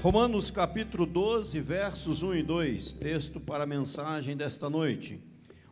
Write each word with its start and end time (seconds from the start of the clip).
Romanos 0.00 0.48
capítulo 0.48 1.04
12, 1.04 1.60
versos 1.60 2.22
1 2.22 2.36
e 2.36 2.42
2, 2.44 2.92
texto 2.92 3.40
para 3.40 3.64
a 3.64 3.66
mensagem 3.66 4.36
desta 4.36 4.70
noite. 4.70 5.20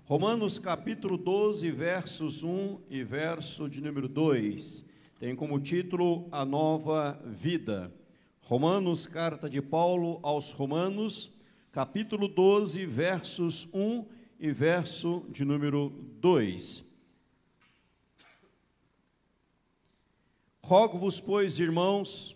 Romanos 0.04 0.59
capítulo 0.59 1.16
12, 1.16 1.71
versos 1.71 2.43
1 2.43 2.80
e 2.91 3.04
verso 3.04 3.68
de 3.68 3.80
número 3.80 4.09
2, 4.09 4.84
tem 5.20 5.36
como 5.36 5.61
título 5.61 6.27
A 6.32 6.45
Nova 6.45 7.23
Vida. 7.25 7.95
Romanos, 8.41 9.07
carta 9.07 9.48
de 9.48 9.62
Paulo 9.62 10.18
aos 10.25 10.50
Romanos, 10.50 11.32
capítulo 11.70 12.27
12, 12.27 12.84
versos 12.84 13.68
1 13.72 14.06
e 14.40 14.50
verso 14.50 15.24
de 15.30 15.45
número 15.45 15.93
2. 16.20 16.82
Rogo-vos, 20.64 21.20
pois, 21.20 21.61
irmãos, 21.61 22.35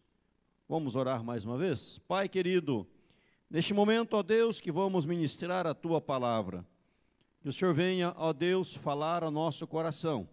Vamos 0.71 0.95
orar 0.95 1.21
mais 1.21 1.43
uma 1.43 1.57
vez? 1.57 1.99
Pai 2.07 2.29
querido, 2.29 2.87
neste 3.49 3.73
momento, 3.73 4.13
ó 4.13 4.23
Deus, 4.23 4.61
que 4.61 4.71
vamos 4.71 5.05
ministrar 5.05 5.67
a 5.67 5.73
tua 5.73 5.99
palavra, 5.99 6.65
que 7.41 7.49
o 7.49 7.51
Senhor 7.51 7.73
venha, 7.73 8.13
ó 8.15 8.31
Deus, 8.31 8.73
falar 8.73 9.21
ao 9.21 9.29
nosso 9.29 9.67
coração, 9.67 10.29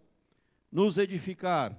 nos 0.71 0.97
edificar. 0.97 1.77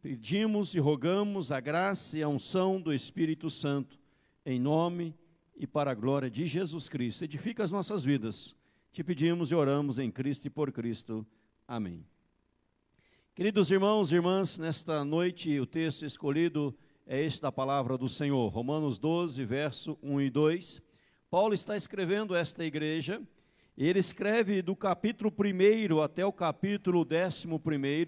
Pedimos 0.00 0.76
e 0.76 0.78
rogamos 0.78 1.50
a 1.50 1.58
graça 1.58 2.16
e 2.16 2.22
a 2.22 2.28
unção 2.28 2.80
do 2.80 2.94
Espírito 2.94 3.50
Santo, 3.50 3.98
em 4.46 4.60
nome 4.60 5.12
e 5.56 5.66
para 5.66 5.90
a 5.90 5.94
glória 5.94 6.30
de 6.30 6.46
Jesus 6.46 6.88
Cristo. 6.88 7.24
Edifica 7.24 7.64
as 7.64 7.72
nossas 7.72 8.04
vidas. 8.04 8.54
Te 8.92 9.02
pedimos 9.02 9.50
e 9.50 9.56
oramos 9.56 9.98
em 9.98 10.08
Cristo 10.08 10.46
e 10.46 10.50
por 10.50 10.70
Cristo. 10.70 11.26
Amém. 11.66 12.06
Queridos 13.34 13.72
irmãos 13.72 14.12
e 14.12 14.14
irmãs, 14.14 14.56
nesta 14.56 15.04
noite 15.04 15.58
o 15.58 15.66
texto 15.66 16.06
escolhido 16.06 16.72
é 17.06 17.20
este 17.20 17.42
da 17.42 17.50
palavra 17.50 17.98
do 17.98 18.08
Senhor. 18.08 18.48
Romanos 18.48 18.98
12, 18.98 19.44
verso 19.44 19.98
1 20.02 20.20
e 20.20 20.30
2. 20.30 20.82
Paulo 21.30 21.54
está 21.54 21.76
escrevendo 21.76 22.36
esta 22.36 22.64
igreja, 22.64 23.20
ele 23.76 23.98
escreve 23.98 24.60
do 24.60 24.76
capítulo 24.76 25.32
1 25.32 26.00
até 26.00 26.24
o 26.24 26.32
capítulo 26.32 27.06
11, 27.06 27.48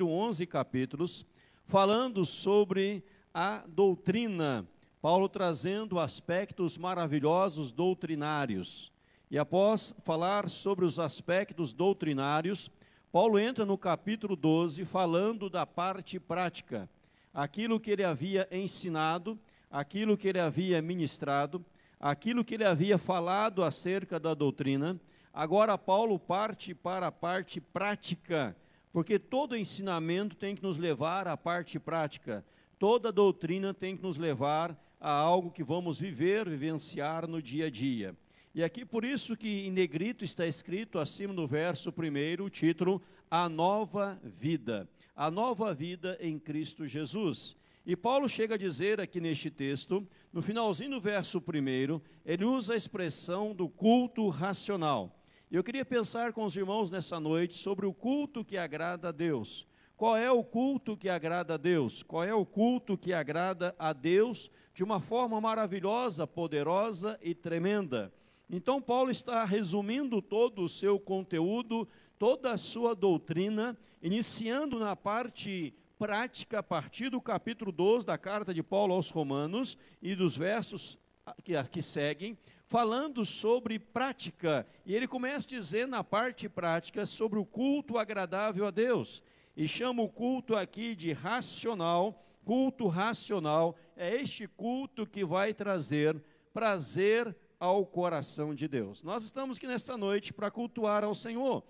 11 0.02 0.46
capítulos, 0.46 1.26
falando 1.64 2.24
sobre 2.24 3.02
a 3.32 3.64
doutrina. 3.66 4.68
Paulo 5.00 5.28
trazendo 5.28 5.98
aspectos 5.98 6.78
maravilhosos 6.78 7.72
doutrinários. 7.72 8.92
E 9.30 9.38
após 9.38 9.94
falar 10.04 10.48
sobre 10.48 10.84
os 10.84 10.98
aspectos 10.98 11.72
doutrinários, 11.72 12.70
Paulo 13.10 13.38
entra 13.38 13.64
no 13.64 13.76
capítulo 13.76 14.36
12 14.36 14.84
falando 14.84 15.50
da 15.50 15.66
parte 15.66 16.20
prática 16.20 16.88
aquilo 17.34 17.80
que 17.80 17.90
ele 17.90 18.04
havia 18.04 18.46
ensinado, 18.52 19.36
aquilo 19.68 20.16
que 20.16 20.28
ele 20.28 20.38
havia 20.38 20.80
ministrado, 20.80 21.64
aquilo 21.98 22.44
que 22.44 22.54
ele 22.54 22.64
havia 22.64 22.96
falado 22.96 23.64
acerca 23.64 24.20
da 24.20 24.32
doutrina. 24.32 24.98
Agora, 25.32 25.76
Paulo 25.76 26.16
parte 26.16 26.72
para 26.72 27.08
a 27.08 27.12
parte 27.12 27.60
prática, 27.60 28.56
porque 28.92 29.18
todo 29.18 29.56
ensinamento 29.56 30.36
tem 30.36 30.54
que 30.54 30.62
nos 30.62 30.78
levar 30.78 31.26
à 31.26 31.36
parte 31.36 31.80
prática, 31.80 32.44
toda 32.78 33.10
doutrina 33.10 33.74
tem 33.74 33.96
que 33.96 34.02
nos 34.04 34.16
levar 34.16 34.78
a 35.00 35.10
algo 35.10 35.50
que 35.50 35.64
vamos 35.64 35.98
viver, 35.98 36.48
vivenciar 36.48 37.26
no 37.26 37.42
dia 37.42 37.66
a 37.66 37.70
dia. 37.70 38.16
E 38.54 38.62
aqui 38.62 38.84
por 38.84 39.04
isso 39.04 39.36
que 39.36 39.66
em 39.66 39.72
negrito 39.72 40.22
está 40.22 40.46
escrito 40.46 41.00
acima 41.00 41.34
do 41.34 41.44
verso 41.44 41.90
primeiro 41.90 42.44
o 42.44 42.50
título 42.50 43.02
A 43.28 43.48
Nova 43.48 44.20
Vida 44.22 44.88
a 45.14 45.30
nova 45.30 45.72
vida 45.72 46.16
em 46.20 46.38
Cristo 46.38 46.86
Jesus. 46.86 47.56
E 47.86 47.94
Paulo 47.94 48.28
chega 48.28 48.54
a 48.54 48.58
dizer 48.58 49.00
aqui 49.00 49.20
neste 49.20 49.50
texto, 49.50 50.06
no 50.32 50.42
finalzinho 50.42 50.92
do 50.92 51.00
verso 51.00 51.40
primeiro, 51.40 52.02
ele 52.24 52.44
usa 52.44 52.72
a 52.72 52.76
expressão 52.76 53.54
do 53.54 53.68
culto 53.68 54.28
racional. 54.28 55.20
Eu 55.50 55.62
queria 55.62 55.84
pensar 55.84 56.32
com 56.32 56.44
os 56.44 56.56
irmãos 56.56 56.90
nessa 56.90 57.20
noite 57.20 57.54
sobre 57.54 57.86
o 57.86 57.92
culto 57.92 58.44
que 58.44 58.56
agrada 58.56 59.10
a 59.10 59.12
Deus. 59.12 59.66
Qual 59.96 60.16
é 60.16 60.30
o 60.30 60.42
culto 60.42 60.96
que 60.96 61.08
agrada 61.08 61.54
a 61.54 61.56
Deus? 61.56 62.02
Qual 62.02 62.24
é 62.24 62.34
o 62.34 62.44
culto 62.44 62.98
que 62.98 63.12
agrada 63.12 63.74
a 63.78 63.92
Deus 63.92 64.50
de 64.74 64.82
uma 64.82 65.00
forma 65.00 65.40
maravilhosa, 65.40 66.26
poderosa 66.26 67.16
e 67.22 67.34
tremenda? 67.34 68.12
Então, 68.50 68.82
Paulo 68.82 69.10
está 69.10 69.44
resumindo 69.44 70.20
todo 70.20 70.62
o 70.62 70.68
seu 70.68 70.98
conteúdo 70.98 71.88
toda 72.18 72.52
a 72.52 72.58
sua 72.58 72.94
doutrina, 72.94 73.76
iniciando 74.02 74.78
na 74.78 74.94
parte 74.94 75.74
prática, 75.98 76.58
a 76.58 76.62
partir 76.62 77.10
do 77.10 77.20
capítulo 77.20 77.72
12 77.72 78.06
da 78.06 78.18
carta 78.18 78.52
de 78.52 78.62
Paulo 78.62 78.94
aos 78.94 79.10
Romanos 79.10 79.78
e 80.02 80.14
dos 80.14 80.36
versos 80.36 80.98
que, 81.42 81.62
que 81.64 81.80
seguem, 81.80 82.36
falando 82.66 83.24
sobre 83.24 83.78
prática. 83.78 84.66
E 84.84 84.94
ele 84.94 85.06
começa 85.06 85.46
a 85.46 85.58
dizer 85.58 85.86
na 85.86 86.02
parte 86.02 86.48
prática 86.48 87.06
sobre 87.06 87.38
o 87.38 87.44
culto 87.44 87.98
agradável 87.98 88.66
a 88.66 88.70
Deus. 88.70 89.22
E 89.56 89.68
chama 89.68 90.02
o 90.02 90.08
culto 90.08 90.56
aqui 90.56 90.94
de 90.94 91.12
racional. 91.12 92.22
Culto 92.44 92.88
racional 92.88 93.76
é 93.96 94.14
este 94.16 94.46
culto 94.46 95.06
que 95.06 95.24
vai 95.24 95.54
trazer 95.54 96.22
prazer 96.52 97.34
ao 97.58 97.86
coração 97.86 98.54
de 98.54 98.68
Deus. 98.68 99.02
Nós 99.02 99.24
estamos 99.24 99.56
aqui 99.56 99.66
nesta 99.66 99.96
noite 99.96 100.32
para 100.32 100.50
cultuar 100.50 101.04
ao 101.04 101.14
Senhor. 101.14 101.64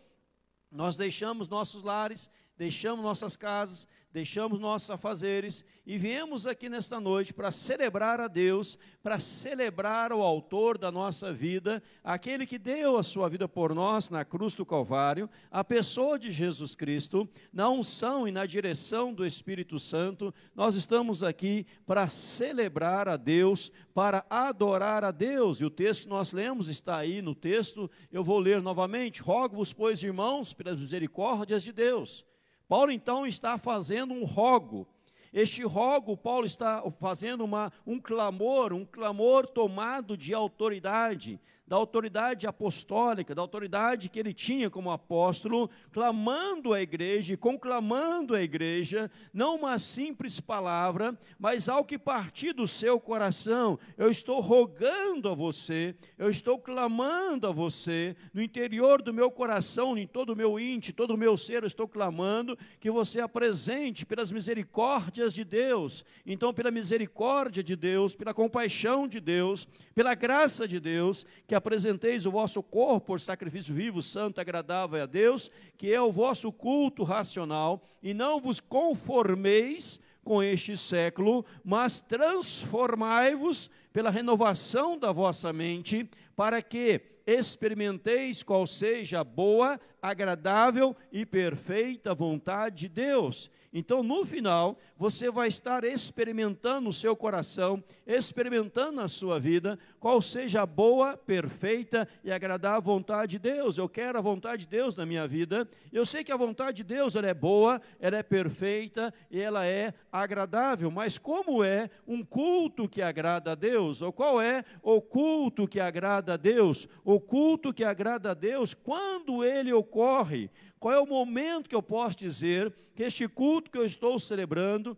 Nós 0.74 0.96
deixamos 0.96 1.48
nossos 1.48 1.84
lares, 1.84 2.28
deixamos 2.56 3.04
nossas 3.04 3.36
casas, 3.36 3.88
deixamos 4.14 4.60
nossos 4.60 4.88
afazeres 4.90 5.64
e 5.84 5.98
viemos 5.98 6.46
aqui 6.46 6.68
nesta 6.68 7.00
noite 7.00 7.34
para 7.34 7.50
celebrar 7.50 8.20
a 8.20 8.28
Deus, 8.28 8.78
para 9.02 9.18
celebrar 9.18 10.12
o 10.12 10.22
autor 10.22 10.78
da 10.78 10.88
nossa 10.92 11.32
vida, 11.32 11.82
aquele 12.02 12.46
que 12.46 12.56
deu 12.56 12.96
a 12.96 13.02
sua 13.02 13.28
vida 13.28 13.48
por 13.48 13.74
nós 13.74 14.10
na 14.10 14.24
cruz 14.24 14.54
do 14.54 14.64
Calvário, 14.64 15.28
a 15.50 15.64
pessoa 15.64 16.16
de 16.16 16.30
Jesus 16.30 16.76
Cristo, 16.76 17.28
na 17.52 17.68
unção 17.68 18.28
e 18.28 18.30
na 18.30 18.46
direção 18.46 19.12
do 19.12 19.26
Espírito 19.26 19.80
Santo, 19.80 20.32
nós 20.54 20.76
estamos 20.76 21.24
aqui 21.24 21.66
para 21.84 22.08
celebrar 22.08 23.08
a 23.08 23.16
Deus, 23.16 23.72
para 23.92 24.24
adorar 24.30 25.02
a 25.02 25.10
Deus. 25.10 25.60
E 25.60 25.64
o 25.64 25.70
texto 25.70 26.04
que 26.04 26.08
nós 26.08 26.32
lemos 26.32 26.68
está 26.68 26.98
aí 26.98 27.20
no 27.20 27.34
texto, 27.34 27.90
eu 28.12 28.22
vou 28.22 28.38
ler 28.38 28.62
novamente. 28.62 29.20
Rogo-vos, 29.20 29.72
pois, 29.72 30.04
irmãos, 30.04 30.52
pelas 30.52 30.78
misericórdias 30.78 31.64
de 31.64 31.72
Deus 31.72 32.24
Paulo 32.68 32.90
então 32.90 33.26
está 33.26 33.58
fazendo 33.58 34.14
um 34.14 34.24
rogo. 34.24 34.86
Este 35.32 35.64
rogo, 35.64 36.16
Paulo 36.16 36.46
está 36.46 36.82
fazendo 37.00 37.44
uma, 37.44 37.72
um 37.86 37.98
clamor, 37.98 38.72
um 38.72 38.84
clamor 38.84 39.46
tomado 39.48 40.16
de 40.16 40.32
autoridade, 40.32 41.40
da 41.66 41.76
autoridade 41.76 42.46
apostólica, 42.46 43.34
da 43.34 43.40
autoridade 43.40 44.10
que 44.10 44.18
ele 44.18 44.34
tinha 44.34 44.68
como 44.68 44.90
apóstolo, 44.90 45.70
clamando 45.90 46.74
a 46.74 46.80
igreja 46.80 47.34
e 47.34 47.36
conclamando 47.36 48.34
a 48.34 48.42
igreja, 48.42 49.10
não 49.32 49.56
uma 49.56 49.78
simples 49.78 50.40
palavra, 50.40 51.18
mas 51.38 51.68
algo 51.68 51.88
que 51.88 51.98
partir 51.98 52.52
do 52.52 52.68
seu 52.68 53.00
coração. 53.00 53.78
Eu 53.96 54.10
estou 54.10 54.40
rogando 54.40 55.28
a 55.28 55.34
você, 55.34 55.94
eu 56.18 56.28
estou 56.28 56.58
clamando 56.58 57.46
a 57.46 57.52
você, 57.52 58.14
no 58.32 58.42
interior 58.42 59.00
do 59.00 59.14
meu 59.14 59.30
coração, 59.30 59.96
em 59.96 60.06
todo 60.06 60.30
o 60.30 60.36
meu 60.36 60.60
íntimo, 60.60 60.96
todo 60.96 61.14
o 61.14 61.18
meu 61.18 61.36
ser, 61.36 61.62
eu 61.62 61.66
estou 61.66 61.88
clamando 61.88 62.58
que 62.78 62.90
você 62.90 63.20
apresente 63.20 64.04
pelas 64.04 64.30
misericórdias 64.30 65.32
de 65.32 65.44
Deus. 65.44 66.04
Então, 66.26 66.52
pela 66.52 66.70
misericórdia 66.70 67.62
de 67.62 67.74
Deus, 67.74 68.14
pela 68.14 68.34
compaixão 68.34 69.08
de 69.08 69.18
Deus, 69.18 69.66
pela 69.94 70.14
graça 70.14 70.68
de 70.68 70.78
Deus, 70.78 71.24
que 71.46 71.53
que 71.54 71.56
apresenteis 71.56 72.26
o 72.26 72.32
vosso 72.32 72.60
corpo 72.64 73.06
por 73.06 73.20
sacrifício 73.20 73.72
vivo, 73.72 74.02
santo, 74.02 74.40
agradável 74.40 75.00
a 75.00 75.06
Deus, 75.06 75.48
que 75.78 75.92
é 75.92 76.00
o 76.00 76.10
vosso 76.10 76.50
culto 76.50 77.04
racional, 77.04 77.80
e 78.02 78.12
não 78.12 78.40
vos 78.40 78.58
conformeis 78.58 80.00
com 80.24 80.42
este 80.42 80.76
século, 80.76 81.46
mas 81.64 82.00
transformai-vos 82.00 83.70
pela 83.92 84.10
renovação 84.10 84.98
da 84.98 85.12
vossa 85.12 85.52
mente, 85.52 86.10
para 86.34 86.60
que 86.60 87.00
experimenteis 87.24 88.42
qual 88.42 88.66
seja 88.66 89.20
a 89.20 89.24
boa, 89.24 89.78
agradável 90.02 90.96
e 91.12 91.24
perfeita 91.24 92.12
vontade 92.16 92.74
de 92.80 92.88
Deus. 92.88 93.48
Então, 93.76 94.04
no 94.04 94.24
final, 94.24 94.78
você 94.96 95.32
vai 95.32 95.48
estar 95.48 95.82
experimentando 95.82 96.82
no 96.82 96.92
seu 96.92 97.16
coração, 97.16 97.82
experimentando 98.06 98.92
na 98.92 99.08
sua 99.08 99.40
vida, 99.40 99.76
qual 99.98 100.22
seja 100.22 100.62
a 100.62 100.66
boa, 100.66 101.16
perfeita 101.16 102.08
e 102.22 102.30
agradável 102.30 102.80
vontade 102.80 103.32
de 103.32 103.38
Deus. 103.40 103.76
Eu 103.76 103.88
quero 103.88 104.16
a 104.16 104.20
vontade 104.20 104.64
de 104.64 104.68
Deus 104.68 104.96
na 104.96 105.04
minha 105.04 105.26
vida. 105.26 105.68
Eu 105.92 106.06
sei 106.06 106.22
que 106.22 106.30
a 106.30 106.36
vontade 106.36 106.76
de 106.76 106.84
Deus 106.84 107.16
ela 107.16 107.26
é 107.26 107.34
boa, 107.34 107.82
ela 107.98 108.16
é 108.16 108.22
perfeita 108.22 109.12
e 109.28 109.40
ela 109.40 109.66
é 109.66 109.92
agradável. 110.12 110.88
Mas 110.88 111.18
como 111.18 111.64
é 111.64 111.90
um 112.06 112.24
culto 112.24 112.88
que 112.88 113.02
agrada 113.02 113.52
a 113.52 113.54
Deus? 113.56 114.02
Ou 114.02 114.12
qual 114.12 114.40
é 114.40 114.64
o 114.82 115.00
culto 115.00 115.66
que 115.66 115.80
agrada 115.80 116.34
a 116.34 116.36
Deus? 116.36 116.86
O 117.04 117.18
culto 117.18 117.72
que 117.72 117.82
agrada 117.82 118.30
a 118.30 118.34
Deus, 118.34 118.72
quando 118.72 119.42
ele 119.44 119.72
ocorre? 119.72 120.48
Qual 120.84 120.94
é 120.94 121.00
o 121.00 121.06
momento 121.06 121.66
que 121.66 121.74
eu 121.74 121.82
posso 121.82 122.18
dizer 122.18 122.70
que 122.94 123.04
este 123.04 123.26
culto 123.26 123.70
que 123.70 123.78
eu 123.78 123.86
estou 123.86 124.18
celebrando, 124.18 124.94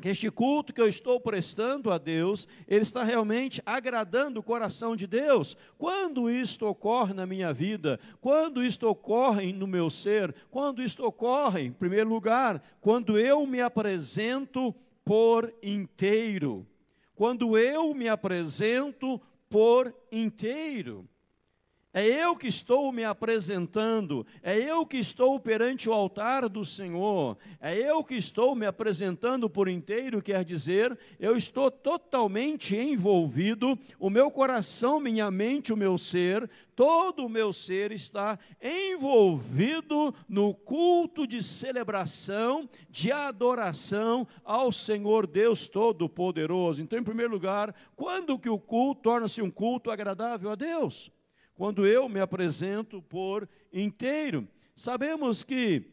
que 0.00 0.08
este 0.08 0.30
culto 0.30 0.72
que 0.72 0.80
eu 0.80 0.86
estou 0.86 1.18
prestando 1.18 1.90
a 1.90 1.98
Deus, 1.98 2.46
ele 2.68 2.82
está 2.82 3.02
realmente 3.02 3.60
agradando 3.66 4.38
o 4.38 4.42
coração 4.44 4.94
de 4.94 5.08
Deus. 5.08 5.56
Quando 5.76 6.30
isto 6.30 6.64
ocorre 6.64 7.12
na 7.12 7.26
minha 7.26 7.52
vida, 7.52 7.98
quando 8.20 8.62
isto 8.62 8.86
ocorre 8.86 9.52
no 9.52 9.66
meu 9.66 9.90
ser, 9.90 10.32
quando 10.48 10.80
isto 10.80 11.04
ocorre, 11.04 11.62
em 11.62 11.72
primeiro 11.72 12.08
lugar, 12.08 12.62
quando 12.80 13.18
eu 13.18 13.44
me 13.48 13.60
apresento 13.60 14.72
por 15.04 15.52
inteiro. 15.60 16.64
Quando 17.16 17.58
eu 17.58 17.92
me 17.94 18.08
apresento 18.08 19.20
por 19.48 19.92
inteiro. 20.12 21.09
É 21.92 22.06
eu 22.06 22.36
que 22.36 22.46
estou 22.46 22.92
me 22.92 23.02
apresentando, 23.02 24.24
é 24.44 24.56
eu 24.56 24.86
que 24.86 24.96
estou 24.96 25.40
perante 25.40 25.88
o 25.88 25.92
altar 25.92 26.48
do 26.48 26.64
Senhor, 26.64 27.36
é 27.60 27.76
eu 27.76 28.04
que 28.04 28.14
estou 28.14 28.54
me 28.54 28.64
apresentando 28.64 29.50
por 29.50 29.66
inteiro, 29.66 30.22
quer 30.22 30.44
dizer, 30.44 30.96
eu 31.18 31.36
estou 31.36 31.68
totalmente 31.68 32.76
envolvido, 32.76 33.76
o 33.98 34.08
meu 34.08 34.30
coração, 34.30 35.00
minha 35.00 35.32
mente, 35.32 35.72
o 35.72 35.76
meu 35.76 35.98
ser, 35.98 36.48
todo 36.76 37.26
o 37.26 37.28
meu 37.28 37.52
ser 37.52 37.90
está 37.90 38.38
envolvido 38.62 40.14
no 40.28 40.54
culto 40.54 41.26
de 41.26 41.42
celebração, 41.42 42.68
de 42.88 43.10
adoração 43.10 44.28
ao 44.44 44.70
Senhor 44.70 45.26
Deus 45.26 45.66
Todo-Poderoso. 45.66 46.80
Então, 46.80 47.00
em 47.00 47.04
primeiro 47.04 47.32
lugar, 47.32 47.74
quando 47.96 48.38
que 48.38 48.48
o 48.48 48.60
culto 48.60 49.02
torna-se 49.02 49.42
um 49.42 49.50
culto 49.50 49.90
agradável 49.90 50.52
a 50.52 50.54
Deus? 50.54 51.10
Quando 51.60 51.86
eu 51.86 52.08
me 52.08 52.20
apresento 52.20 53.02
por 53.02 53.46
inteiro. 53.70 54.48
Sabemos 54.74 55.42
que 55.42 55.92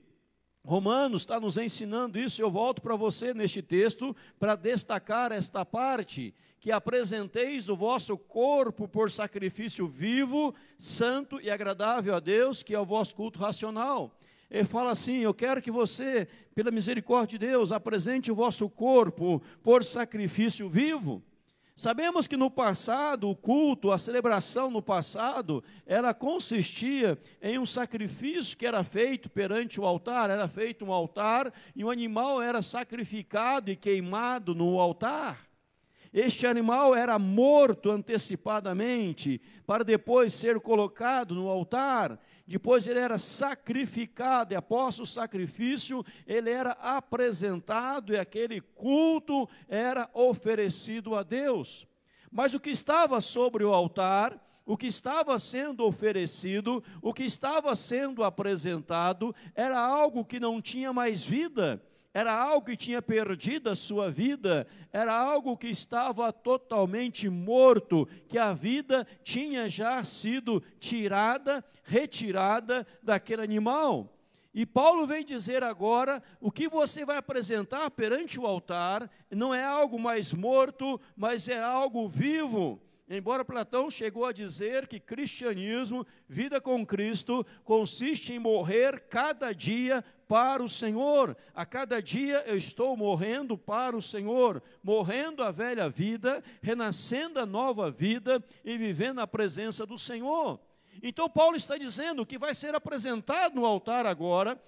Romanos 0.63 1.23
está 1.23 1.41
nos 1.41 1.57
ensinando 1.57 2.17
isso, 2.17 2.41
eu 2.41 2.49
volto 2.49 2.81
para 2.81 2.95
você 2.95 3.33
neste 3.33 3.61
texto 3.61 4.15
para 4.39 4.55
destacar 4.55 5.33
esta 5.33 5.65
parte, 5.65 6.33
que 6.57 6.71
apresenteis 6.71 7.67
o 7.67 7.75
vosso 7.75 8.17
corpo 8.17 8.87
por 8.87 9.11
sacrifício 9.11 9.85
vivo, 9.85 10.55
santo 10.77 11.37
e 11.41 11.51
agradável 11.51 12.15
a 12.15 12.21
Deus, 12.21 12.63
que 12.63 12.73
é 12.73 12.79
o 12.79 12.85
vosso 12.85 13.13
culto 13.13 13.37
racional. 13.37 14.17
Ele 14.49 14.63
fala 14.63 14.91
assim: 14.91 15.17
Eu 15.17 15.33
quero 15.33 15.61
que 15.61 15.69
você, 15.69 16.29
pela 16.55 16.71
misericórdia 16.71 17.37
de 17.37 17.45
Deus, 17.45 17.73
apresente 17.73 18.31
o 18.31 18.35
vosso 18.35 18.69
corpo 18.69 19.43
por 19.61 19.83
sacrifício 19.83 20.69
vivo. 20.69 21.21
Sabemos 21.77 22.27
que 22.27 22.35
no 22.35 22.49
passado, 22.49 23.29
o 23.29 23.35
culto, 23.35 23.91
a 23.91 23.99
celebração 23.99 24.71
no 24.71 24.81
passado, 24.81 25.63
ela 25.85 26.11
consistia 26.11 27.19
em 27.39 27.59
um 27.59 27.67
sacrifício 27.67 28.57
que 28.57 28.65
era 28.65 28.83
feito 28.83 29.29
perante 29.29 29.79
o 29.79 29.85
altar, 29.85 30.31
era 30.31 30.47
feito 30.47 30.83
um 30.83 30.91
altar 30.91 31.53
e 31.75 31.83
o 31.83 31.91
animal 31.91 32.41
era 32.41 32.63
sacrificado 32.63 33.69
e 33.69 33.75
queimado 33.75 34.55
no 34.55 34.79
altar. 34.79 35.47
Este 36.11 36.47
animal 36.47 36.95
era 36.95 37.19
morto 37.19 37.91
antecipadamente 37.91 39.39
para 39.67 39.83
depois 39.83 40.33
ser 40.33 40.59
colocado 40.59 41.35
no 41.35 41.47
altar 41.47 42.19
depois 42.47 42.87
ele 42.87 42.99
era 42.99 43.19
sacrificado, 43.19 44.53
e 44.53 44.55
após 44.55 44.99
o 44.99 45.05
sacrifício, 45.05 46.03
ele 46.25 46.49
era 46.49 46.71
apresentado 46.71 48.13
e 48.13 48.17
aquele 48.17 48.61
culto 48.61 49.49
era 49.67 50.09
oferecido 50.13 51.13
a 51.13 51.23
Deus. 51.23 51.85
Mas 52.31 52.53
o 52.53 52.59
que 52.59 52.69
estava 52.69 53.19
sobre 53.19 53.65
o 53.65 53.73
altar, 53.73 54.41
o 54.65 54.77
que 54.77 54.87
estava 54.87 55.37
sendo 55.39 55.85
oferecido, 55.85 56.83
o 57.01 57.13
que 57.13 57.23
estava 57.23 57.75
sendo 57.75 58.23
apresentado, 58.23 59.35
era 59.53 59.79
algo 59.79 60.23
que 60.23 60.39
não 60.39 60.61
tinha 60.61 60.93
mais 60.93 61.25
vida, 61.25 61.81
era 62.17 62.33
algo 62.33 62.65
que 62.65 62.75
tinha 62.75 62.99
perdido 62.99 63.69
a 63.69 63.75
sua 63.75 64.09
vida, 64.09 64.65
era 64.91 65.15
algo 65.15 65.55
que 65.55 65.67
estava 65.67 66.33
totalmente 66.33 67.29
morto, 67.29 68.07
que 68.27 68.39
a 68.39 68.53
vida 68.53 69.05
tinha 69.21 69.69
já 69.69 70.03
sido 70.03 70.59
tirada, 70.79 71.63
retirada 71.83 72.87
daquele 73.03 73.43
animal. 73.43 74.11
E 74.51 74.65
Paulo 74.65 75.05
vem 75.05 75.23
dizer 75.23 75.61
agora: 75.63 76.23
o 76.41 76.49
que 76.49 76.67
você 76.67 77.05
vai 77.05 77.17
apresentar 77.17 77.91
perante 77.91 78.39
o 78.39 78.47
altar 78.47 79.07
não 79.29 79.53
é 79.53 79.63
algo 79.63 79.99
mais 79.99 80.33
morto, 80.33 80.99
mas 81.15 81.47
é 81.47 81.61
algo 81.61 82.09
vivo. 82.09 82.81
Embora 83.09 83.45
Platão 83.45 83.89
chegou 83.89 84.25
a 84.25 84.33
dizer 84.33 84.85
que 84.85 84.99
cristianismo, 84.99 86.05
vida 86.27 86.59
com 86.59 86.85
Cristo, 86.85 87.45
consiste 87.63 88.33
em 88.33 88.39
morrer 88.39 88.99
cada 89.07 89.53
dia 89.53 90.03
para 90.27 90.61
o 90.61 90.67
Senhor. 90.67 91.37
A 91.55 91.65
cada 91.65 92.01
dia 92.01 92.43
eu 92.45 92.57
estou 92.57 92.97
morrendo 92.97 93.57
para 93.57 93.95
o 93.95 94.01
Senhor, 94.01 94.61
morrendo 94.83 95.41
a 95.41 95.51
velha 95.51 95.87
vida, 95.87 96.43
renascendo 96.61 97.39
a 97.39 97.45
nova 97.45 97.89
vida 97.89 98.43
e 98.65 98.77
vivendo 98.77 99.19
a 99.19 99.27
presença 99.27 99.85
do 99.85 99.97
Senhor. 99.97 100.59
Então 101.01 101.29
Paulo 101.29 101.55
está 101.55 101.77
dizendo 101.77 102.25
que 102.25 102.37
vai 102.37 102.53
ser 102.53 102.75
apresentado 102.75 103.55
no 103.55 103.65
altar 103.65 104.05
agora 104.05 104.61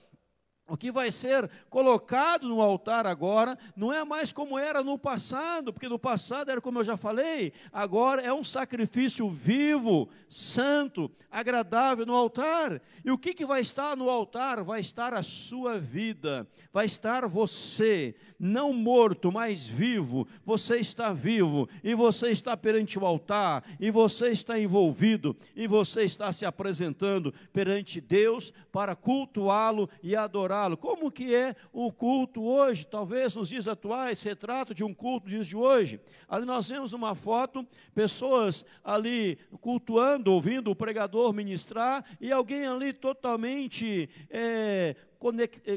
o 0.69 0.77
que 0.77 0.91
vai 0.91 1.11
ser 1.11 1.49
colocado 1.69 2.47
no 2.47 2.61
altar 2.61 3.05
agora 3.07 3.57
não 3.75 3.91
é 3.91 4.03
mais 4.05 4.31
como 4.31 4.57
era 4.57 4.83
no 4.83 4.97
passado, 4.97 5.73
porque 5.73 5.89
no 5.89 5.99
passado 5.99 6.51
era 6.51 6.61
como 6.61 6.79
eu 6.79 6.83
já 6.83 6.95
falei, 6.95 7.51
agora 7.73 8.21
é 8.21 8.31
um 8.31 8.43
sacrifício 8.43 9.29
vivo, 9.29 10.07
santo, 10.29 11.11
agradável 11.31 12.05
no 12.05 12.15
altar. 12.15 12.81
E 13.03 13.11
o 13.11 13.17
que, 13.17 13.33
que 13.33 13.45
vai 13.45 13.61
estar 13.61 13.97
no 13.97 14.09
altar? 14.09 14.63
Vai 14.63 14.79
estar 14.79 15.13
a 15.13 15.23
sua 15.23 15.79
vida, 15.79 16.47
vai 16.71 16.85
estar 16.85 17.27
você, 17.27 18.15
não 18.39 18.71
morto, 18.71 19.31
mas 19.31 19.67
vivo. 19.67 20.27
Você 20.45 20.77
está 20.77 21.11
vivo 21.11 21.67
e 21.83 21.95
você 21.95 22.29
está 22.29 22.55
perante 22.55 22.99
o 22.99 23.05
altar, 23.05 23.63
e 23.79 23.89
você 23.89 24.29
está 24.29 24.59
envolvido, 24.59 25.35
e 25.55 25.67
você 25.67 26.03
está 26.03 26.31
se 26.31 26.45
apresentando 26.45 27.33
perante 27.51 27.99
Deus 27.99 28.53
para 28.71 28.95
cultuá-lo 28.95 29.89
e 30.03 30.15
adorá-lo 30.15 30.58
adorá-lo. 30.59 30.77
Como 30.77 31.11
que 31.11 31.33
é 31.33 31.55
o 31.71 31.91
culto 31.91 32.43
hoje? 32.43 32.85
Talvez 32.85 33.35
nos 33.35 33.49
dias 33.49 33.67
atuais, 33.67 34.21
retrato 34.21 34.73
de 34.73 34.83
um 34.83 34.93
culto 34.93 35.25
nos 35.25 35.33
dias 35.33 35.47
de 35.47 35.55
hoje. 35.55 35.99
Ali 36.27 36.45
nós 36.45 36.69
vemos 36.69 36.93
uma 36.93 37.15
foto, 37.15 37.65
pessoas 37.93 38.65
ali 38.83 39.37
cultuando, 39.61 40.33
ouvindo 40.33 40.69
o 40.69 40.75
pregador 40.75 41.31
ministrar, 41.33 42.03
e 42.19 42.31
alguém 42.31 42.67
ali 42.67 42.91
totalmente 42.91 44.09
é, 44.29 44.95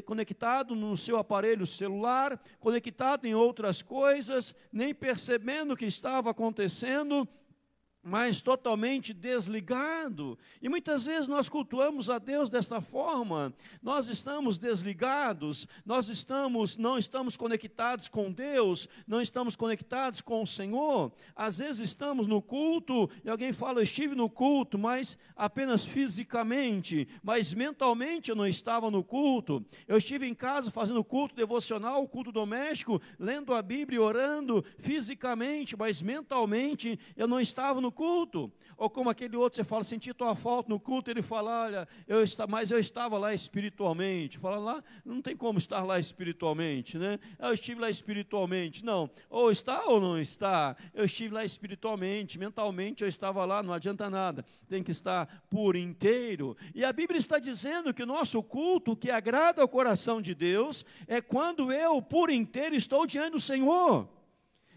conectado 0.05 0.75
no 0.75 0.97
seu 0.97 1.17
aparelho 1.17 1.65
celular, 1.65 2.39
conectado 2.59 3.25
em 3.25 3.33
outras 3.33 3.81
coisas, 3.81 4.55
nem 4.71 4.93
percebendo 4.93 5.73
o 5.73 5.77
que 5.77 5.85
estava 5.85 6.31
acontecendo, 6.31 7.27
mas 8.03 8.41
totalmente 8.41 9.13
desligado. 9.13 10.37
E 10.61 10.67
muitas 10.67 11.05
vezes 11.05 11.27
nós 11.27 11.47
cultuamos 11.47 12.09
a 12.09 12.19
Deus 12.19 12.49
desta 12.49 12.81
forma. 12.81 13.53
Nós 13.81 14.09
estamos 14.09 14.57
desligados, 14.57 15.65
nós 15.85 16.09
estamos 16.09 16.75
não 16.75 16.97
estamos 16.97 17.37
conectados 17.37 18.09
com 18.09 18.29
Deus, 18.29 18.89
não 19.07 19.21
estamos 19.21 19.55
conectados 19.55 20.19
com 20.19 20.43
o 20.43 20.47
Senhor. 20.47 21.13
Às 21.33 21.59
vezes 21.59 21.87
estamos 21.87 22.27
no 22.27 22.41
culto 22.41 23.09
e 23.23 23.29
alguém 23.29 23.53
fala: 23.53 23.79
"Eu 23.79 23.83
estive 23.83 24.15
no 24.15 24.29
culto, 24.29 24.77
mas 24.77 25.17
apenas 25.33 25.85
fisicamente, 25.85 27.07
mas 27.23 27.53
mentalmente 27.53 28.29
eu 28.29 28.35
não 28.35 28.47
estava 28.47 28.91
no 28.91 29.03
culto. 29.03 29.65
Eu 29.87 29.97
estive 29.97 30.27
em 30.27 30.35
casa 30.35 30.69
fazendo 30.69 31.03
culto 31.05 31.35
devocional, 31.35 32.05
culto 32.07 32.33
doméstico, 32.33 33.01
lendo 33.17 33.53
a 33.53 33.61
Bíblia, 33.61 34.01
orando 34.01 34.63
fisicamente, 34.77 35.77
mas 35.77 36.01
mentalmente 36.01 36.99
eu 37.15 37.27
não 37.27 37.39
estava 37.39 37.79
no 37.79 37.92
culto. 37.93 38.51
Ou 38.75 38.89
como 38.89 39.09
aquele 39.09 39.37
outro, 39.37 39.55
você 39.55 39.63
fala, 39.63 39.83
senti 39.83 40.13
tua 40.13 40.35
falta 40.35 40.69
no 40.69 40.79
culto, 40.79 41.09
ele 41.09 41.21
fala, 41.21 41.65
olha, 41.65 41.87
eu 42.07 42.23
está, 42.23 42.47
mas 42.47 42.71
eu 42.71 42.79
estava 42.79 43.17
lá 43.17 43.33
espiritualmente. 43.33 44.37
Fala 44.39 44.57
lá, 44.57 44.83
não 45.05 45.21
tem 45.21 45.37
como 45.37 45.59
estar 45.59 45.83
lá 45.83 45.99
espiritualmente, 45.99 46.97
né? 46.97 47.19
Eu 47.39 47.53
estive 47.53 47.79
lá 47.79 47.89
espiritualmente. 47.89 48.83
Não, 48.83 49.09
ou 49.29 49.51
está 49.51 49.85
ou 49.85 50.01
não 50.01 50.19
está. 50.19 50.75
Eu 50.93 51.05
estive 51.05 51.33
lá 51.33 51.45
espiritualmente, 51.45 52.39
mentalmente 52.39 53.03
eu 53.03 53.07
estava 53.07 53.45
lá, 53.45 53.61
não 53.61 53.73
adianta 53.73 54.09
nada. 54.09 54.43
Tem 54.67 54.83
que 54.83 54.91
estar 54.91 55.45
por 55.49 55.75
inteiro. 55.75 56.57
E 56.73 56.83
a 56.83 56.91
Bíblia 56.91 57.19
está 57.19 57.39
dizendo 57.39 57.93
que 57.93 58.03
o 58.03 58.07
nosso 58.07 58.41
culto, 58.41 58.95
que 58.95 59.11
agrada 59.11 59.61
ao 59.61 59.67
coração 59.67 60.21
de 60.21 60.33
Deus, 60.33 60.85
é 61.07 61.21
quando 61.21 61.71
eu, 61.71 62.01
por 62.01 62.29
inteiro, 62.29 62.75
estou 62.75 63.05
diante 63.05 63.33
do 63.33 63.39
Senhor. 63.39 64.07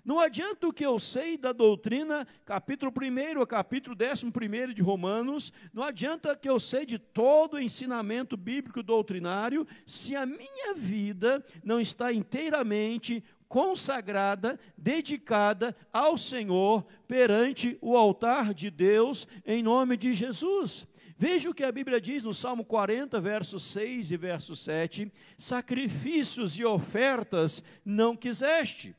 Não 0.07 0.21
adianta 0.21 0.69
o 0.69 0.73
que 0.73 0.87
eu 0.87 1.01
sei 1.01 1.37
da 1.37 1.51
doutrina, 1.51 2.29
capítulo 2.45 2.93
1 2.93 3.43
a 3.43 3.47
capítulo 3.47 3.97
11 4.01 4.73
de 4.73 4.81
Romanos, 4.81 5.53
não 5.75 5.83
adianta 5.83 6.37
que 6.37 6.49
eu 6.49 6.61
sei 6.61 6.87
de 6.87 6.97
todo 6.97 7.55
o 7.55 7.61
ensinamento 7.61 8.37
bíblico 8.37 8.85
doutrinário, 8.85 9.67
se 9.85 10.15
a 10.15 10.25
minha 10.25 10.75
vida 10.77 11.45
não 11.65 11.81
está 11.81 12.13
inteiramente 12.13 13.21
consagrada, 13.49 14.61
dedicada 14.79 15.77
ao 15.93 16.17
Senhor 16.17 16.87
perante 17.09 17.77
o 17.83 17.97
altar 17.97 18.55
de 18.55 18.71
Deus, 18.71 19.27
em 19.45 19.61
nome 19.61 19.97
de 19.97 20.15
Jesus. 20.15 20.87
Veja 21.19 21.51
o 21.51 21.55
que 21.55 21.65
a 21.65 21.73
Bíblia 21.73 22.01
diz 22.01 22.23
no 22.23 22.33
Salmo 22.33 22.65
40, 22.65 23.21
versos 23.21 23.65
6 23.65 24.13
e 24.13 24.17
verso 24.17 24.55
7: 24.55 25.13
sacrifícios 25.37 26.57
e 26.57 26.65
ofertas 26.65 27.61
não 27.85 28.17
quiseste 28.17 28.95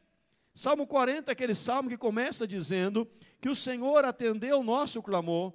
Salmo 0.58 0.88
40 0.88 1.30
é 1.30 1.34
aquele 1.34 1.54
salmo 1.54 1.88
que 1.88 1.96
começa 1.96 2.48
dizendo 2.48 3.08
que 3.40 3.48
o 3.48 3.54
Senhor 3.54 4.04
atendeu 4.04 4.60
o 4.60 4.64
nosso 4.64 5.04
clamor, 5.04 5.54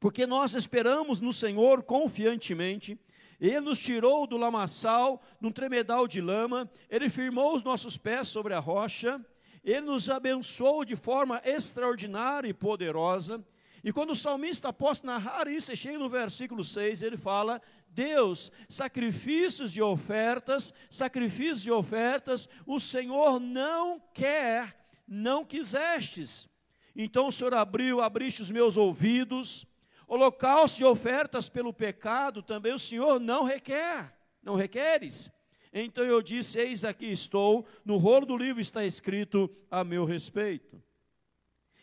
porque 0.00 0.26
nós 0.26 0.54
esperamos 0.54 1.20
no 1.20 1.32
Senhor 1.32 1.84
confiantemente. 1.84 2.98
Ele 3.40 3.60
nos 3.60 3.78
tirou 3.78 4.26
do 4.26 4.36
lamaçal, 4.36 5.22
num 5.40 5.52
tremedal 5.52 6.08
de 6.08 6.20
lama, 6.20 6.68
ele 6.90 7.08
firmou 7.08 7.54
os 7.54 7.62
nossos 7.62 7.96
pés 7.96 8.26
sobre 8.26 8.54
a 8.54 8.58
rocha, 8.58 9.24
ele 9.62 9.82
nos 9.82 10.10
abençoou 10.10 10.84
de 10.84 10.96
forma 10.96 11.40
extraordinária 11.44 12.48
e 12.48 12.52
poderosa. 12.52 13.40
E 13.84 13.92
quando 13.92 14.10
o 14.10 14.16
salmista 14.16 14.70
após 14.70 15.00
narrar 15.00 15.46
isso, 15.46 15.74
chega 15.76 15.96
no 15.96 16.08
versículo 16.08 16.64
6, 16.64 17.04
ele 17.04 17.16
fala: 17.16 17.62
Deus, 17.90 18.52
sacrifícios 18.68 19.76
e 19.76 19.82
ofertas, 19.82 20.72
sacrifícios 20.90 21.66
e 21.66 21.70
ofertas, 21.70 22.48
o 22.66 22.78
Senhor 22.78 23.40
não 23.40 24.00
quer, 24.12 24.76
não 25.06 25.44
quisestes. 25.44 26.48
Então 26.94 27.28
o 27.28 27.32
Senhor 27.32 27.54
abriu, 27.54 28.00
abriste 28.00 28.42
os 28.42 28.50
meus 28.50 28.76
ouvidos, 28.76 29.66
holocausto 30.06 30.82
e 30.82 30.84
ofertas 30.84 31.48
pelo 31.48 31.72
pecado 31.72 32.42
também 32.42 32.72
o 32.72 32.78
Senhor 32.78 33.20
não 33.20 33.44
requer, 33.44 34.12
não 34.42 34.54
requeres. 34.54 35.30
Então 35.72 36.04
eu 36.04 36.22
disse: 36.22 36.58
Eis 36.58 36.84
aqui 36.84 37.06
estou, 37.06 37.66
no 37.84 37.96
rolo 37.98 38.26
do 38.26 38.36
livro 38.36 38.60
está 38.60 38.84
escrito 38.84 39.50
a 39.70 39.84
meu 39.84 40.04
respeito. 40.04 40.82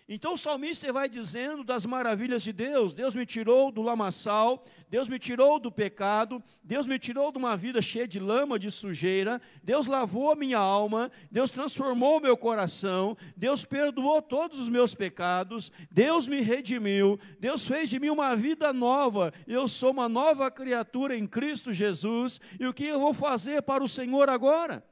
Então 0.07 0.33
o 0.33 0.37
salmista 0.37 0.93
vai 0.93 1.09
dizendo 1.09 1.63
das 1.63 1.83
maravilhas 1.83 2.43
de 2.43 2.53
Deus: 2.53 2.93
Deus 2.93 3.15
me 3.15 3.25
tirou 3.25 3.71
do 3.71 3.81
lamaçal, 3.81 4.63
Deus 4.87 5.09
me 5.09 5.17
tirou 5.17 5.59
do 5.59 5.71
pecado, 5.71 6.43
Deus 6.63 6.85
me 6.85 6.99
tirou 6.99 7.31
de 7.31 7.39
uma 7.39 7.57
vida 7.57 7.81
cheia 7.81 8.07
de 8.07 8.19
lama, 8.19 8.59
de 8.59 8.69
sujeira, 8.69 9.41
Deus 9.63 9.87
lavou 9.87 10.31
a 10.31 10.35
minha 10.35 10.59
alma, 10.59 11.11
Deus 11.31 11.49
transformou 11.49 12.19
o 12.19 12.21
meu 12.21 12.37
coração, 12.37 13.17
Deus 13.35 13.65
perdoou 13.65 14.21
todos 14.21 14.59
os 14.59 14.69
meus 14.69 14.93
pecados, 14.93 15.71
Deus 15.89 16.27
me 16.27 16.39
redimiu, 16.39 17.19
Deus 17.39 17.67
fez 17.67 17.89
de 17.89 17.99
mim 17.99 18.09
uma 18.09 18.35
vida 18.35 18.71
nova, 18.71 19.33
eu 19.47 19.67
sou 19.67 19.89
uma 19.89 20.07
nova 20.07 20.51
criatura 20.51 21.17
em 21.17 21.25
Cristo 21.25 21.73
Jesus, 21.73 22.39
e 22.59 22.67
o 22.67 22.73
que 22.73 22.85
eu 22.85 22.99
vou 22.99 23.13
fazer 23.13 23.63
para 23.63 23.83
o 23.83 23.89
Senhor 23.89 24.29
agora? 24.29 24.85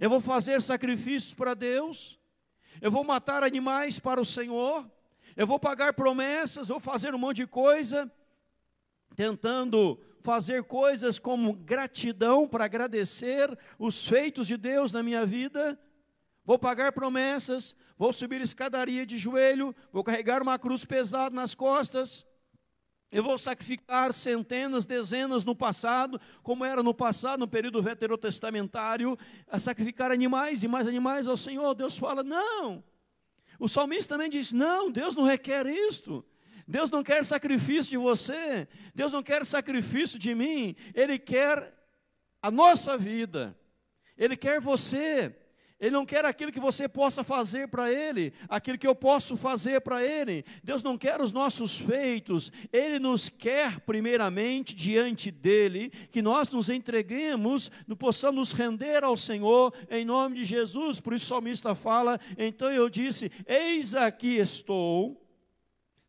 Eu 0.00 0.10
vou 0.10 0.20
fazer 0.20 0.60
sacrifícios 0.60 1.34
para 1.34 1.54
Deus 1.54 2.20
eu 2.80 2.90
vou 2.90 3.04
matar 3.04 3.42
animais 3.42 3.98
para 3.98 4.20
o 4.20 4.24
Senhor, 4.24 4.88
eu 5.36 5.46
vou 5.46 5.58
pagar 5.58 5.94
promessas, 5.94 6.68
vou 6.68 6.80
fazer 6.80 7.14
um 7.14 7.18
monte 7.18 7.36
de 7.36 7.46
coisa, 7.46 8.10
tentando 9.14 10.00
fazer 10.20 10.62
coisas 10.64 11.18
como 11.18 11.52
gratidão 11.52 12.46
para 12.46 12.64
agradecer 12.64 13.56
os 13.78 14.06
feitos 14.06 14.46
de 14.46 14.56
Deus 14.56 14.92
na 14.92 15.02
minha 15.02 15.26
vida, 15.26 15.78
vou 16.44 16.58
pagar 16.58 16.92
promessas, 16.92 17.74
vou 17.98 18.12
subir 18.12 18.40
escadaria 18.40 19.04
de 19.04 19.18
joelho, 19.18 19.74
vou 19.92 20.04
carregar 20.04 20.42
uma 20.42 20.58
cruz 20.58 20.84
pesada 20.84 21.34
nas 21.34 21.54
costas, 21.54 22.24
eu 23.12 23.22
vou 23.22 23.36
sacrificar 23.36 24.10
centenas, 24.14 24.86
dezenas 24.86 25.44
no 25.44 25.54
passado, 25.54 26.18
como 26.42 26.64
era 26.64 26.82
no 26.82 26.94
passado, 26.94 27.40
no 27.40 27.46
período 27.46 27.82
veterotestamentário, 27.82 29.18
a 29.46 29.58
sacrificar 29.58 30.10
animais 30.10 30.62
e 30.62 30.68
mais 30.68 30.88
animais 30.88 31.28
ao 31.28 31.36
Senhor. 31.36 31.74
Deus 31.74 31.98
fala: 31.98 32.22
não. 32.22 32.82
O 33.58 33.68
salmista 33.68 34.14
também 34.14 34.30
diz: 34.30 34.50
não, 34.50 34.90
Deus 34.90 35.14
não 35.14 35.24
requer 35.24 35.66
isto. 35.66 36.24
Deus 36.66 36.88
não 36.88 37.02
quer 37.02 37.22
sacrifício 37.22 37.90
de 37.90 37.96
você, 37.98 38.66
Deus 38.94 39.12
não 39.12 39.22
quer 39.22 39.44
sacrifício 39.44 40.18
de 40.18 40.34
mim, 40.34 40.74
Ele 40.94 41.18
quer 41.18 41.74
a 42.40 42.50
nossa 42.50 42.96
vida, 42.96 43.54
Ele 44.16 44.36
quer 44.36 44.58
você. 44.58 45.36
Ele 45.82 45.90
não 45.90 46.06
quer 46.06 46.24
aquilo 46.24 46.52
que 46.52 46.60
você 46.60 46.88
possa 46.88 47.24
fazer 47.24 47.66
para 47.66 47.92
Ele, 47.92 48.32
aquilo 48.48 48.78
que 48.78 48.86
eu 48.86 48.94
posso 48.94 49.36
fazer 49.36 49.80
para 49.80 50.04
Ele. 50.04 50.44
Deus 50.62 50.80
não 50.80 50.96
quer 50.96 51.20
os 51.20 51.32
nossos 51.32 51.76
feitos, 51.76 52.52
Ele 52.72 53.00
nos 53.00 53.28
quer 53.28 53.80
primeiramente 53.80 54.76
diante 54.76 55.28
dEle, 55.32 55.90
que 56.12 56.22
nós 56.22 56.52
nos 56.52 56.70
entreguemos, 56.70 57.68
possamos 57.98 58.36
nos 58.36 58.52
render 58.52 59.02
ao 59.02 59.16
Senhor 59.16 59.74
em 59.90 60.04
nome 60.04 60.36
de 60.36 60.44
Jesus. 60.44 61.00
Por 61.00 61.14
isso 61.14 61.24
o 61.24 61.28
salmista 61.28 61.74
fala: 61.74 62.20
então 62.38 62.70
eu 62.70 62.88
disse: 62.88 63.32
Eis 63.44 63.92
aqui 63.94 64.36
estou 64.36 65.21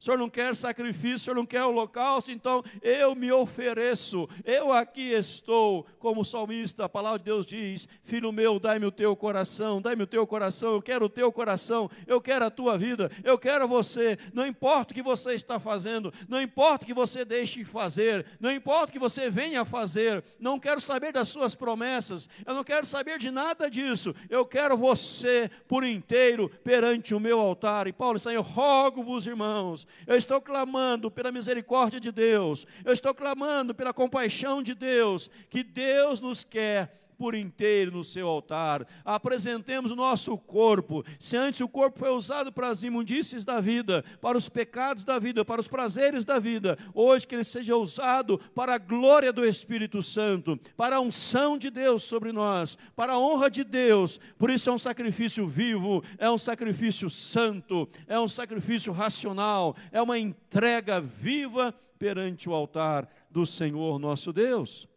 o 0.04 0.06
senhor 0.06 0.18
não 0.18 0.30
quer 0.30 0.54
sacrifício, 0.54 1.16
o 1.16 1.20
senhor 1.20 1.36
não 1.36 1.46
quer 1.46 1.64
holocausto, 1.64 2.30
então 2.30 2.62
eu 2.82 3.16
me 3.16 3.32
ofereço, 3.32 4.28
eu 4.44 4.74
aqui 4.74 5.14
estou, 5.14 5.88
como 5.98 6.20
o 6.20 6.26
salmista, 6.26 6.84
a 6.84 6.90
palavra 6.90 7.20
de 7.20 7.24
Deus 7.24 7.46
diz: 7.46 7.88
Filho 8.04 8.30
meu, 8.30 8.60
dai-me 8.60 8.86
o 8.86 8.92
teu 8.92 9.16
coração, 9.16 9.82
dai-me 9.82 10.04
o 10.04 10.08
teu 10.08 10.28
coração, 10.28 10.74
eu 10.74 10.82
quero 10.82 11.06
o 11.06 11.10
teu 11.10 11.32
coração, 11.32 11.90
eu 12.06 12.20
quero 12.20 12.44
a 12.44 12.52
tua 12.52 12.78
vida, 12.78 13.10
eu 13.24 13.38
quero 13.38 13.66
você, 13.66 14.18
não 14.34 14.46
importa 14.46 14.92
o 14.92 14.94
que 14.94 15.02
você 15.02 15.36
está 15.36 15.58
fazendo, 15.58 16.14
não 16.28 16.42
importa 16.42 16.84
o 16.84 16.86
que 16.86 16.94
você 16.94 17.24
deixe 17.24 17.60
de 17.60 17.64
fazer, 17.64 18.26
não 18.42 18.52
importa 18.52 18.90
o 18.90 18.92
que 18.92 19.00
você 19.00 19.30
venha 19.30 19.64
fazer, 19.64 20.22
não 20.38 20.60
quero 20.60 20.82
saber 20.82 21.14
das 21.14 21.30
suas 21.30 21.56
promessas, 21.56 22.28
eu 22.46 22.54
não 22.54 22.66
quero 22.66 22.86
saber 22.86 23.18
de 23.18 23.32
nada 23.32 23.70
disso, 23.70 24.14
eu 24.30 24.46
quero 24.46 24.76
você 24.76 25.50
por 25.66 25.86
inteiro 25.86 26.52
perante 26.62 27.16
o 27.16 27.22
meu 27.22 27.40
altar. 27.40 27.88
E 27.88 27.94
Paulo 27.94 28.18
está 28.18 28.32
aí, 28.32 28.36
rogo-vos, 28.36 29.26
irmãos, 29.28 29.88
eu 30.08 30.16
estou 30.16 30.42
clamando 30.42 31.10
pela 31.12 31.32
misericórdia 31.32 32.00
de 32.00 32.12
Deus, 32.12 32.66
eu 32.84 32.94
estou 32.94 33.14
clamando 33.14 33.74
pela 33.76 33.94
compaixão 33.94 34.62
de 34.62 34.74
Deus, 34.74 35.30
que 35.50 35.64
Deus 35.64 36.22
nos 36.22 36.44
quer 36.44 37.03
por 37.24 37.36
inteiro 37.36 37.90
no 37.90 38.04
seu 38.04 38.28
altar. 38.28 38.86
Apresentemos 39.06 39.92
o 39.92 39.96
nosso 39.96 40.38
corpo. 40.38 41.06
Se 41.18 41.38
antes 41.38 41.62
o 41.62 41.70
corpo 41.70 42.00
foi 42.00 42.10
usado 42.10 42.52
para 42.52 42.68
as 42.68 42.84
imundícies 42.84 43.46
da 43.46 43.62
vida, 43.62 44.04
para 44.20 44.38
os 44.38 44.50
pecados 44.50 45.06
da 45.06 45.18
vida, 45.18 45.46
para 45.46 45.62
os 45.62 45.68
prazeres 45.70 46.26
da 46.26 46.38
vida, 46.38 46.78
hoje 46.94 47.26
que 47.26 47.34
ele 47.34 47.46
seja 47.46 47.78
usado 47.78 48.38
para 48.54 48.76
a 48.76 48.78
glória 48.78 49.32
do 49.32 49.46
Espírito 49.46 50.02
Santo, 50.02 50.60
para 50.76 50.98
a 50.98 51.00
unção 51.00 51.58
de 51.58 51.70
Deus 51.70 52.04
sobre 52.04 52.34
nós, 52.34 52.78
para 52.94 53.14
a 53.14 53.18
honra 53.18 53.50
de 53.50 53.64
Deus. 53.64 54.20
Por 54.38 54.50
isso 54.50 54.70
é 54.70 54.74
um 54.74 54.78
sacrifício 54.78 55.48
vivo, 55.48 56.04
é 56.18 56.30
um 56.30 56.38
sacrifício 56.38 57.10
santo, 57.10 57.88
é 58.06 58.20
um 58.20 58.28
sacrifício 58.28 58.92
racional, 58.92 59.78
é 59.94 60.02
uma 60.02 60.20
entrega 60.20 61.00
viva 61.00 61.74
perante 61.98 62.50
o 62.50 62.54
altar 62.54 63.08
do 63.32 63.46
Senhor 63.46 63.98
nosso 63.98 64.34
Deus. 64.34 64.92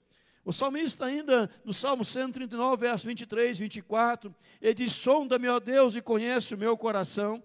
O 0.46 0.52
salmista 0.52 1.06
ainda, 1.06 1.50
no 1.64 1.74
Salmo 1.74 2.04
139, 2.04 2.76
verso 2.76 3.04
23, 3.04 3.58
24, 3.58 4.32
ele 4.62 4.74
diz, 4.74 4.92
sonda-me, 4.92 5.48
ó 5.48 5.58
Deus, 5.58 5.96
e 5.96 6.00
conhece 6.00 6.54
o 6.54 6.56
meu 6.56 6.76
coração, 6.76 7.42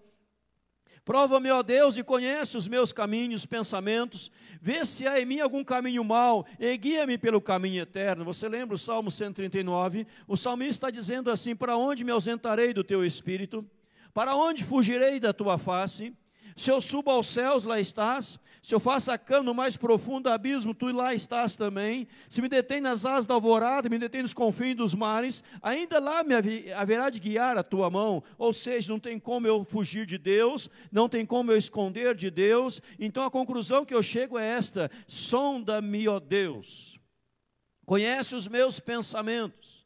prova-me, 1.04 1.50
ó 1.50 1.64
Deus, 1.64 1.96
e 1.96 2.04
conhece 2.04 2.56
os 2.56 2.68
meus 2.68 2.92
caminhos, 2.92 3.44
pensamentos, 3.44 4.30
vê 4.60 4.86
se 4.86 5.04
há 5.08 5.20
em 5.20 5.26
mim 5.26 5.40
algum 5.40 5.64
caminho 5.64 6.04
mau, 6.04 6.46
e 6.60 6.76
guia-me 6.76 7.18
pelo 7.18 7.40
caminho 7.40 7.82
eterno. 7.82 8.24
Você 8.24 8.48
lembra 8.48 8.76
o 8.76 8.78
Salmo 8.78 9.10
139? 9.10 10.06
O 10.28 10.36
salmista 10.36 10.86
está 10.86 10.90
dizendo 10.90 11.28
assim, 11.28 11.56
para 11.56 11.76
onde 11.76 12.04
me 12.04 12.12
ausentarei 12.12 12.72
do 12.72 12.84
teu 12.84 13.04
Espírito? 13.04 13.68
Para 14.14 14.36
onde 14.36 14.62
fugirei 14.62 15.18
da 15.18 15.32
tua 15.32 15.58
face? 15.58 16.16
Se 16.56 16.70
eu 16.70 16.80
subo 16.80 17.10
aos 17.10 17.26
céus, 17.26 17.64
lá 17.64 17.80
estás. 17.80 18.38
Se 18.62 18.72
eu 18.74 18.78
faço 18.78 19.10
a 19.10 19.18
cama 19.18 19.42
no 19.42 19.54
mais 19.54 19.76
profundo 19.76 20.28
abismo, 20.28 20.72
tu 20.72 20.86
lá 20.92 21.12
estás 21.12 21.56
também. 21.56 22.06
Se 22.28 22.40
me 22.40 22.48
detém 22.48 22.80
nas 22.80 23.04
asas 23.04 23.26
da 23.26 23.34
alvorada, 23.34 23.88
me 23.88 23.98
detém 23.98 24.22
nos 24.22 24.32
confins 24.32 24.76
dos 24.76 24.94
mares, 24.94 25.42
ainda 25.60 25.98
lá 25.98 26.22
me 26.22 26.34
haverá 26.72 27.10
de 27.10 27.18
guiar 27.18 27.58
a 27.58 27.64
tua 27.64 27.90
mão. 27.90 28.22
Ou 28.38 28.52
seja, 28.52 28.92
não 28.92 29.00
tem 29.00 29.18
como 29.18 29.48
eu 29.48 29.64
fugir 29.64 30.06
de 30.06 30.16
Deus, 30.16 30.70
não 30.92 31.08
tem 31.08 31.26
como 31.26 31.50
eu 31.50 31.56
esconder 31.56 32.14
de 32.14 32.30
Deus. 32.30 32.80
Então 33.00 33.24
a 33.24 33.30
conclusão 33.30 33.84
que 33.84 33.94
eu 33.94 34.02
chego 34.02 34.38
é 34.38 34.46
esta: 34.46 34.88
sonda-me, 35.08 36.06
ó 36.06 36.20
Deus. 36.20 37.00
Conhece 37.84 38.36
os 38.36 38.46
meus 38.46 38.78
pensamentos. 38.78 39.84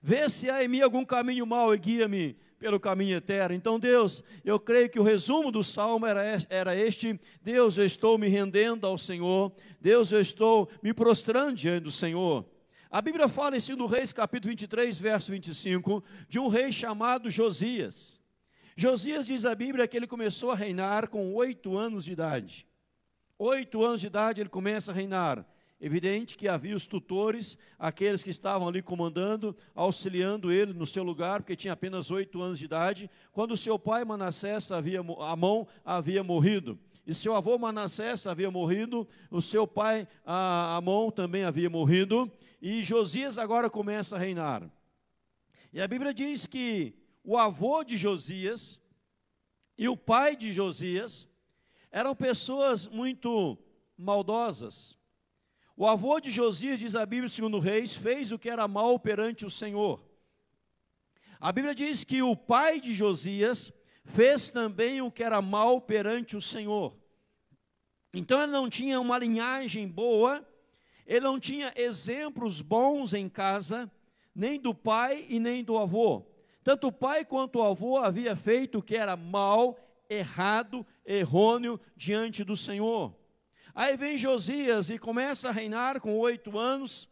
Vê 0.00 0.26
se 0.30 0.48
há 0.48 0.64
em 0.64 0.68
mim 0.68 0.80
algum 0.80 1.04
caminho 1.04 1.44
mau 1.44 1.74
e 1.74 1.78
guia-me 1.78 2.38
pelo 2.58 2.80
caminho 2.80 3.16
eterno. 3.16 3.54
Então, 3.54 3.78
Deus, 3.78 4.22
eu 4.44 4.58
creio 4.58 4.88
que 4.88 4.98
o 4.98 5.02
resumo 5.02 5.50
do 5.50 5.62
salmo 5.62 6.06
era, 6.06 6.22
era 6.48 6.74
este: 6.74 7.18
Deus, 7.42 7.78
eu 7.78 7.84
estou 7.84 8.18
me 8.18 8.28
rendendo 8.28 8.86
ao 8.86 8.96
Senhor, 8.96 9.52
Deus, 9.80 10.12
eu 10.12 10.20
estou 10.20 10.68
me 10.82 10.92
prostrando 10.92 11.56
diante 11.56 11.84
do 11.84 11.90
Senhor. 11.90 12.44
A 12.90 13.02
Bíblia 13.02 13.28
fala 13.28 13.56
em 13.56 13.60
2 13.60 13.90
Reis, 13.90 14.12
capítulo 14.12 14.50
23, 14.50 14.98
verso 14.98 15.32
25, 15.32 16.02
de 16.28 16.38
um 16.38 16.48
rei 16.48 16.70
chamado 16.70 17.30
Josias. 17.30 18.20
Josias 18.76 19.26
diz 19.26 19.44
a 19.44 19.54
Bíblia 19.54 19.88
que 19.88 19.96
ele 19.96 20.06
começou 20.06 20.50
a 20.50 20.54
reinar 20.54 21.08
com 21.08 21.34
oito 21.34 21.76
anos 21.76 22.04
de 22.04 22.12
idade. 22.12 22.66
Oito 23.38 23.84
anos 23.84 24.00
de 24.00 24.06
idade 24.06 24.40
ele 24.40 24.48
começa 24.48 24.92
a 24.92 24.94
reinar. 24.94 25.46
Evidente 25.78 26.36
que 26.36 26.48
havia 26.48 26.74
os 26.74 26.86
tutores, 26.86 27.58
aqueles 27.78 28.22
que 28.22 28.30
estavam 28.30 28.66
ali 28.66 28.80
comandando, 28.80 29.54
auxiliando 29.74 30.50
ele 30.50 30.72
no 30.72 30.86
seu 30.86 31.02
lugar, 31.02 31.42
porque 31.42 31.54
tinha 31.54 31.74
apenas 31.74 32.10
oito 32.10 32.40
anos 32.40 32.58
de 32.58 32.64
idade, 32.64 33.10
quando 33.30 33.56
seu 33.56 33.78
pai 33.78 34.02
Manassés 34.02 34.72
havia, 34.72 35.00
Amon 35.00 35.66
havia 35.84 36.24
morrido. 36.24 36.78
E 37.06 37.14
seu 37.14 37.36
avô 37.36 37.58
Manassés 37.58 38.26
havia 38.26 38.50
morrido, 38.50 39.06
o 39.30 39.42
seu 39.42 39.66
pai 39.66 40.08
Amon 40.24 41.10
também 41.10 41.44
havia 41.44 41.68
morrido, 41.68 42.30
e 42.60 42.82
Josias 42.82 43.36
agora 43.36 43.68
começa 43.68 44.16
a 44.16 44.18
reinar. 44.18 44.68
E 45.72 45.80
a 45.80 45.86
Bíblia 45.86 46.14
diz 46.14 46.46
que 46.46 46.94
o 47.22 47.36
avô 47.36 47.84
de 47.84 47.98
Josias 47.98 48.80
e 49.76 49.88
o 49.90 49.96
pai 49.96 50.34
de 50.34 50.52
Josias 50.52 51.28
eram 51.90 52.16
pessoas 52.16 52.88
muito 52.88 53.58
maldosas, 53.96 54.96
o 55.76 55.86
avô 55.86 56.18
de 56.18 56.30
Josias, 56.30 56.78
diz 56.78 56.94
a 56.94 57.04
Bíblia, 57.04 57.28
segundo 57.28 57.58
Reis, 57.58 57.94
fez 57.94 58.32
o 58.32 58.38
que 58.38 58.48
era 58.48 58.66
mal 58.66 58.98
perante 58.98 59.44
o 59.44 59.50
Senhor. 59.50 60.02
A 61.38 61.52
Bíblia 61.52 61.74
diz 61.74 62.02
que 62.02 62.22
o 62.22 62.34
pai 62.34 62.80
de 62.80 62.94
Josias 62.94 63.72
fez 64.02 64.50
também 64.50 65.02
o 65.02 65.10
que 65.10 65.22
era 65.22 65.42
mal 65.42 65.80
perante 65.80 66.34
o 66.34 66.40
Senhor. 66.40 66.96
Então 68.14 68.42
ele 68.42 68.52
não 68.52 68.70
tinha 68.70 68.98
uma 68.98 69.18
linhagem 69.18 69.86
boa, 69.86 70.46
ele 71.06 71.20
não 71.20 71.38
tinha 71.38 71.74
exemplos 71.76 72.62
bons 72.62 73.12
em 73.12 73.28
casa, 73.28 73.90
nem 74.34 74.58
do 74.58 74.74
pai 74.74 75.26
e 75.28 75.38
nem 75.38 75.62
do 75.62 75.76
avô. 75.76 76.24
Tanto 76.64 76.86
o 76.86 76.92
pai 76.92 77.22
quanto 77.22 77.58
o 77.58 77.62
avô 77.62 77.98
havia 77.98 78.34
feito 78.34 78.78
o 78.78 78.82
que 78.82 78.96
era 78.96 79.14
mal, 79.14 79.78
errado, 80.08 80.86
errôneo 81.04 81.78
diante 81.94 82.42
do 82.42 82.56
Senhor. 82.56 83.14
Aí 83.78 83.94
vem 83.94 84.16
Josias 84.16 84.88
e 84.88 84.98
começa 84.98 85.50
a 85.50 85.52
reinar 85.52 86.00
com 86.00 86.18
oito 86.18 86.56
anos, 86.56 87.06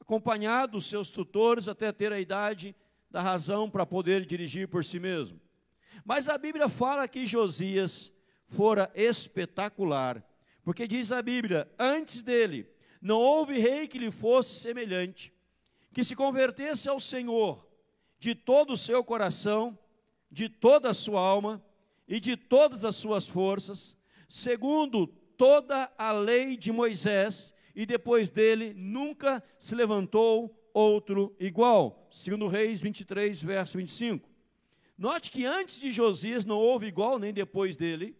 acompanhado 0.00 0.72
dos 0.72 0.86
seus 0.86 1.12
tutores 1.12 1.68
até 1.68 1.92
ter 1.92 2.12
a 2.12 2.18
idade 2.18 2.74
da 3.08 3.22
razão 3.22 3.70
para 3.70 3.86
poder 3.86 4.26
dirigir 4.26 4.66
por 4.66 4.84
si 4.84 4.98
mesmo. 4.98 5.40
Mas 6.04 6.28
a 6.28 6.36
Bíblia 6.36 6.68
fala 6.68 7.06
que 7.06 7.24
Josias 7.24 8.12
fora 8.48 8.90
espetacular, 8.96 10.20
porque 10.64 10.88
diz 10.88 11.12
a 11.12 11.22
Bíblia: 11.22 11.70
antes 11.78 12.20
dele 12.20 12.68
não 13.00 13.20
houve 13.20 13.56
rei 13.60 13.86
que 13.86 13.96
lhe 13.96 14.10
fosse 14.10 14.56
semelhante, 14.56 15.32
que 15.94 16.02
se 16.02 16.16
convertesse 16.16 16.88
ao 16.88 16.98
Senhor 16.98 17.64
de 18.18 18.34
todo 18.34 18.72
o 18.72 18.76
seu 18.76 19.04
coração, 19.04 19.78
de 20.28 20.48
toda 20.48 20.90
a 20.90 20.94
sua 20.94 21.20
alma 21.20 21.64
e 22.08 22.18
de 22.18 22.36
todas 22.36 22.84
as 22.84 22.96
suas 22.96 23.28
forças, 23.28 23.96
segundo 24.28 25.16
toda 25.38 25.90
a 25.96 26.10
lei 26.10 26.56
de 26.56 26.72
Moisés, 26.72 27.54
e 27.72 27.86
depois 27.86 28.28
dele 28.28 28.74
nunca 28.74 29.42
se 29.56 29.72
levantou 29.72 30.52
outro 30.74 31.34
igual. 31.38 32.08
Segundo 32.10 32.48
Reis 32.48 32.80
23, 32.80 33.40
verso 33.40 33.78
25. 33.78 34.28
Note 34.98 35.30
que 35.30 35.46
antes 35.46 35.78
de 35.78 35.92
Josias 35.92 36.44
não 36.44 36.58
houve 36.58 36.86
igual, 36.86 37.20
nem 37.20 37.32
depois 37.32 37.76
dele, 37.76 38.16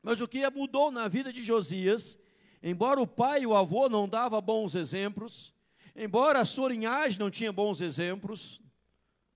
mas 0.00 0.20
o 0.20 0.28
que 0.28 0.48
mudou 0.50 0.92
na 0.92 1.08
vida 1.08 1.32
de 1.32 1.42
Josias, 1.42 2.16
embora 2.62 3.00
o 3.00 3.06
pai 3.06 3.42
e 3.42 3.46
o 3.46 3.56
avô 3.56 3.88
não 3.88 4.08
davam 4.08 4.40
bons 4.40 4.76
exemplos, 4.76 5.52
embora 5.96 6.38
a 6.38 6.44
sua 6.44 6.68
linhagem 6.68 7.18
não 7.18 7.32
tinha 7.32 7.52
bons 7.52 7.80
exemplos, 7.80 8.62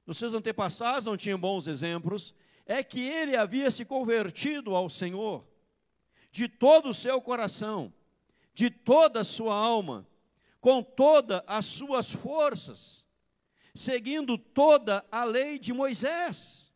os 0.06 0.16
seus 0.16 0.34
antepassados 0.34 1.04
não 1.04 1.16
tinham 1.16 1.38
bons 1.38 1.66
exemplos, 1.66 2.32
é 2.64 2.80
que 2.84 3.00
ele 3.00 3.36
havia 3.36 3.72
se 3.72 3.84
convertido 3.84 4.76
ao 4.76 4.88
Senhor 4.88 5.51
de 6.32 6.48
todo 6.48 6.88
o 6.88 6.94
seu 6.94 7.20
coração, 7.20 7.92
de 8.54 8.70
toda 8.70 9.20
a 9.20 9.24
sua 9.24 9.54
alma, 9.54 10.08
com 10.60 10.82
todas 10.82 11.42
as 11.46 11.66
suas 11.66 12.10
forças, 12.10 13.06
seguindo 13.74 14.38
toda 14.38 15.04
a 15.12 15.24
lei 15.24 15.58
de 15.58 15.72
Moisés. 15.72 16.72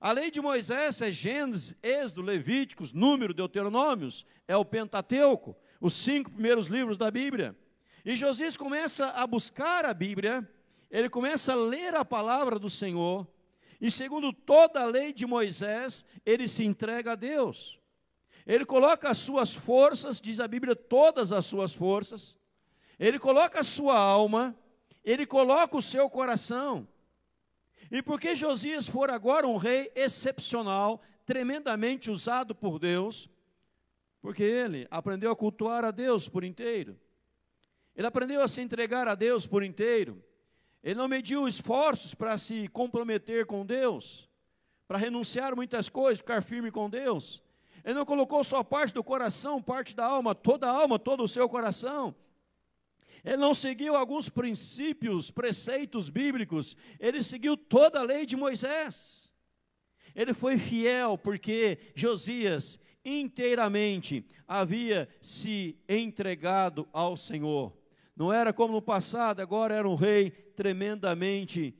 A 0.00 0.12
lei 0.12 0.30
de 0.30 0.40
Moisés 0.40 1.00
é 1.00 1.10
Gênesis, 1.10 1.76
Êxodo, 1.82 2.22
Levíticos, 2.22 2.92
Número, 2.92 3.32
Deuteronômios, 3.32 4.26
é 4.48 4.56
o 4.56 4.64
Pentateuco, 4.64 5.56
os 5.80 5.94
cinco 5.94 6.30
primeiros 6.30 6.66
livros 6.66 6.98
da 6.98 7.10
Bíblia. 7.10 7.56
E 8.04 8.16
Josias 8.16 8.56
começa 8.56 9.10
a 9.10 9.26
buscar 9.26 9.84
a 9.84 9.94
Bíblia, 9.94 10.48
ele 10.90 11.08
começa 11.08 11.52
a 11.52 11.56
ler 11.56 11.94
a 11.94 12.04
palavra 12.04 12.58
do 12.58 12.68
Senhor, 12.68 13.28
e 13.80 13.90
segundo 13.90 14.32
toda 14.32 14.80
a 14.80 14.86
lei 14.86 15.12
de 15.12 15.24
Moisés, 15.24 16.04
ele 16.26 16.48
se 16.48 16.64
entrega 16.64 17.12
a 17.12 17.14
Deus. 17.14 17.79
Ele 18.50 18.64
coloca 18.64 19.08
as 19.08 19.18
suas 19.18 19.54
forças, 19.54 20.20
diz 20.20 20.40
a 20.40 20.48
Bíblia, 20.48 20.74
todas 20.74 21.30
as 21.30 21.46
suas 21.46 21.72
forças. 21.72 22.36
Ele 22.98 23.16
coloca 23.16 23.60
a 23.60 23.62
sua 23.62 23.96
alma, 23.96 24.58
ele 25.04 25.24
coloca 25.24 25.76
o 25.76 25.80
seu 25.80 26.10
coração. 26.10 26.88
E 27.92 28.02
porque 28.02 28.34
Josias 28.34 28.88
for 28.88 29.08
agora 29.08 29.46
um 29.46 29.56
rei 29.56 29.92
excepcional, 29.94 31.00
tremendamente 31.24 32.10
usado 32.10 32.52
por 32.52 32.80
Deus, 32.80 33.30
porque 34.20 34.42
ele 34.42 34.84
aprendeu 34.90 35.30
a 35.30 35.36
cultuar 35.36 35.84
a 35.84 35.92
Deus 35.92 36.28
por 36.28 36.42
inteiro. 36.42 36.98
Ele 37.94 38.08
aprendeu 38.08 38.42
a 38.42 38.48
se 38.48 38.60
entregar 38.60 39.06
a 39.06 39.14
Deus 39.14 39.46
por 39.46 39.62
inteiro. 39.62 40.20
Ele 40.82 40.96
não 40.96 41.06
mediu 41.06 41.46
esforços 41.46 42.16
para 42.16 42.36
se 42.36 42.66
comprometer 42.66 43.46
com 43.46 43.64
Deus, 43.64 44.28
para 44.88 44.98
renunciar 44.98 45.54
muitas 45.54 45.88
coisas, 45.88 46.18
ficar 46.18 46.42
firme 46.42 46.72
com 46.72 46.90
Deus. 46.90 47.44
Ele 47.84 47.94
não 47.94 48.04
colocou 48.04 48.42
só 48.44 48.62
parte 48.62 48.94
do 48.94 49.02
coração, 49.02 49.62
parte 49.62 49.94
da 49.94 50.04
alma, 50.04 50.34
toda 50.34 50.66
a 50.66 50.70
alma, 50.70 50.98
todo 50.98 51.22
o 51.22 51.28
seu 51.28 51.48
coração. 51.48 52.14
Ele 53.24 53.36
não 53.36 53.54
seguiu 53.54 53.96
alguns 53.96 54.28
princípios, 54.28 55.30
preceitos 55.30 56.08
bíblicos, 56.08 56.76
ele 56.98 57.22
seguiu 57.22 57.56
toda 57.56 58.00
a 58.00 58.02
lei 58.02 58.24
de 58.24 58.36
Moisés. 58.36 59.30
Ele 60.14 60.34
foi 60.34 60.58
fiel 60.58 61.16
porque 61.18 61.78
Josias 61.94 62.78
inteiramente 63.04 64.24
havia 64.46 65.08
se 65.20 65.78
entregado 65.88 66.88
ao 66.92 67.16
Senhor. 67.16 67.76
Não 68.16 68.32
era 68.32 68.52
como 68.52 68.74
no 68.74 68.82
passado, 68.82 69.40
agora 69.40 69.74
era 69.74 69.88
um 69.88 69.94
rei 69.94 70.30
tremendamente 70.30 71.74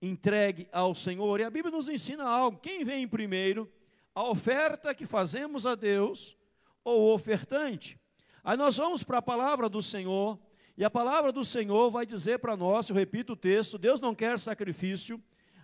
entregue 0.00 0.68
ao 0.72 0.94
Senhor. 0.94 1.40
E 1.40 1.44
a 1.44 1.50
Bíblia 1.50 1.74
nos 1.74 1.88
ensina 1.88 2.24
algo: 2.24 2.58
quem 2.58 2.84
vem 2.84 3.06
primeiro? 3.06 3.70
A 4.14 4.22
oferta 4.22 4.94
que 4.94 5.04
fazemos 5.04 5.66
a 5.66 5.74
Deus 5.74 6.36
ou 6.84 7.00
o 7.00 7.14
ofertante. 7.14 7.98
Aí 8.42 8.56
nós 8.56 8.76
vamos 8.76 9.02
para 9.02 9.18
a 9.18 9.22
palavra 9.22 9.68
do 9.68 9.82
Senhor, 9.82 10.38
e 10.76 10.84
a 10.84 10.90
palavra 10.90 11.32
do 11.32 11.44
Senhor 11.44 11.90
vai 11.90 12.04
dizer 12.04 12.38
para 12.38 12.56
nós, 12.56 12.88
eu 12.88 12.96
repito 12.96 13.32
o 13.32 13.36
texto: 13.36 13.78
Deus 13.78 14.00
não 14.00 14.14
quer 14.14 14.38
sacrifício, 14.38 15.22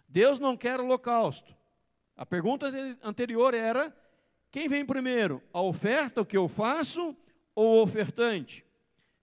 Deus 0.09 0.39
não 0.39 0.57
quer 0.57 0.81
holocausto. 0.81 1.55
A 2.17 2.25
pergunta 2.25 2.71
anterior 3.03 3.55
era: 3.55 3.95
quem 4.51 4.69
vem 4.69 4.85
primeiro, 4.85 5.43
a 5.53 5.61
oferta, 5.61 6.25
que 6.25 6.37
eu 6.37 6.49
faço, 6.49 7.17
ou 7.55 7.79
o 7.79 7.83
ofertante? 7.83 8.65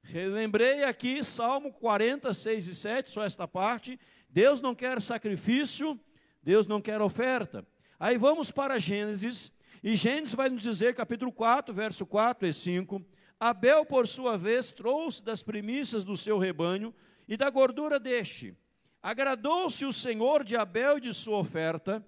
Relembrei 0.01 0.83
aqui 0.85 1.21
Salmo 1.21 1.73
46 1.73 2.67
e 2.67 2.75
7, 2.75 3.09
só 3.11 3.23
esta 3.23 3.45
parte. 3.47 3.99
Deus 4.29 4.61
não 4.61 4.73
quer 4.73 5.01
sacrifício, 5.01 5.99
Deus 6.41 6.65
não 6.65 6.81
quer 6.81 7.01
oferta. 7.01 7.65
Aí 7.99 8.15
vamos 8.15 8.51
para 8.51 8.79
Gênesis, 8.79 9.51
e 9.83 9.95
Gênesis 9.95 10.35
vai 10.35 10.49
nos 10.49 10.61
dizer, 10.61 10.93
capítulo 10.93 11.31
4, 11.31 11.73
verso 11.73 12.05
4 12.05 12.47
e 12.47 12.53
5: 12.53 13.03
Abel, 13.39 13.83
por 13.85 14.07
sua 14.07 14.37
vez, 14.37 14.71
trouxe 14.71 15.23
das 15.23 15.41
primícias 15.41 16.03
do 16.03 16.15
seu 16.15 16.37
rebanho 16.37 16.93
e 17.27 17.35
da 17.35 17.49
gordura 17.49 17.99
deste. 17.99 18.55
Agradou-se 19.01 19.83
o 19.83 19.91
Senhor 19.91 20.43
de 20.43 20.55
Abel 20.55 20.99
e 20.99 21.01
de 21.01 21.13
sua 21.13 21.37
oferta, 21.37 22.05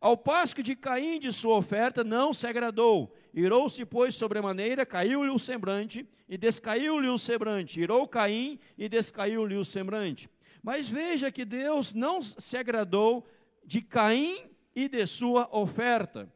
Ao 0.00 0.16
passo 0.16 0.54
que 0.54 0.62
de 0.62 0.76
Caim 0.76 1.18
de 1.18 1.32
sua 1.32 1.56
oferta 1.56 2.04
não 2.04 2.32
se 2.32 2.46
agradou. 2.46 3.14
Irou-se, 3.32 3.84
pois, 3.84 4.14
sobremaneira, 4.14 4.84
caiu-lhe 4.84 5.30
o 5.30 5.38
semblante, 5.38 6.06
e 6.28 6.36
descaiu-lhe 6.36 7.08
o 7.08 7.18
semblante. 7.18 7.80
Irou 7.80 8.06
Caim, 8.06 8.58
e 8.76 8.88
descaiu-lhe 8.88 9.56
o 9.56 9.64
semblante. 9.64 10.28
Mas 10.62 10.88
veja 10.88 11.32
que 11.32 11.44
Deus 11.44 11.92
não 11.92 12.20
se 12.22 12.56
agradou 12.56 13.26
de 13.64 13.80
Caim 13.82 14.53
e 14.74 14.88
de 14.88 15.06
sua 15.06 15.48
oferta. 15.52 16.28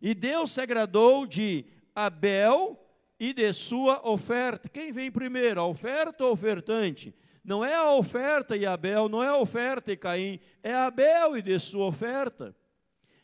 E 0.00 0.14
Deus 0.14 0.52
se 0.52 0.60
agradou 0.60 1.26
de 1.26 1.64
Abel 1.94 2.78
e 3.18 3.32
de 3.32 3.52
sua 3.52 4.06
oferta. 4.08 4.68
Quem 4.68 4.92
vem 4.92 5.10
primeiro, 5.10 5.60
a 5.60 5.66
oferta 5.66 6.24
ou 6.24 6.32
ofertante? 6.32 7.14
Não 7.44 7.64
é 7.64 7.74
a 7.74 7.92
oferta 7.92 8.56
e 8.56 8.64
Abel, 8.64 9.08
não 9.08 9.22
é 9.22 9.28
a 9.28 9.36
oferta 9.36 9.92
e 9.92 9.96
Caim, 9.96 10.40
é 10.62 10.72
Abel 10.72 11.36
e 11.36 11.42
de 11.42 11.58
sua 11.58 11.86
oferta. 11.86 12.54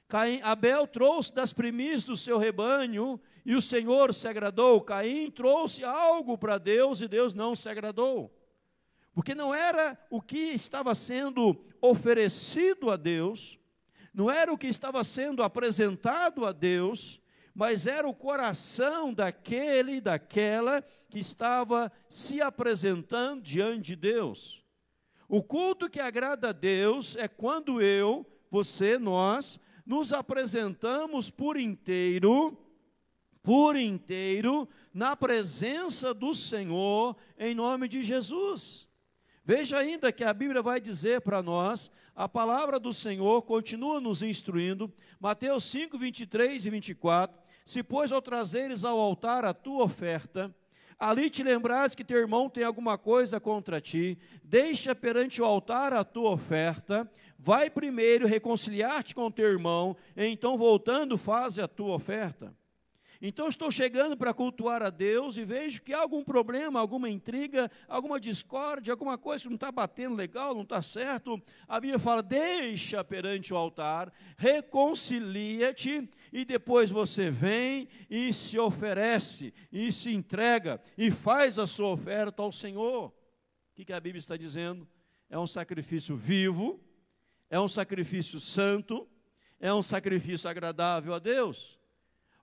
Caim, 0.09 0.41
Abel 0.43 0.87
trouxe 0.87 1.35
das 1.35 1.53
primícias 1.53 2.05
do 2.05 2.17
seu 2.17 2.39
rebanho 2.39 3.21
e 3.45 3.55
o 3.55 3.61
Senhor 3.61 4.13
se 4.15 4.27
agradou. 4.27 4.81
Caim 4.81 5.31
trouxe 5.31 5.85
algo 5.85 6.39
para 6.39 6.59
Deus 6.59 7.01
e 7.01 7.09
Deus 7.09 7.35
não 7.35 7.55
se 7.55 7.69
agradou. 7.69 8.35
Porque 9.13 9.35
não 9.35 9.55
era 9.55 9.99
o 10.11 10.23
que 10.23 10.53
estava 10.53 10.95
sendo 10.95 11.57
oferecido 11.81 12.91
a 12.91 12.97
Deus, 12.97 13.58
não 14.19 14.29
era 14.29 14.53
o 14.53 14.59
que 14.59 14.67
estava 14.67 15.05
sendo 15.05 15.45
apresentado 15.45 16.45
a 16.45 16.51
Deus, 16.51 17.21
mas 17.55 17.87
era 17.87 18.09
o 18.09 18.13
coração 18.13 19.15
daquele 19.15 19.99
e 19.99 20.01
daquela 20.01 20.83
que 21.09 21.21
estava 21.21 21.93
se 22.11 22.43
apresentando 22.43 23.41
diante 23.41 23.87
de 23.87 23.95
Deus. 23.95 24.65
O 25.29 25.41
culto 25.41 25.89
que 25.89 26.01
agrada 26.01 26.49
a 26.49 26.53
Deus 26.53 27.15
é 27.15 27.29
quando 27.29 27.81
eu, 27.81 28.27
você, 28.51 28.99
nós, 28.99 29.61
nos 29.87 30.13
apresentamos 30.13 31.31
por 31.31 31.57
inteiro, 31.57 32.59
por 33.41 33.77
inteiro, 33.77 34.69
na 34.93 35.15
presença 35.15 36.13
do 36.13 36.35
Senhor, 36.35 37.17
em 37.39 37.55
nome 37.55 37.87
de 37.87 38.03
Jesus. 38.03 38.89
Veja 39.45 39.79
ainda 39.79 40.13
que 40.13 40.25
a 40.25 40.35
Bíblia 40.35 40.61
vai 40.61 40.81
dizer 40.81 41.21
para 41.21 41.41
nós, 41.41 41.89
a 42.19 42.29
palavra 42.29 42.81
do 42.81 42.93
Senhor 42.93 43.43
continua 43.43 44.01
nos 44.01 44.25
instruindo, 44.25 44.93
Mateus 45.21 45.63
5, 45.63 45.97
23 45.97 46.67
e 46.67 46.69
24. 46.69 47.41
Se, 47.65 47.81
pois, 47.81 48.11
ao 48.11 48.21
trazeres 48.21 48.83
ao 48.83 48.99
altar 48.99 49.45
a 49.45 49.55
tua 49.55 49.85
oferta, 49.85 50.53
ali 50.99 51.31
te 51.31 51.45
lembrares 51.45 51.95
que 51.95 52.03
teu 52.03 52.19
irmão 52.19 52.51
tem 52.51 52.65
alguma 52.65 52.99
coisa 52.99 53.39
contra 53.39 53.81
ti, 53.81 54.19
deixa 54.43 54.97
perante 54.97 55.41
o 55.41 55.45
altar 55.45 55.93
a 55.93 56.03
tua 56.03 56.31
oferta, 56.31 57.09
vai 57.39 57.71
primeiro 57.71 58.27
reconciliar-te 58.27 59.15
com 59.15 59.31
teu 59.31 59.49
irmão, 59.49 59.97
e 60.17 60.27
então 60.27 60.59
voltando 60.59 61.17
faze 61.17 61.61
a 61.61 61.69
tua 61.69 61.95
oferta. 61.95 62.53
Então 63.21 63.49
estou 63.49 63.69
chegando 63.69 64.17
para 64.17 64.33
cultuar 64.33 64.81
a 64.81 64.91
Deus 64.91 65.37
e 65.37 65.45
vejo 65.45 65.83
que 65.83 65.93
há 65.93 65.99
algum 65.99 66.23
problema, 66.23 66.79
alguma 66.79 67.11
intriga, 67.11 67.69
alguma 67.89 68.21
discórdia, 68.21 68.93
alguma 68.93 69.19
coisa 69.19 69.43
que 69.43 69.49
não 69.49 69.57
está 69.57 69.73
batendo 69.73 70.15
legal, 70.15 70.55
não 70.55 70.63
está 70.63 70.81
certo. 70.81 71.43
A 71.67 71.81
Bíblia 71.81 71.99
fala: 71.99 72.23
deixa 72.23 73.03
perante 73.03 73.53
o 73.53 73.57
altar, 73.57 74.13
reconcilia-te 74.37 76.09
e 76.33 76.45
depois 76.45 76.91
você 76.91 77.29
vem 77.29 77.89
e 78.09 78.33
se 78.33 78.57
oferece, 78.57 79.53
e 79.73 79.91
se 79.91 80.13
entrega, 80.13 80.81
e 80.97 81.11
faz 81.11 81.59
a 81.59 81.67
sua 81.67 81.89
oferta 81.89 82.41
ao 82.41 82.53
Senhor. 82.53 83.09
O 83.09 83.15
que, 83.75 83.85
que 83.85 83.93
a 83.93 84.01
Bíblia 84.01 84.21
está 84.21 84.37
dizendo? 84.37 84.87
É 85.29 85.37
um 85.37 85.47
sacrifício 85.47 86.17
vivo, 86.17 86.81
é 87.51 87.59
um 87.59 87.69
sacrifício 87.69 88.39
santo, 88.39 89.09
é 89.59 89.75
um 89.75 89.83
sacrifício 89.83 90.49
agradável 90.49 91.15
a 91.15 91.19
Deus. 91.19 91.78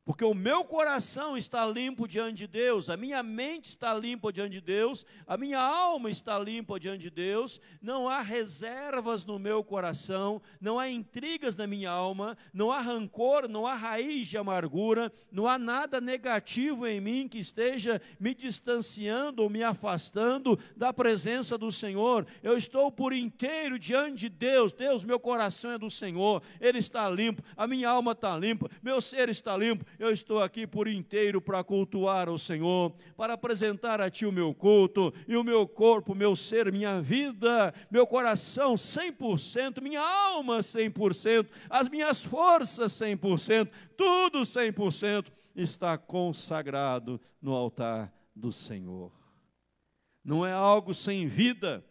Porque 0.05 0.23
o 0.23 0.35
meu 0.35 0.63
coração 0.63 1.35
está 1.35 1.65
limpo 1.65 2.07
diante 2.07 2.37
de 2.37 2.47
Deus, 2.47 2.91
a 2.91 2.95
minha 2.95 3.23
mente 3.23 3.65
está 3.65 3.91
limpa 3.91 4.31
diante 4.31 4.51
de 4.51 4.61
Deus, 4.61 5.03
a 5.25 5.35
minha 5.35 5.59
alma 5.59 6.11
está 6.11 6.37
limpa 6.37 6.79
diante 6.79 7.01
de 7.01 7.09
Deus, 7.09 7.59
não 7.81 8.07
há 8.07 8.21
reservas 8.21 9.25
no 9.25 9.39
meu 9.39 9.63
coração, 9.63 10.39
não 10.61 10.77
há 10.77 10.87
intrigas 10.87 11.55
na 11.55 11.65
minha 11.65 11.89
alma, 11.89 12.37
não 12.53 12.71
há 12.71 12.81
rancor, 12.81 13.47
não 13.49 13.65
há 13.65 13.73
raiz 13.73 14.27
de 14.27 14.37
amargura, 14.37 15.11
não 15.31 15.47
há 15.47 15.57
nada 15.57 15.99
negativo 15.99 16.85
em 16.85 17.01
mim 17.01 17.27
que 17.27 17.39
esteja 17.39 17.99
me 18.19 18.35
distanciando 18.35 19.41
ou 19.41 19.49
me 19.49 19.63
afastando 19.63 20.59
da 20.77 20.93
presença 20.93 21.57
do 21.57 21.71
Senhor. 21.71 22.27
Eu 22.43 22.55
estou 22.55 22.91
por 22.91 23.11
inteiro 23.11 23.79
diante 23.79 24.17
de 24.17 24.29
Deus, 24.29 24.71
Deus, 24.71 25.03
meu 25.03 25.19
coração 25.19 25.71
é 25.71 25.79
do 25.79 25.89
Senhor, 25.89 26.43
Ele 26.61 26.77
está 26.77 27.09
limpo, 27.09 27.41
a 27.57 27.65
minha 27.65 27.89
alma 27.89 28.11
está 28.11 28.37
limpa, 28.37 28.69
meu 28.83 29.01
ser 29.01 29.29
está 29.29 29.57
limpo 29.57 29.83
eu 29.99 30.11
estou 30.11 30.41
aqui 30.41 30.65
por 30.65 30.87
inteiro 30.87 31.41
para 31.41 31.63
cultuar 31.63 32.29
o 32.29 32.39
Senhor, 32.39 32.93
para 33.15 33.33
apresentar 33.33 34.01
a 34.01 34.09
Ti 34.09 34.25
o 34.25 34.31
meu 34.31 34.53
culto, 34.53 35.13
e 35.27 35.35
o 35.35 35.43
meu 35.43 35.67
corpo, 35.67 36.15
meu 36.15 36.35
ser, 36.35 36.71
minha 36.71 37.01
vida, 37.01 37.73
meu 37.89 38.05
coração 38.05 38.75
100%, 38.75 39.81
minha 39.81 40.01
alma 40.01 40.59
100%, 40.59 41.47
as 41.69 41.89
minhas 41.89 42.23
forças 42.23 42.91
100%, 42.93 43.69
tudo 43.97 44.41
100% 44.41 45.31
está 45.55 45.97
consagrado 45.97 47.19
no 47.41 47.53
altar 47.53 48.13
do 48.35 48.51
Senhor. 48.51 49.11
Não 50.23 50.45
é 50.45 50.51
algo 50.51 50.93
sem 50.93 51.27
vida, 51.27 51.85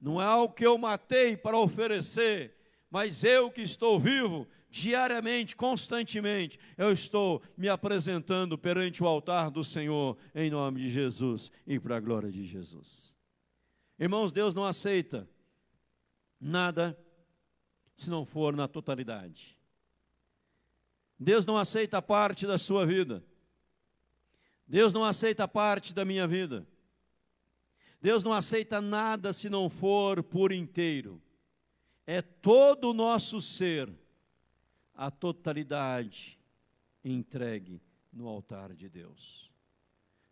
não 0.00 0.20
é 0.20 0.24
algo 0.24 0.54
que 0.54 0.66
eu 0.66 0.76
matei 0.76 1.36
para 1.36 1.58
oferecer, 1.58 2.54
mas 2.90 3.24
eu 3.24 3.50
que 3.50 3.62
estou 3.62 3.98
vivo, 3.98 4.46
diariamente, 4.76 5.56
constantemente, 5.56 6.58
eu 6.76 6.92
estou 6.92 7.42
me 7.56 7.66
apresentando 7.66 8.58
perante 8.58 9.02
o 9.02 9.06
altar 9.06 9.50
do 9.50 9.64
Senhor, 9.64 10.18
em 10.34 10.50
nome 10.50 10.82
de 10.82 10.90
Jesus 10.90 11.50
e 11.66 11.80
para 11.80 11.96
a 11.96 12.00
glória 12.00 12.30
de 12.30 12.44
Jesus. 12.44 13.14
Irmãos, 13.98 14.32
Deus 14.32 14.54
não 14.54 14.64
aceita 14.64 15.26
nada 16.38 16.98
se 17.94 18.10
não 18.10 18.26
for 18.26 18.54
na 18.54 18.68
totalidade. 18.68 19.58
Deus 21.18 21.46
não 21.46 21.56
aceita 21.56 22.02
parte 22.02 22.46
da 22.46 22.58
sua 22.58 22.84
vida. 22.84 23.24
Deus 24.66 24.92
não 24.92 25.04
aceita 25.04 25.48
parte 25.48 25.94
da 25.94 26.04
minha 26.04 26.26
vida. 26.26 26.66
Deus 28.02 28.22
não 28.22 28.34
aceita 28.34 28.78
nada 28.82 29.32
se 29.32 29.48
não 29.48 29.70
for 29.70 30.22
por 30.22 30.52
inteiro. 30.52 31.22
É 32.06 32.20
todo 32.20 32.90
o 32.90 32.94
nosso 32.94 33.40
ser 33.40 33.90
a 34.96 35.10
totalidade 35.10 36.38
entregue 37.04 37.80
no 38.12 38.26
altar 38.26 38.74
de 38.74 38.88
Deus. 38.88 39.50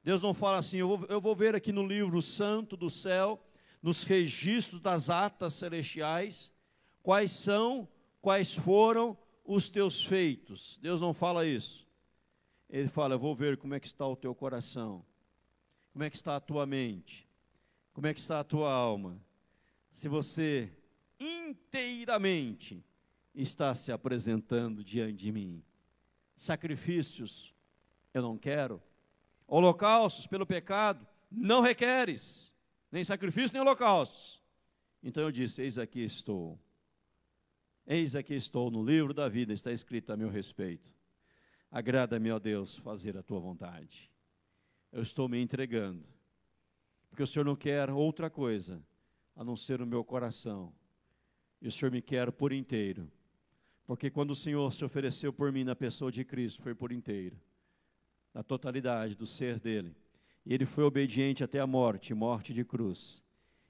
Deus 0.03 0.23
não 0.23 0.35
fala 0.35 0.59
assim, 0.59 0.79
eu 0.79 0.89
vou, 0.89 1.07
eu 1.09 1.21
vou 1.21 1.37
ver 1.37 1.55
aqui 1.55 1.73
no 1.73 1.87
livro 1.87 2.21
santo 2.21 2.77
do 2.77 2.91
céu, 2.91 3.43
nos 3.83 4.03
registros 4.03 4.81
das 4.81 5.11
atas 5.11 5.55
celestiais, 5.55 6.51
quais 7.03 7.31
são, 7.31 7.89
quais 8.21 8.55
foram 8.55 9.17
os 9.45 9.69
teus 9.69 10.03
feitos. 10.05 10.79
Deus 10.81 11.01
não 11.01 11.13
fala 11.13 11.47
isso. 11.47 11.87
Ele 12.69 12.89
fala, 12.89 13.15
eu 13.15 13.19
vou 13.19 13.35
ver 13.35 13.57
como 13.57 13.75
é 13.75 13.81
que 13.81 13.87
está 13.87 14.07
o 14.07 14.17
teu 14.17 14.35
coração, 14.35 15.05
como 15.93 16.03
é 16.03 16.11
que 16.11 16.17
está 16.17 16.37
a 16.37 16.41
tua 16.41 16.67
mente, 16.67 17.29
como 17.93 18.07
é 18.07 18.15
que 18.15 18.21
está 18.21 18.41
a 18.41 18.45
tua 18.45 18.73
alma. 18.73 19.21
Se 19.93 20.09
você 20.09 20.73
inteiramente 21.21 22.85
está 23.35 23.75
se 23.75 23.91
apresentando 23.91 24.85
diante 24.85 25.17
de 25.17 25.33
mim. 25.33 25.63
Sacrifícios 26.37 27.55
eu 28.13 28.23
não 28.23 28.39
quero, 28.39 28.81
holocaustos 29.47 30.27
pelo 30.27 30.47
pecado 30.47 31.07
não 31.31 31.61
requeres, 31.61 32.53
nem 32.93 33.03
sacrifício 33.03 33.53
nem 33.53 33.63
holocaustos. 33.63 34.41
Então 35.03 35.25
eu 35.25 35.33
disse: 35.33 35.63
Eis 35.63 35.79
aqui 35.79 36.01
estou. 36.05 36.59
Eis 37.87 38.15
aqui 38.15 38.35
estou 38.35 38.71
no 38.71 38.83
livro 38.83 39.13
da 39.13 39.29
vida, 39.29 39.53
está 39.53 39.73
escrito 39.73 40.13
a 40.13 40.17
meu 40.17 40.31
respeito. 40.31 40.91
Agrada-me, 41.71 42.31
ó 42.31 42.39
Deus, 42.39 42.79
fazer 42.79 43.17
a 43.17 43.23
tua 43.23 43.41
vontade. 43.41 44.11
Eu 44.93 45.03
estou 45.03 45.29
me 45.29 45.41
entregando, 45.41 46.07
porque 47.11 47.23
o 47.23 47.27
Senhor 47.27 47.45
não 47.45 47.57
quer 47.57 47.91
outra 47.91 48.31
coisa 48.31 48.81
a 49.35 49.43
não 49.43 49.57
ser 49.57 49.83
o 49.83 49.87
meu 49.87 50.05
coração, 50.05 50.73
e 51.61 51.67
o 51.67 51.73
Senhor 51.73 51.91
me 51.91 52.01
quer 52.01 52.31
por 52.31 52.53
inteiro 52.53 53.11
porque 53.87 54.11
quando 54.11 54.31
o 54.31 54.37
Senhor 54.37 54.73
se 54.73 54.85
ofereceu 54.85 55.33
por 55.33 55.53
mim 55.53 55.65
na 55.65 55.77
pessoa 55.77 56.11
de 56.11 56.25
Cristo, 56.25 56.63
foi 56.63 56.75
por 56.75 56.93
inteiro, 56.93 57.39
na 58.33 58.43
totalidade 58.43 59.15
do 59.15 59.27
ser 59.27 59.61
dele. 59.61 59.95
E 60.45 60.53
ele 60.53 60.65
foi 60.65 60.85
obediente 60.85 61.45
até 61.45 61.61
a 61.61 61.67
morte, 61.67 62.15
morte 62.15 62.53
de 62.53 62.65
cruz. 62.65 63.23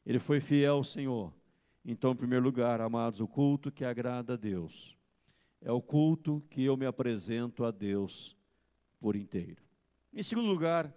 Ele 0.05 0.19
foi 0.19 0.41
fiel 0.41 0.75
ao 0.75 0.85
Senhor. 0.85 1.33
Então, 1.85 2.13
em 2.13 2.17
primeiro 2.17 2.45
lugar, 2.45 2.81
amados, 2.81 3.21
o 3.21 3.29
culto 3.29 3.71
que 3.71 3.85
agrada 3.85 4.35
a 4.35 4.37
Deus 4.37 4.97
é 5.61 5.73
o 5.73 5.81
culto 5.81 6.43
que 6.51 6.63
eu 6.63 6.77
me 6.77 6.87
apresento 6.87 7.65
a 7.65 7.71
Deus 7.71 8.37
por 9.01 9.17
inteiro. 9.17 9.63
Em 10.13 10.23
segundo 10.23 10.49
lugar, 10.49 10.93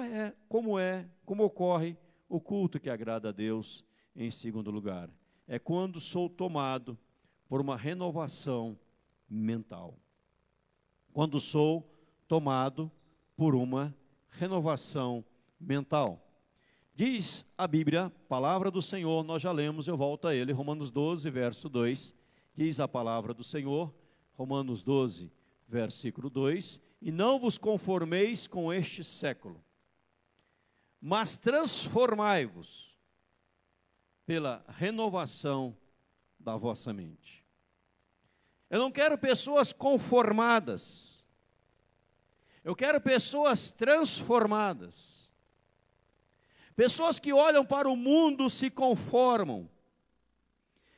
é, 0.00 0.32
como 0.48 0.78
é, 0.78 1.08
como 1.24 1.44
ocorre 1.44 1.96
o 2.28 2.40
culto 2.40 2.80
que 2.80 2.88
agrada 2.88 3.28
a 3.28 3.32
Deus 3.32 3.84
em 4.14 4.30
segundo 4.30 4.70
lugar? 4.70 5.10
É 5.46 5.58
quando 5.58 6.00
sou 6.00 6.30
tomado 6.30 6.96
por 7.52 7.60
uma 7.60 7.76
renovação 7.76 8.78
mental. 9.28 9.98
Quando 11.12 11.38
sou 11.38 11.86
tomado 12.26 12.90
por 13.36 13.54
uma 13.54 13.94
renovação 14.30 15.22
mental. 15.60 16.26
Diz 16.94 17.44
a 17.58 17.66
Bíblia, 17.66 18.10
palavra 18.26 18.70
do 18.70 18.80
Senhor, 18.80 19.22
nós 19.22 19.42
já 19.42 19.52
lemos, 19.52 19.86
eu 19.86 19.98
volto 19.98 20.28
a 20.28 20.34
ele, 20.34 20.50
Romanos 20.50 20.90
12, 20.90 21.28
verso 21.28 21.68
2. 21.68 22.16
Diz 22.56 22.80
a 22.80 22.88
palavra 22.88 23.34
do 23.34 23.44
Senhor, 23.44 23.94
Romanos 24.32 24.82
12, 24.82 25.30
versículo 25.68 26.30
2: 26.30 26.80
E 27.02 27.12
não 27.12 27.38
vos 27.38 27.58
conformeis 27.58 28.46
com 28.46 28.72
este 28.72 29.04
século, 29.04 29.62
mas 30.98 31.36
transformai-vos 31.36 32.96
pela 34.24 34.64
renovação 34.70 35.76
da 36.40 36.56
vossa 36.56 36.94
mente. 36.94 37.41
Eu 38.72 38.78
não 38.78 38.90
quero 38.90 39.18
pessoas 39.18 39.70
conformadas, 39.70 41.26
eu 42.64 42.74
quero 42.74 42.98
pessoas 43.02 43.70
transformadas. 43.70 45.30
Pessoas 46.74 47.18
que 47.18 47.34
olham 47.34 47.66
para 47.66 47.86
o 47.86 47.94
mundo 47.94 48.48
se 48.48 48.70
conformam. 48.70 49.68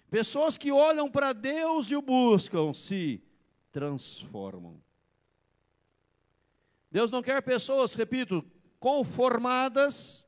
Pessoas 0.09 0.57
que 0.57 0.71
olham 0.71 1.11
para 1.11 1.33
Deus 1.33 1.91
e 1.91 1.97
o 1.97 2.01
buscam 2.01 2.73
se 2.73 3.21
transformam. 3.73 4.81
Deus 6.93 7.11
não 7.11 7.23
quer 7.23 7.43
pessoas, 7.43 7.95
repito, 7.95 8.49
conformadas, 8.79 10.25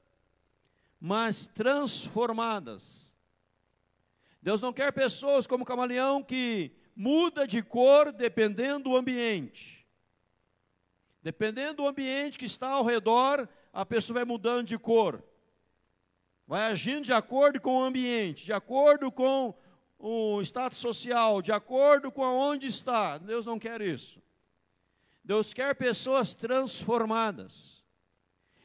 mas 0.98 1.46
transformadas. 1.46 3.14
Deus 4.42 4.60
não 4.60 4.72
quer 4.72 4.92
pessoas 4.92 5.46
como 5.46 5.64
camaleão 5.64 6.24
que 6.24 6.74
muda 6.96 7.46
de 7.46 7.62
cor 7.62 8.10
dependendo 8.10 8.84
do 8.84 8.96
ambiente. 8.96 9.86
Dependendo 11.22 11.74
do 11.74 11.86
ambiente 11.86 12.38
que 12.38 12.46
está 12.46 12.70
ao 12.70 12.84
redor, 12.84 13.46
a 13.72 13.84
pessoa 13.84 14.14
vai 14.14 14.24
mudando 14.24 14.66
de 14.66 14.78
cor. 14.78 15.22
Vai 16.46 16.62
agindo 16.70 17.02
de 17.02 17.12
acordo 17.12 17.60
com 17.60 17.78
o 17.78 17.82
ambiente, 17.82 18.46
de 18.46 18.52
acordo 18.52 19.12
com 19.12 19.54
o 19.98 20.40
status 20.40 20.78
social, 20.78 21.42
de 21.42 21.52
acordo 21.52 22.10
com 22.10 22.22
onde 22.22 22.66
está. 22.66 23.18
Deus 23.18 23.44
não 23.44 23.58
quer 23.58 23.82
isso. 23.82 24.22
Deus 25.22 25.52
quer 25.52 25.74
pessoas 25.74 26.32
transformadas. 26.32 27.84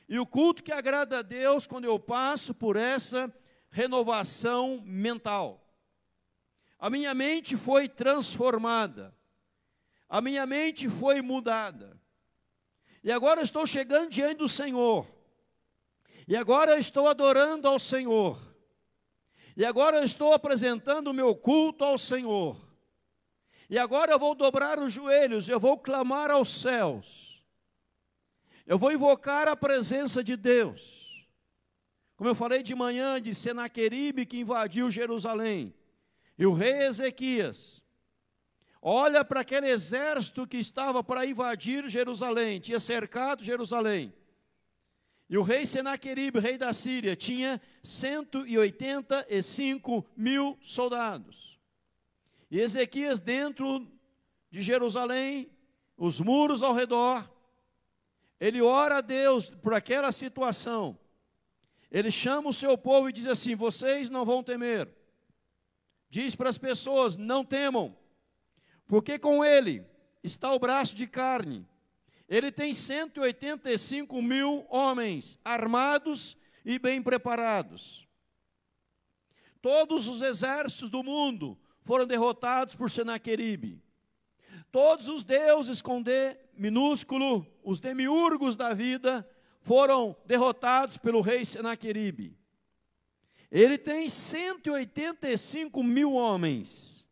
E 0.08 0.20
o 0.20 0.26
culto 0.26 0.62
que 0.62 0.72
agrada 0.72 1.20
a 1.20 1.22
Deus 1.22 1.66
quando 1.66 1.86
eu 1.86 2.00
passo 2.00 2.54
por 2.54 2.76
essa 2.76 3.34
renovação 3.72 4.82
mental. 4.86 5.61
A 6.82 6.90
minha 6.90 7.14
mente 7.14 7.56
foi 7.56 7.88
transformada. 7.88 9.16
A 10.10 10.20
minha 10.20 10.48
mente 10.48 10.90
foi 10.90 11.22
mudada. 11.22 12.02
E 13.04 13.12
agora 13.12 13.44
estou 13.44 13.68
chegando 13.68 14.10
diante 14.10 14.40
do 14.40 14.50
Senhor. 14.50 15.08
E 16.28 16.36
agora 16.36 16.80
estou 16.80 17.08
adorando 17.08 17.68
ao 17.68 17.78
Senhor. 17.78 18.40
E 19.56 19.64
agora 19.64 20.04
estou 20.04 20.34
apresentando 20.34 21.10
o 21.10 21.14
meu 21.14 21.36
culto 21.36 21.84
ao 21.84 22.00
Senhor. 22.00 22.60
E 23.70 23.78
agora 23.78 24.14
eu 24.14 24.20
vou 24.20 24.34
dobrar 24.34 24.80
os 24.80 24.92
joelhos, 24.92 25.48
eu 25.48 25.60
vou 25.60 25.78
clamar 25.78 26.32
aos 26.32 26.50
céus. 26.62 27.44
Eu 28.66 28.80
vou 28.80 28.92
invocar 28.92 29.48
a 29.48 29.56
presença 29.56 30.24
de 30.24 30.36
Deus. 30.36 31.28
Como 32.16 32.28
eu 32.30 32.36
falei 32.36 32.64
de 32.64 32.74
manhã 32.74 33.22
de 33.22 33.36
Senaqueribe 33.36 34.26
que 34.26 34.40
invadiu 34.40 34.90
Jerusalém. 34.90 35.76
E 36.42 36.46
o 36.48 36.54
rei 36.54 36.88
Ezequias 36.88 37.84
olha 38.82 39.24
para 39.24 39.42
aquele 39.42 39.70
exército 39.70 40.48
que 40.48 40.58
estava 40.58 41.04
para 41.04 41.24
invadir 41.24 41.88
Jerusalém, 41.88 42.60
tinha 42.60 42.80
cercado 42.80 43.44
Jerusalém. 43.44 44.12
E 45.30 45.38
o 45.38 45.44
rei 45.44 45.68
Senaqueribe, 45.68 46.40
rei 46.40 46.58
da 46.58 46.74
Síria, 46.74 47.16
tinha 47.16 47.62
185 47.84 50.04
mil 50.18 50.58
soldados. 50.64 51.60
E 52.50 52.60
Ezequias, 52.60 53.20
dentro 53.20 53.88
de 54.50 54.64
Jerusalém, 54.64 55.48
os 55.96 56.20
muros 56.20 56.64
ao 56.64 56.74
redor, 56.74 57.32
ele 58.40 58.64
ora 58.64 58.98
a 58.98 59.02
Deus 59.02 59.52
por 59.52 59.76
aquela 59.76 60.12
situação. 60.12 60.98
Ele 61.92 62.10
chama 62.10 62.50
o 62.50 62.54
seu 62.54 62.76
povo 62.76 63.10
e 63.10 63.14
diz 63.14 63.28
assim: 63.28 63.54
Vocês 63.54 64.10
não 64.10 64.26
vão 64.26 64.42
temer. 64.42 65.01
Diz 66.12 66.36
para 66.36 66.50
as 66.50 66.60
pessoas: 66.60 67.18
Não 67.18 67.44
temam, 67.44 67.98
porque 68.86 69.18
com 69.18 69.44
ele 69.44 69.84
está 70.24 70.54
o 70.54 70.60
braço 70.60 70.96
de 70.96 71.08
carne 71.08 71.68
ele 72.32 72.50
tem 72.50 72.74
185 72.74 74.22
mil 74.22 74.66
homens 74.70 75.38
armados 75.44 76.38
e 76.64 76.80
bem 76.80 77.02
preparados. 77.02 78.08
Todos 79.62 80.08
os 80.08 80.22
exércitos 80.22 80.90
do 80.90 81.04
mundo 81.04 81.60
foram 81.82 82.08
derrotados 82.08 82.74
por 82.74 82.90
Senaqueribe. 82.90 83.84
Todos 84.72 85.10
os 85.10 85.26
deuses 85.26 85.82
com 85.82 86.02
D 86.02 86.38
minúsculo, 86.54 87.46
os 87.66 87.82
demiurgos 87.82 88.56
da 88.56 88.74
vida, 88.74 89.30
foram 89.60 90.16
derrotados 90.26 90.98
pelo 90.98 91.20
rei 91.20 91.44
Senaqueribe. 91.44 92.40
Ele 93.52 93.78
tem 93.78 94.08
185 94.08 95.84
mil 95.84 96.14
homens, 96.14 97.06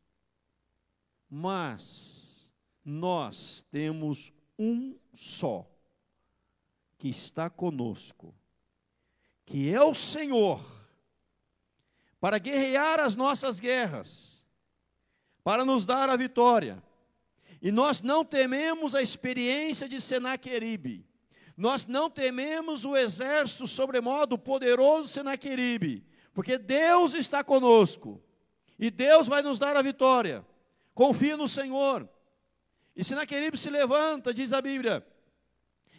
mas 1.29 2.49
nós 2.83 3.65
temos 3.69 4.31
um 4.57 4.95
só 5.13 5.69
que 6.97 7.09
está 7.09 7.49
conosco, 7.49 8.33
que 9.45 9.73
é 9.73 9.81
o 9.81 9.93
Senhor, 9.93 10.63
para 12.21 12.37
guerrear 12.37 12.99
as 13.01 13.15
nossas 13.15 13.59
guerras, 13.59 14.45
para 15.43 15.65
nos 15.65 15.85
dar 15.85 16.09
a 16.09 16.15
vitória. 16.15 16.81
E 17.61 17.71
nós 17.71 18.01
não 18.01 18.23
tememos 18.23 18.95
a 18.95 19.01
experiência 19.01 19.89
de 19.89 19.99
Senaqueribe. 19.99 21.05
Nós 21.57 21.85
não 21.85 22.09
tememos 22.09 22.85
o 22.85 22.95
exército 22.95 23.67
sobremodo 23.67 24.37
poderoso 24.37 25.09
Senaqueribe, 25.09 26.05
porque 26.39 26.57
Deus 26.57 27.15
está 27.15 27.43
conosco. 27.43 28.23
E 28.79 28.89
Deus 28.89 29.27
vai 29.27 29.41
nos 29.41 29.59
dar 29.59 29.75
a 29.75 29.81
vitória. 29.81 30.47
Confia 30.95 31.35
no 31.35 31.49
Senhor. 31.49 32.07
E 32.95 33.03
Senaqueribe 33.03 33.57
se 33.57 33.69
levanta, 33.69 34.33
diz 34.33 34.53
a 34.53 34.61
Bíblia, 34.61 35.05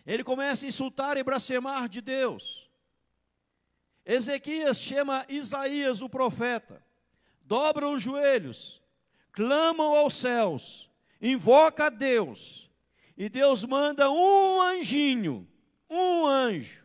ele 0.06 0.24
começa 0.24 0.64
a 0.64 0.68
insultar 0.68 1.18
e 1.18 1.22
blasfemar 1.22 1.90
de 1.90 2.00
Deus. 2.00 2.70
Ezequias 4.02 4.80
chama 4.80 5.26
Isaías, 5.28 6.00
o 6.00 6.08
profeta, 6.08 6.82
dobram 7.42 7.92
os 7.92 8.02
joelhos, 8.02 8.82
clamam 9.32 9.94
aos 9.94 10.14
céus, 10.14 10.90
invoca 11.20 11.88
a 11.88 11.90
Deus, 11.90 12.70
e 13.14 13.28
Deus 13.28 13.62
manda 13.62 14.10
um 14.10 14.58
anjinho, 14.58 15.46
um 15.90 16.26
anjo, 16.26 16.79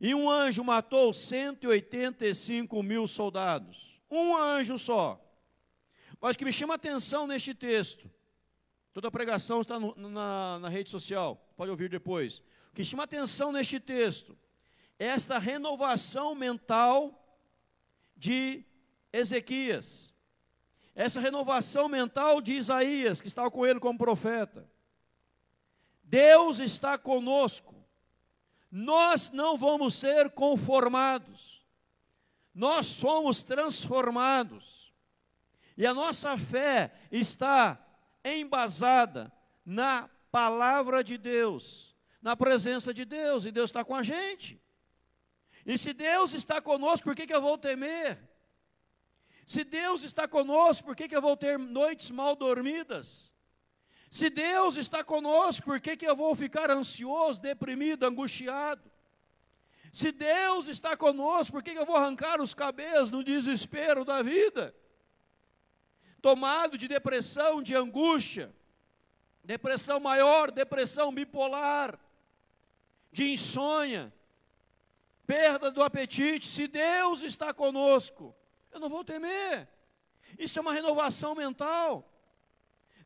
e 0.00 0.14
um 0.14 0.30
anjo 0.30 0.64
matou 0.64 1.12
185 1.12 2.82
mil 2.82 3.06
soldados, 3.06 4.00
um 4.10 4.36
anjo 4.36 4.78
só. 4.78 5.20
Mas 6.20 6.34
o 6.34 6.38
que 6.38 6.44
me 6.44 6.52
chama 6.52 6.74
a 6.74 6.76
atenção 6.76 7.26
neste 7.26 7.54
texto, 7.54 8.10
Toda 8.92 9.06
a 9.06 9.10
pregação 9.10 9.60
está 9.60 9.78
no, 9.78 9.94
na, 9.96 10.58
na 10.58 10.68
rede 10.68 10.90
social, 10.90 11.36
pode 11.56 11.70
ouvir 11.70 11.88
depois. 11.88 12.42
O 12.70 12.74
que 12.74 12.84
chama 12.84 13.04
atenção 13.04 13.52
neste 13.52 13.78
texto 13.78 14.36
é 14.98 15.06
esta 15.06 15.38
renovação 15.38 16.34
mental 16.34 17.16
de 18.16 18.64
Ezequias, 19.12 20.12
essa 20.94 21.20
renovação 21.20 21.88
mental 21.88 22.40
de 22.40 22.54
Isaías, 22.54 23.20
que 23.20 23.28
estava 23.28 23.50
com 23.50 23.64
ele 23.64 23.78
como 23.78 23.98
profeta. 23.98 24.68
Deus 26.02 26.58
está 26.58 26.98
conosco, 26.98 27.74
nós 28.70 29.30
não 29.30 29.56
vamos 29.58 29.94
ser 29.94 30.30
conformados, 30.30 31.64
nós 32.54 32.86
somos 32.86 33.42
transformados, 33.42 34.92
e 35.76 35.86
a 35.86 35.94
nossa 35.94 36.36
fé 36.38 36.92
está 37.10 37.78
embasada 38.24 39.32
na 39.64 40.08
palavra 40.30 41.02
de 41.02 41.16
Deus, 41.16 41.96
na 42.20 42.36
presença 42.36 42.92
de 42.92 43.04
Deus, 43.04 43.44
e 43.44 43.50
Deus 43.50 43.70
está 43.70 43.84
com 43.84 43.94
a 43.94 44.02
gente. 44.02 44.60
E 45.64 45.76
se 45.76 45.92
Deus 45.92 46.34
está 46.34 46.60
conosco, 46.60 47.04
por 47.04 47.16
que, 47.16 47.26
que 47.26 47.34
eu 47.34 47.40
vou 47.40 47.56
temer? 47.58 48.18
Se 49.46 49.64
Deus 49.64 50.04
está 50.04 50.28
conosco, 50.28 50.86
por 50.86 50.96
que, 50.96 51.08
que 51.08 51.16
eu 51.16 51.22
vou 51.22 51.36
ter 51.36 51.58
noites 51.58 52.10
mal 52.10 52.36
dormidas? 52.36 53.29
Se 54.10 54.28
Deus 54.28 54.76
está 54.76 55.02
conosco, 55.02 55.64
por 55.64 55.80
que, 55.80 55.96
que 55.96 56.06
eu 56.06 56.16
vou 56.16 56.34
ficar 56.34 56.70
ansioso, 56.70 57.40
deprimido, 57.40 58.04
angustiado? 58.04 58.82
Se 59.92 60.12
Deus 60.12 60.68
está 60.68 60.96
conosco, 60.96 61.52
por 61.52 61.62
que, 61.62 61.72
que 61.72 61.78
eu 61.78 61.86
vou 61.86 61.96
arrancar 61.96 62.40
os 62.40 62.52
cabelos 62.52 63.10
no 63.10 63.24
desespero 63.24 64.04
da 64.04 64.22
vida? 64.22 64.74
tomado 66.20 66.76
de 66.76 66.86
depressão, 66.86 67.62
de 67.62 67.74
angústia, 67.74 68.54
depressão 69.42 69.98
maior, 69.98 70.50
depressão 70.50 71.12
bipolar, 71.12 71.98
de 73.10 73.30
insônia, 73.30 74.12
perda 75.26 75.70
do 75.70 75.82
apetite, 75.82 76.46
se 76.46 76.68
Deus 76.68 77.22
está 77.22 77.52
conosco, 77.52 78.34
eu 78.70 78.78
não 78.78 78.88
vou 78.88 79.04
temer. 79.04 79.68
Isso 80.38 80.58
é 80.58 80.62
uma 80.62 80.72
renovação 80.72 81.34
mental. 81.34 82.08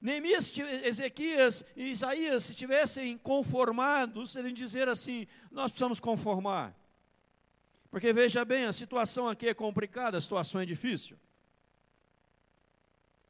Neemias, 0.05 0.53
Ezequias 0.83 1.65
e 1.75 1.85
Isaías, 1.85 2.45
se 2.45 2.55
tivessem 2.55 3.17
conformados, 3.17 4.33
seriam 4.33 4.53
dizer 4.53 4.87
assim: 4.87 5.27
nós 5.51 5.71
precisamos 5.71 5.99
conformar. 5.99 6.77
Porque 7.91 8.13
veja 8.13 8.45
bem, 8.45 8.67
a 8.67 8.73
situação 8.75 9.27
aqui 9.27 9.49
é 9.49 9.55
complicada, 9.55 10.19
a 10.19 10.21
situação 10.21 10.61
é 10.61 10.67
difícil. 10.67 11.19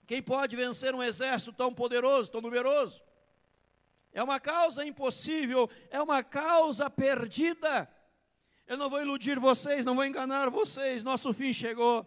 Quem 0.04 0.20
pode 0.20 0.56
vencer 0.56 0.96
um 0.96 1.02
exército 1.02 1.52
tão 1.52 1.72
poderoso, 1.72 2.32
tão 2.32 2.40
numeroso? 2.40 3.00
É 4.12 4.20
uma 4.20 4.40
causa 4.40 4.84
impossível, 4.84 5.70
é 5.90 6.02
uma 6.02 6.24
causa 6.24 6.90
perdida. 6.90 7.88
Eu 8.66 8.76
não 8.76 8.90
vou 8.90 9.00
iludir 9.00 9.38
vocês, 9.38 9.84
não 9.84 9.94
vou 9.94 10.04
enganar 10.04 10.50
vocês, 10.50 11.04
nosso 11.04 11.32
fim 11.32 11.52
chegou. 11.52 12.04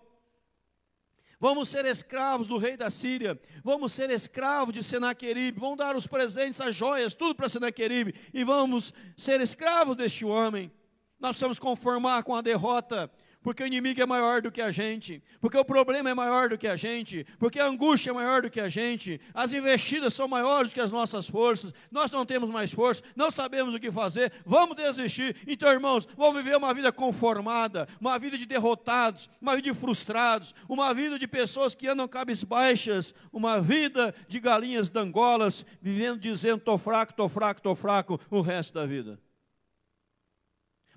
Vamos 1.39 1.69
ser 1.69 1.85
escravos 1.85 2.47
do 2.47 2.57
rei 2.57 2.75
da 2.75 2.89
Síria, 2.89 3.39
vamos 3.63 3.93
ser 3.93 4.09
escravos 4.09 4.73
de 4.73 4.83
Senaqueribe, 4.83 5.59
vamos 5.59 5.77
dar 5.77 5.95
os 5.95 6.07
presentes, 6.07 6.59
as 6.59 6.75
joias, 6.75 7.13
tudo 7.13 7.35
para 7.35 7.47
Senaqueribe, 7.47 8.15
e 8.33 8.43
vamos 8.43 8.91
ser 9.15 9.39
escravos 9.39 9.95
deste 9.95 10.25
homem. 10.25 10.71
Nós 11.19 11.31
precisamos 11.31 11.59
conformar 11.59 12.23
com 12.23 12.35
a 12.35 12.41
derrota, 12.41 13.11
porque 13.47 13.63
o 13.63 13.65
inimigo 13.65 14.01
é 14.01 14.05
maior 14.05 14.41
do 14.41 14.51
que 14.51 14.61
a 14.61 14.71
gente, 14.71 15.23
porque 15.39 15.57
o 15.57 15.63
problema 15.63 16.09
é 16.09 16.13
maior 16.13 16.49
do 16.49 16.57
que 16.57 16.67
a 16.67 16.75
gente, 16.75 17.25
porque 17.39 17.61
a 17.61 17.65
angústia 17.65 18.09
é 18.09 18.13
maior 18.13 18.41
do 18.41 18.49
que 18.49 18.59
a 18.59 18.67
gente, 18.67 19.21
as 19.33 19.53
investidas 19.53 20.13
são 20.13 20.27
maiores 20.27 20.73
que 20.73 20.81
as 20.81 20.91
nossas 20.91 21.29
forças, 21.29 21.73
nós 21.89 22.11
não 22.11 22.25
temos 22.25 22.49
mais 22.49 22.73
força, 22.73 23.01
não 23.15 23.31
sabemos 23.31 23.73
o 23.73 23.79
que 23.79 23.89
fazer, 23.89 24.33
vamos 24.45 24.75
desistir. 24.75 25.33
Então, 25.47 25.71
irmãos, 25.71 26.05
vamos 26.17 26.43
viver 26.43 26.57
uma 26.57 26.73
vida 26.73 26.91
conformada, 26.91 27.87
uma 28.01 28.19
vida 28.19 28.37
de 28.37 28.45
derrotados, 28.45 29.29
uma 29.41 29.55
vida 29.55 29.71
de 29.71 29.79
frustrados, 29.79 30.53
uma 30.67 30.93
vida 30.93 31.17
de 31.17 31.25
pessoas 31.25 31.73
que 31.73 31.87
andam 31.87 32.05
cabisbaixas, 32.05 33.15
uma 33.31 33.61
vida 33.61 34.13
de 34.27 34.41
galinhas 34.41 34.89
dangolas, 34.89 35.65
vivendo 35.81 36.19
dizendo: 36.19 36.57
estou 36.57 36.77
fraco, 36.77 37.13
estou 37.13 37.29
fraco, 37.29 37.59
estou 37.59 37.75
fraco, 37.75 38.19
o 38.29 38.41
resto 38.41 38.73
da 38.73 38.85
vida. 38.85 39.17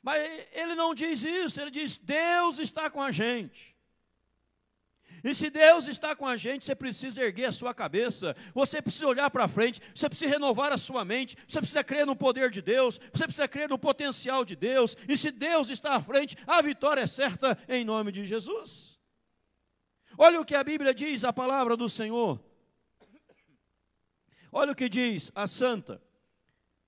Mas 0.02 0.46
ele 0.52 0.74
não 0.74 0.94
diz 0.94 1.22
isso, 1.22 1.60
ele 1.60 1.70
diz: 1.70 1.98
Deus 1.98 2.58
está 2.58 2.90
com 2.90 3.02
a 3.02 3.12
gente. 3.12 3.76
E 5.22 5.34
se 5.34 5.50
Deus 5.50 5.86
está 5.86 6.16
com 6.16 6.26
a 6.26 6.36
gente, 6.36 6.64
você 6.64 6.74
precisa 6.74 7.22
erguer 7.22 7.46
a 7.46 7.52
sua 7.52 7.74
cabeça, 7.74 8.34
você 8.54 8.80
precisa 8.80 9.06
olhar 9.06 9.30
para 9.30 9.48
frente, 9.48 9.80
você 9.94 10.08
precisa 10.08 10.30
renovar 10.30 10.72
a 10.72 10.78
sua 10.78 11.04
mente, 11.04 11.36
você 11.46 11.58
precisa 11.58 11.84
crer 11.84 12.06
no 12.06 12.16
poder 12.16 12.50
de 12.50 12.62
Deus, 12.62 12.98
você 13.12 13.24
precisa 13.24 13.46
crer 13.46 13.68
no 13.68 13.78
potencial 13.78 14.44
de 14.44 14.56
Deus. 14.56 14.96
E 15.06 15.16
se 15.16 15.30
Deus 15.30 15.68
está 15.68 15.96
à 15.96 16.02
frente, 16.02 16.36
a 16.46 16.62
vitória 16.62 17.02
é 17.02 17.06
certa 17.06 17.58
em 17.68 17.84
nome 17.84 18.10
de 18.10 18.24
Jesus. 18.24 18.98
Olha 20.16 20.40
o 20.40 20.44
que 20.44 20.54
a 20.54 20.64
Bíblia 20.64 20.94
diz, 20.94 21.22
a 21.22 21.32
palavra 21.32 21.76
do 21.76 21.88
Senhor. 21.88 22.42
Olha 24.52 24.72
o 24.72 24.76
que 24.76 24.88
diz 24.88 25.30
a 25.34 25.46
santa, 25.46 26.02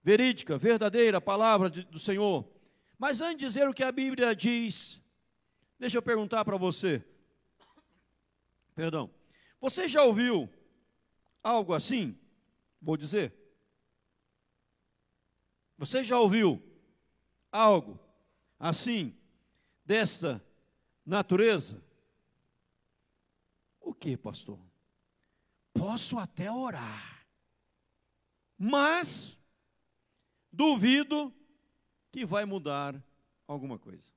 verídica, 0.03 0.59
verdadeira 0.59 1.21
palavra 1.21 1.69
do 1.69 1.99
Senhor. 1.99 2.52
Mas 3.03 3.21
antes 3.21 3.39
de 3.39 3.47
dizer 3.47 3.69
o 3.69 3.75
que 3.75 3.83
a 3.83 3.91
Bíblia 3.91 4.33
diz, 4.33 5.03
deixa 5.77 5.99
eu 5.99 6.03
perguntar 6.03 6.45
para 6.45 6.57
você. 6.57 7.05
Perdão. 8.77 9.13
Você 9.61 9.89
já 9.89 10.05
ouviu 10.05 10.49
algo 11.43 11.75
assim? 11.75 12.17
Vou 12.81 12.97
dizer. 12.97 13.35
Você 15.77 16.05
já 16.05 16.17
ouviu 16.17 16.63
algo 17.51 17.99
assim, 18.57 19.13
desta 19.85 20.41
natureza? 21.05 21.83
O 23.81 23.93
que, 23.93 24.17
pastor? 24.17 24.61
Posso 25.75 26.21
até 26.21 26.53
orar, 26.53 27.27
mas 28.57 29.37
duvido 30.53 31.35
que 32.13 32.27
vai 32.27 32.45
mudar 32.45 33.03
alguma 33.49 33.79
coisa. 33.79 34.13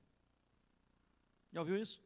Já 1.50 1.60
ouviu 1.60 1.78
isso? 1.78 1.98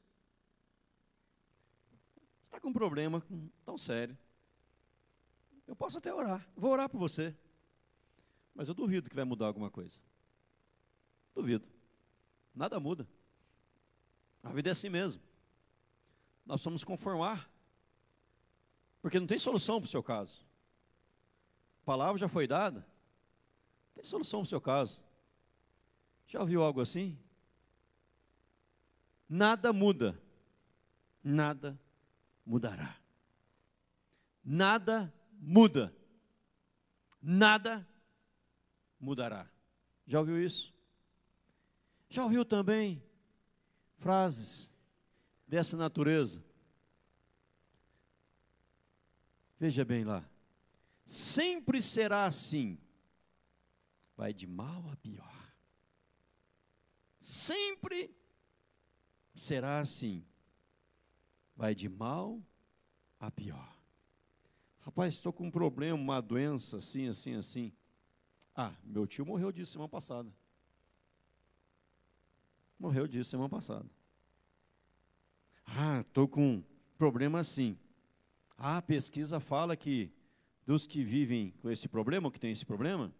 Você 2.40 2.46
está 2.46 2.60
com 2.60 2.68
um 2.68 2.72
problema 2.72 3.22
tão 3.64 3.76
sério. 3.76 4.16
Eu 5.66 5.74
posso 5.74 5.98
até 5.98 6.14
orar, 6.14 6.48
vou 6.56 6.70
orar 6.70 6.88
por 6.88 6.98
você. 6.98 7.36
Mas 8.54 8.68
eu 8.68 8.74
duvido 8.74 9.10
que 9.10 9.16
vai 9.16 9.24
mudar 9.24 9.46
alguma 9.46 9.70
coisa. 9.70 9.98
Duvido. 11.34 11.66
Nada 12.54 12.78
muda. 12.78 13.06
A 14.42 14.52
vida 14.52 14.70
é 14.70 14.72
assim 14.72 14.88
mesmo. 14.88 15.22
Nós 16.46 16.64
vamos 16.64 16.84
conformar. 16.84 17.48
Porque 19.02 19.18
não 19.18 19.26
tem 19.26 19.38
solução 19.38 19.80
para 19.80 19.86
o 19.86 19.90
seu 19.90 20.02
caso. 20.02 20.44
A 21.82 21.84
palavra 21.84 22.18
já 22.18 22.28
foi 22.28 22.46
dada. 22.46 22.80
Não 22.80 23.94
tem 23.94 24.04
solução 24.04 24.40
para 24.40 24.46
o 24.46 24.48
seu 24.48 24.60
caso. 24.60 25.02
Já 26.30 26.40
ouviu 26.40 26.62
algo 26.62 26.80
assim? 26.80 27.18
Nada 29.28 29.72
muda, 29.72 30.16
nada 31.24 31.78
mudará. 32.46 32.96
Nada 34.44 35.12
muda, 35.32 35.92
nada 37.20 37.86
mudará. 38.98 39.50
Já 40.06 40.20
ouviu 40.20 40.40
isso? 40.40 40.72
Já 42.08 42.22
ouviu 42.22 42.44
também 42.44 43.02
frases 43.98 44.72
dessa 45.48 45.76
natureza? 45.76 46.44
Veja 49.58 49.84
bem 49.84 50.04
lá. 50.04 50.24
Sempre 51.04 51.82
será 51.82 52.24
assim. 52.26 52.78
Vai 54.16 54.32
de 54.32 54.46
mal 54.46 54.88
a 54.92 54.96
pior. 54.96 55.39
Sempre 57.30 58.12
será 59.36 59.78
assim. 59.78 60.24
Vai 61.54 61.76
de 61.76 61.88
mal 61.88 62.42
a 63.20 63.30
pior. 63.30 63.72
Rapaz, 64.80 65.14
estou 65.14 65.32
com 65.32 65.46
um 65.46 65.50
problema, 65.50 65.96
uma 65.96 66.20
doença 66.20 66.78
assim, 66.78 67.06
assim, 67.06 67.36
assim. 67.36 67.72
Ah, 68.52 68.74
meu 68.82 69.06
tio 69.06 69.24
morreu 69.24 69.52
disso 69.52 69.70
semana 69.70 69.88
passada. 69.88 70.28
Morreu 72.76 73.06
disso 73.06 73.30
semana 73.30 73.48
passada. 73.48 73.88
Ah, 75.64 76.00
estou 76.00 76.26
com 76.26 76.54
um 76.54 76.64
problema 76.98 77.38
assim. 77.38 77.78
Ah, 78.58 78.78
a 78.78 78.82
pesquisa 78.82 79.38
fala 79.38 79.76
que 79.76 80.10
dos 80.66 80.84
que 80.84 81.04
vivem 81.04 81.52
com 81.62 81.70
esse 81.70 81.88
problema, 81.88 82.28
que 82.28 82.40
tem 82.40 82.50
esse 82.50 82.66
problema, 82.66 83.14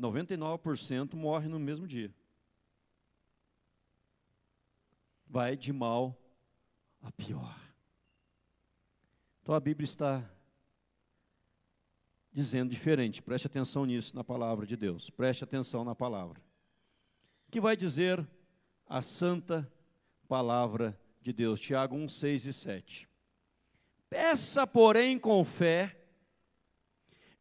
99% 0.00 1.12
morrem 1.12 1.50
no 1.50 1.60
mesmo 1.60 1.86
dia. 1.86 2.10
Vai 5.30 5.56
de 5.56 5.72
mal 5.72 6.20
a 7.00 7.12
pior. 7.12 7.56
Então 9.40 9.54
a 9.54 9.60
Bíblia 9.60 9.84
está 9.84 10.28
dizendo 12.32 12.70
diferente. 12.70 13.22
Preste 13.22 13.46
atenção 13.46 13.86
nisso 13.86 14.14
na 14.16 14.24
palavra 14.24 14.66
de 14.66 14.76
Deus. 14.76 15.08
Preste 15.08 15.44
atenção 15.44 15.84
na 15.84 15.94
palavra. 15.94 16.42
Que 17.48 17.60
vai 17.60 17.76
dizer 17.76 18.28
a 18.86 19.00
santa 19.00 19.72
palavra 20.28 21.00
de 21.22 21.32
Deus. 21.32 21.60
Tiago 21.60 21.94
1, 21.94 22.08
6 22.08 22.46
e 22.46 22.52
7. 22.52 23.08
Peça, 24.08 24.66
porém, 24.66 25.16
com 25.16 25.44
fé, 25.44 25.96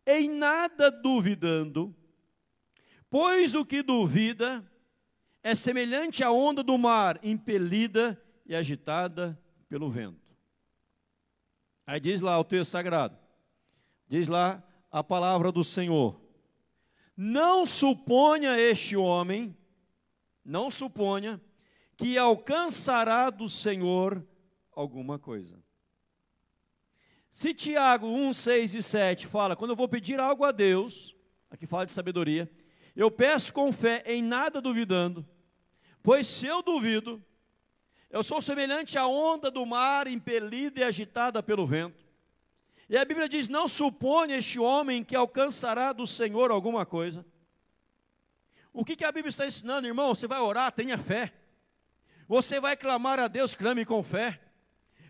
em 0.05 0.29
nada 0.29 0.91
duvidando, 0.91 1.95
pois 3.09 3.55
o 3.55 3.65
que 3.65 3.81
duvida 3.81 4.68
é 5.49 5.55
semelhante 5.55 6.23
à 6.23 6.31
onda 6.31 6.61
do 6.61 6.77
mar, 6.77 7.19
impelida 7.23 8.21
e 8.45 8.55
agitada 8.55 9.37
pelo 9.67 9.89
vento. 9.89 10.35
Aí 11.85 11.99
diz 11.99 12.21
lá 12.21 12.39
o 12.39 12.43
texto 12.43 12.71
sagrado, 12.71 13.17
diz 14.07 14.27
lá 14.27 14.63
a 14.91 15.03
palavra 15.03 15.51
do 15.51 15.63
Senhor: 15.63 16.21
Não 17.17 17.65
suponha 17.65 18.59
este 18.59 18.95
homem, 18.95 19.57
não 20.45 20.69
suponha, 20.69 21.41
que 21.97 22.17
alcançará 22.17 23.29
do 23.31 23.49
Senhor 23.49 24.23
alguma 24.71 25.17
coisa. 25.17 25.61
Se 27.31 27.53
Tiago 27.53 28.07
1, 28.07 28.33
6 28.33 28.75
e 28.75 28.83
7 28.83 29.27
fala, 29.27 29.55
quando 29.55 29.71
eu 29.71 29.75
vou 29.75 29.87
pedir 29.87 30.19
algo 30.19 30.43
a 30.43 30.51
Deus, 30.51 31.15
aqui 31.49 31.65
fala 31.65 31.85
de 31.85 31.91
sabedoria, 31.91 32.51
eu 32.95 33.09
peço 33.09 33.53
com 33.53 33.71
fé, 33.71 34.03
em 34.05 34.21
nada 34.21 34.61
duvidando, 34.61 35.25
pois 36.03 36.27
se 36.27 36.45
eu 36.45 36.61
duvido, 36.61 37.23
eu 38.09 38.23
sou 38.23 38.41
semelhante 38.41 38.97
à 38.97 39.05
onda 39.05 39.51
do 39.51 39.65
mar 39.65 40.07
impelida 40.07 40.79
e 40.79 40.83
agitada 40.83 41.43
pelo 41.43 41.65
vento. 41.65 42.03
E 42.89 42.97
a 42.97 43.05
Bíblia 43.05 43.29
diz: 43.29 43.47
Não 43.47 43.67
supõe 43.67 44.31
este 44.31 44.59
homem 44.59 45.03
que 45.03 45.15
alcançará 45.15 45.93
do 45.93 46.07
Senhor 46.07 46.49
alguma 46.49 46.85
coisa. 46.85 47.23
O 48.73 48.83
que, 48.83 48.95
que 48.95 49.05
a 49.05 49.11
Bíblia 49.11 49.29
está 49.29 49.45
ensinando, 49.45 49.87
irmão? 49.87 50.13
Você 50.15 50.25
vai 50.25 50.39
orar, 50.39 50.71
tenha 50.71 50.97
fé. 50.97 51.33
Você 52.27 52.59
vai 52.59 52.75
clamar 52.75 53.19
a 53.19 53.27
Deus, 53.27 53.53
clame 53.53 53.85
com 53.85 54.01
fé. 54.01 54.39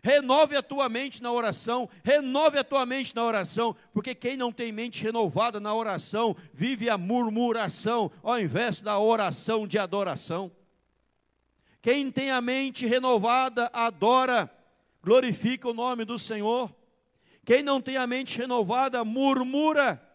Renove 0.02 0.56
a 0.56 0.64
tua 0.64 0.88
mente 0.88 1.22
na 1.22 1.30
oração, 1.30 1.90
renove 2.04 2.58
a 2.58 2.64
tua 2.64 2.86
mente 2.86 3.14
na 3.14 3.24
oração, 3.24 3.76
porque 3.92 4.16
quem 4.16 4.38
não 4.38 4.50
tem 4.50 4.72
mente 4.72 5.04
renovada 5.04 5.60
na 5.60 5.74
oração, 5.74 6.36
vive 6.54 6.90
a 6.90 6.98
murmuração, 6.98 8.10
ao 8.24 8.40
invés 8.40 8.82
da 8.82 8.98
oração 8.98 9.68
de 9.68 9.78
adoração. 9.78 10.50
Quem 11.82 12.12
tem 12.12 12.32
a 12.32 12.42
mente 12.42 12.86
renovada, 12.86 13.70
adora, 13.74 14.52
glorifica 15.02 15.70
o 15.70 15.74
nome 15.74 16.04
do 16.04 16.18
Senhor. 16.18 16.74
Quem 17.46 17.64
não 17.64 17.82
tem 17.82 17.98
a 17.98 18.06
mente 18.06 18.38
renovada, 18.38 19.04
murmura. 19.04 20.06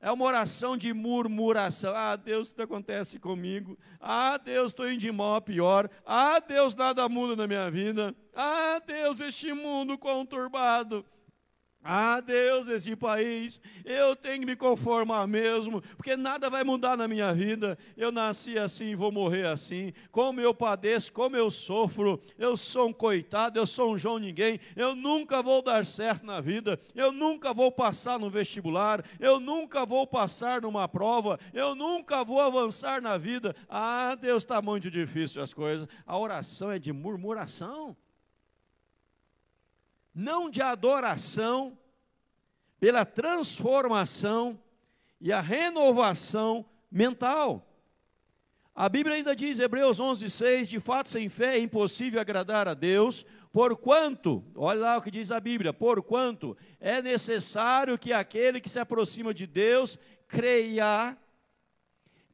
É 0.00 0.10
uma 0.10 0.24
oração 0.24 0.76
de 0.76 0.92
murmuração. 0.92 1.94
Ah, 1.94 2.16
Deus, 2.16 2.48
tudo 2.48 2.62
acontece 2.62 3.18
comigo. 3.18 3.78
Ah, 4.00 4.36
Deus, 4.36 4.72
estou 4.72 4.90
indo 4.90 4.98
de 4.98 5.10
mal 5.10 5.34
a 5.34 5.40
pior. 5.40 5.90
Ah, 6.04 6.38
Deus, 6.38 6.74
nada 6.74 7.08
muda 7.08 7.34
na 7.34 7.46
minha 7.46 7.70
vida. 7.70 8.14
Ah, 8.34 8.80
Deus, 8.86 9.20
este 9.20 9.52
mundo 9.52 9.98
conturbado. 9.98 11.04
Ah, 11.88 12.20
Deus, 12.20 12.66
esse 12.66 12.96
país, 12.96 13.60
eu 13.84 14.16
tenho 14.16 14.40
que 14.40 14.46
me 14.46 14.56
conformar 14.56 15.24
mesmo, 15.28 15.80
porque 15.96 16.16
nada 16.16 16.50
vai 16.50 16.64
mudar 16.64 16.96
na 16.96 17.06
minha 17.06 17.32
vida. 17.32 17.78
Eu 17.96 18.10
nasci 18.10 18.58
assim 18.58 18.86
e 18.86 18.94
vou 18.96 19.12
morrer 19.12 19.46
assim. 19.46 19.92
Como 20.10 20.40
eu 20.40 20.52
padeço, 20.52 21.12
como 21.12 21.36
eu 21.36 21.48
sofro, 21.48 22.20
eu 22.36 22.56
sou 22.56 22.88
um 22.88 22.92
coitado, 22.92 23.56
eu 23.56 23.66
sou 23.66 23.92
um 23.92 23.98
João 23.98 24.18
ninguém. 24.18 24.58
Eu 24.74 24.96
nunca 24.96 25.40
vou 25.40 25.62
dar 25.62 25.86
certo 25.86 26.26
na 26.26 26.40
vida, 26.40 26.80
eu 26.92 27.12
nunca 27.12 27.54
vou 27.54 27.70
passar 27.70 28.18
no 28.18 28.28
vestibular, 28.28 29.04
eu 29.20 29.38
nunca 29.38 29.86
vou 29.86 30.08
passar 30.08 30.62
numa 30.62 30.88
prova, 30.88 31.38
eu 31.54 31.76
nunca 31.76 32.24
vou 32.24 32.40
avançar 32.40 33.00
na 33.00 33.16
vida. 33.16 33.54
Ah, 33.68 34.16
Deus, 34.20 34.42
está 34.42 34.60
muito 34.60 34.90
difícil 34.90 35.40
as 35.40 35.54
coisas. 35.54 35.86
A 36.04 36.18
oração 36.18 36.72
é 36.72 36.80
de 36.80 36.92
murmuração 36.92 37.96
não 40.16 40.48
de 40.48 40.62
adoração, 40.62 41.76
pela 42.80 43.04
transformação 43.04 44.58
e 45.20 45.30
a 45.30 45.42
renovação 45.42 46.64
mental. 46.90 47.66
A 48.74 48.88
Bíblia 48.88 49.16
ainda 49.16 49.36
diz, 49.36 49.58
Hebreus 49.58 50.00
11, 50.00 50.30
6, 50.30 50.68
de 50.68 50.80
fato 50.80 51.10
sem 51.10 51.28
fé 51.28 51.56
é 51.56 51.60
impossível 51.60 52.18
agradar 52.18 52.66
a 52.66 52.72
Deus, 52.72 53.26
porquanto, 53.52 54.42
olha 54.54 54.80
lá 54.80 54.96
o 54.96 55.02
que 55.02 55.10
diz 55.10 55.30
a 55.30 55.38
Bíblia, 55.38 55.74
porquanto 55.74 56.56
é 56.80 57.02
necessário 57.02 57.98
que 57.98 58.12
aquele 58.12 58.58
que 58.58 58.70
se 58.70 58.78
aproxima 58.78 59.34
de 59.34 59.46
Deus 59.46 59.98
creia 60.26 61.16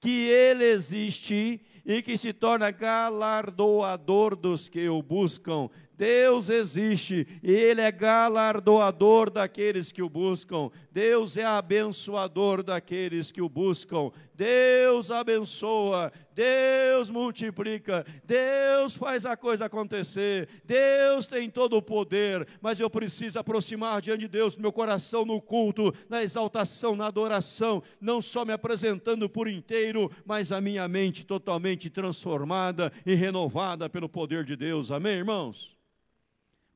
que 0.00 0.28
Ele 0.28 0.64
existe 0.64 1.60
e 1.84 2.02
que 2.02 2.16
se 2.16 2.32
torna 2.32 2.70
galardoador 2.70 4.36
dos 4.36 4.68
que 4.68 4.88
o 4.88 5.02
buscam. 5.02 5.68
Deus 5.96 6.48
existe 6.48 7.26
e 7.42 7.52
Ele 7.52 7.80
é 7.80 7.92
galardoador 7.92 9.30
daqueles 9.30 9.92
que 9.92 10.02
o 10.02 10.08
buscam. 10.08 10.70
Deus 10.90 11.36
é 11.36 11.44
abençoador 11.44 12.62
daqueles 12.62 13.30
que 13.30 13.42
o 13.42 13.48
buscam. 13.48 14.10
Deus 14.34 15.10
abençoa, 15.10 16.12
Deus 16.34 17.10
multiplica, 17.10 18.04
Deus 18.24 18.96
faz 18.96 19.24
a 19.24 19.36
coisa 19.36 19.66
acontecer. 19.66 20.48
Deus 20.64 21.26
tem 21.26 21.48
todo 21.48 21.76
o 21.76 21.82
poder, 21.82 22.46
mas 22.60 22.80
eu 22.80 22.90
preciso 22.90 23.38
aproximar 23.38 24.00
diante 24.00 24.20
de 24.20 24.28
Deus 24.28 24.56
meu 24.56 24.72
coração 24.72 25.24
no 25.24 25.40
culto, 25.40 25.94
na 26.08 26.22
exaltação, 26.22 26.96
na 26.96 27.06
adoração, 27.06 27.82
não 28.00 28.20
só 28.20 28.44
me 28.44 28.52
apresentando 28.52 29.28
por 29.28 29.46
inteiro, 29.46 30.10
mas 30.24 30.50
a 30.50 30.60
minha 30.60 30.88
mente 30.88 31.24
totalmente 31.24 31.90
transformada 31.90 32.92
e 33.04 33.14
renovada 33.14 33.88
pelo 33.88 34.08
poder 34.08 34.44
de 34.44 34.56
Deus. 34.56 34.90
Amém, 34.90 35.18
irmãos? 35.18 35.76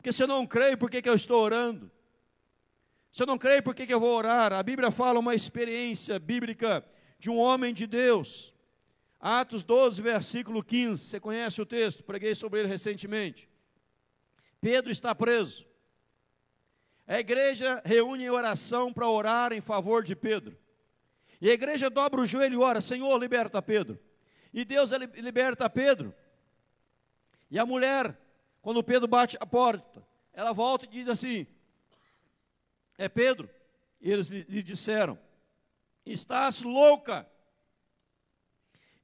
Porque 0.07 0.15
se 0.15 0.23
eu 0.23 0.29
não 0.29 0.47
creio, 0.47 0.79
por 0.79 0.89
que, 0.89 1.03
que 1.03 1.09
eu 1.09 1.17
estou 1.17 1.43
orando? 1.43 1.91
Se 3.11 3.25
eu 3.25 3.27
não 3.27 3.37
creio, 3.37 3.61
por 3.61 3.75
que, 3.75 3.85
que 3.85 3.93
eu 3.93 3.99
vou 3.99 4.15
orar? 4.15 4.53
A 4.53 4.63
Bíblia 4.63 4.93
fala 4.93 5.19
uma 5.19 5.35
experiência 5.35 6.17
bíblica 6.21 6.87
de 7.19 7.29
um 7.29 7.37
homem 7.37 7.75
de 7.75 7.89
Deus. 7.89 8.55
Atos 9.19 9.65
12, 9.65 10.01
versículo 10.01 10.63
15. 10.63 11.03
Você 11.03 11.19
conhece 11.19 11.61
o 11.61 11.67
texto? 11.67 12.05
Preguei 12.05 12.37
sobre 12.37 12.61
ele 12.61 12.69
recentemente. 12.69 13.51
Pedro 14.61 14.93
está 14.93 15.13
preso. 15.13 15.67
A 17.05 17.19
igreja 17.19 17.83
reúne 17.85 18.27
em 18.27 18.31
oração 18.31 18.93
para 18.93 19.11
orar 19.11 19.53
em 19.53 19.61
favor 19.61 20.05
de 20.05 20.15
Pedro. 20.15 20.57
E 21.41 21.51
a 21.51 21.53
igreja 21.53 21.91
dobra 21.91 22.21
o 22.21 22.27
joelho 22.27 22.55
e 22.55 22.65
ora: 22.65 22.81
Senhor, 22.81 23.19
liberta 23.19 23.61
Pedro. 23.61 23.99
E 24.55 24.65
Deus 24.65 24.93
liberta 25.17 25.69
Pedro. 25.69 26.15
E 27.51 27.59
a 27.59 27.67
mulher 27.67 28.17
quando 28.67 28.83
Pedro 28.83 29.07
bate 29.07 29.37
a 29.39 29.47
porta, 29.47 30.05
ela 30.33 30.53
volta 30.53 30.87
e 30.87 30.89
diz 30.89 31.07
assim: 31.07 31.47
É 32.99 33.09
Pedro. 33.09 33.49
E 34.01 34.11
eles 34.11 34.29
lhe 34.29 34.61
disseram: 34.61 35.17
Estás 36.05 36.63
louca. 36.63 37.31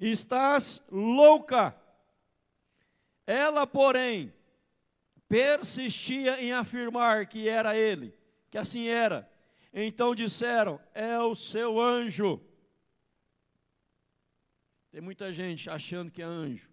Estás 0.01 0.83
louca. 0.91 1.81
Ela, 3.25 3.65
porém, 3.65 4.35
persistia 5.29 6.43
em 6.43 6.53
afirmar 6.53 7.29
que 7.29 7.49
era 7.49 7.77
ele, 7.77 8.13
que 8.51 8.59
assim 8.59 8.89
era. 8.89 9.31
Então 9.73 10.13
disseram: 10.13 10.81
É 10.93 11.21
o 11.21 11.37
seu 11.37 11.81
anjo. 11.81 12.45
Tem 14.91 15.01
muita 15.01 15.33
gente 15.33 15.71
achando 15.71 16.11
que 16.11 16.21
é 16.21 16.25
anjo. 16.25 16.72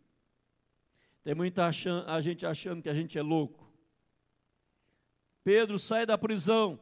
Tem 1.23 1.35
muita 1.35 1.67
a 1.67 2.21
gente 2.21 2.45
achando 2.45 2.81
que 2.81 2.89
a 2.89 2.93
gente 2.93 3.17
é 3.17 3.21
louco. 3.21 3.71
Pedro 5.43 5.77
sai 5.79 6.05
da 6.05 6.17
prisão. 6.17 6.79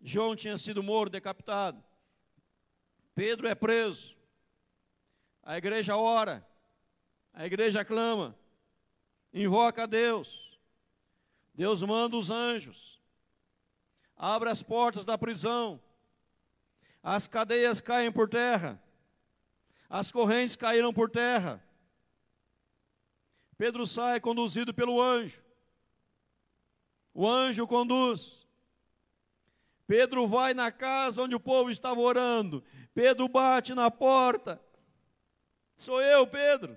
João 0.00 0.36
tinha 0.36 0.56
sido 0.56 0.82
morto, 0.82 1.12
decapitado. 1.12 1.82
Pedro 3.14 3.48
é 3.48 3.54
preso. 3.54 4.16
A 5.42 5.56
igreja 5.58 5.96
ora. 5.96 6.46
A 7.32 7.44
igreja 7.44 7.84
clama. 7.84 8.38
Invoca 9.32 9.82
a 9.82 9.86
Deus. 9.86 10.58
Deus 11.54 11.82
manda 11.82 12.16
os 12.16 12.30
anjos. 12.30 13.02
Abre 14.16 14.48
as 14.48 14.62
portas 14.62 15.04
da 15.04 15.18
prisão. 15.18 15.80
As 17.02 17.26
cadeias 17.26 17.80
caem 17.80 18.12
por 18.12 18.28
terra. 18.28 18.80
As 19.88 20.12
correntes 20.12 20.56
caíram 20.56 20.92
por 20.92 21.10
terra. 21.10 21.65
Pedro 23.56 23.86
sai 23.86 24.20
conduzido 24.20 24.74
pelo 24.74 25.00
anjo. 25.00 25.42
O 27.14 27.26
anjo 27.26 27.66
conduz. 27.66 28.46
Pedro 29.86 30.26
vai 30.26 30.52
na 30.52 30.70
casa 30.70 31.22
onde 31.22 31.34
o 31.34 31.40
povo 31.40 31.70
estava 31.70 32.00
orando. 32.00 32.62
Pedro 32.92 33.28
bate 33.28 33.74
na 33.74 33.90
porta. 33.90 34.60
Sou 35.76 36.02
eu, 36.02 36.26
Pedro. 36.26 36.76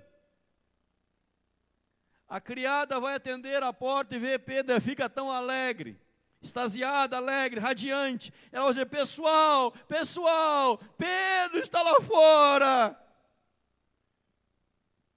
A 2.28 2.40
criada 2.40 3.00
vai 3.00 3.16
atender 3.16 3.62
a 3.62 3.72
porta 3.72 4.14
e 4.14 4.18
vê 4.18 4.38
Pedro 4.38 4.76
e 4.76 4.80
fica 4.80 5.10
tão 5.10 5.32
alegre, 5.32 6.00
extasiada, 6.40 7.16
alegre, 7.16 7.58
radiante. 7.58 8.32
Ela 8.52 8.64
vai 8.64 8.72
dizer: 8.72 8.86
Pessoal, 8.86 9.72
pessoal, 9.88 10.78
Pedro 10.96 11.58
está 11.58 11.82
lá 11.82 12.00
fora. 12.00 12.96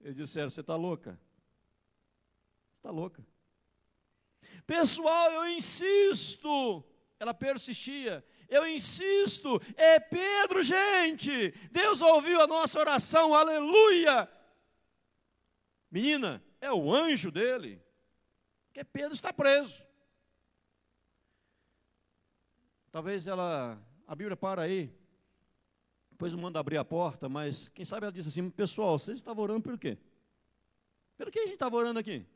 Eles 0.00 0.16
disseram: 0.16 0.50
Você 0.50 0.60
está 0.60 0.74
louca? 0.74 1.18
Está 2.84 2.92
louca. 2.92 3.26
Pessoal, 4.66 5.32
eu 5.32 5.48
insisto. 5.48 6.84
Ela 7.18 7.32
persistia. 7.32 8.22
Eu 8.46 8.66
insisto. 8.66 9.58
É 9.74 9.98
Pedro, 9.98 10.62
gente. 10.62 11.52
Deus 11.70 12.02
ouviu 12.02 12.42
a 12.42 12.46
nossa 12.46 12.78
oração. 12.78 13.32
Aleluia. 13.32 14.30
Menina, 15.90 16.44
é 16.60 16.70
o 16.70 16.92
anjo 16.92 17.30
dele. 17.30 17.82
Porque 18.66 18.84
Pedro 18.84 19.14
está 19.14 19.32
preso. 19.32 19.82
Talvez 22.92 23.26
ela, 23.26 23.82
a 24.06 24.14
Bíblia 24.14 24.36
para 24.36 24.60
aí, 24.60 24.94
depois 26.10 26.34
manda 26.34 26.60
abrir 26.60 26.76
a 26.76 26.84
porta, 26.84 27.30
mas 27.30 27.70
quem 27.70 27.86
sabe 27.86 28.04
ela 28.04 28.12
diz 28.12 28.26
assim: 28.26 28.50
pessoal, 28.50 28.98
vocês 28.98 29.16
estavam 29.16 29.42
orando 29.42 29.62
por 29.62 29.78
quê? 29.78 29.96
Pelo 31.16 31.30
que 31.30 31.38
a 31.38 31.44
gente 31.44 31.54
estava 31.54 31.76
orando 31.76 31.98
aqui? 31.98 32.26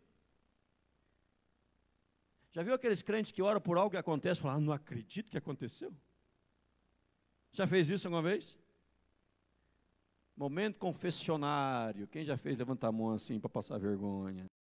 Já 2.59 2.65
viu 2.65 2.75
aqueles 2.75 3.03
crentes 3.03 3.31
que 3.31 3.41
oram 3.41 3.61
por 3.61 3.79
algo 3.79 3.93
que 3.93 3.97
acontece 3.97 4.41
e 4.41 4.43
falam, 4.43 4.57
ah, 4.57 4.61
não 4.61 4.73
acredito 4.73 5.31
que 5.31 5.39
aconteceu? 5.39 5.95
Já 7.53 7.69
fez 7.69 7.89
isso 7.89 8.09
alguma 8.09 8.21
vez? 8.21 8.59
Momento 10.37 10.77
confessionário. 10.77 12.09
Quem 12.09 12.25
já 12.25 12.37
fez 12.37 12.59
levantar 12.59 12.89
a 12.89 12.93
mão 12.93 13.13
assim 13.13 13.39
para 13.39 13.49
passar 13.49 13.79
vergonha? 13.79 14.51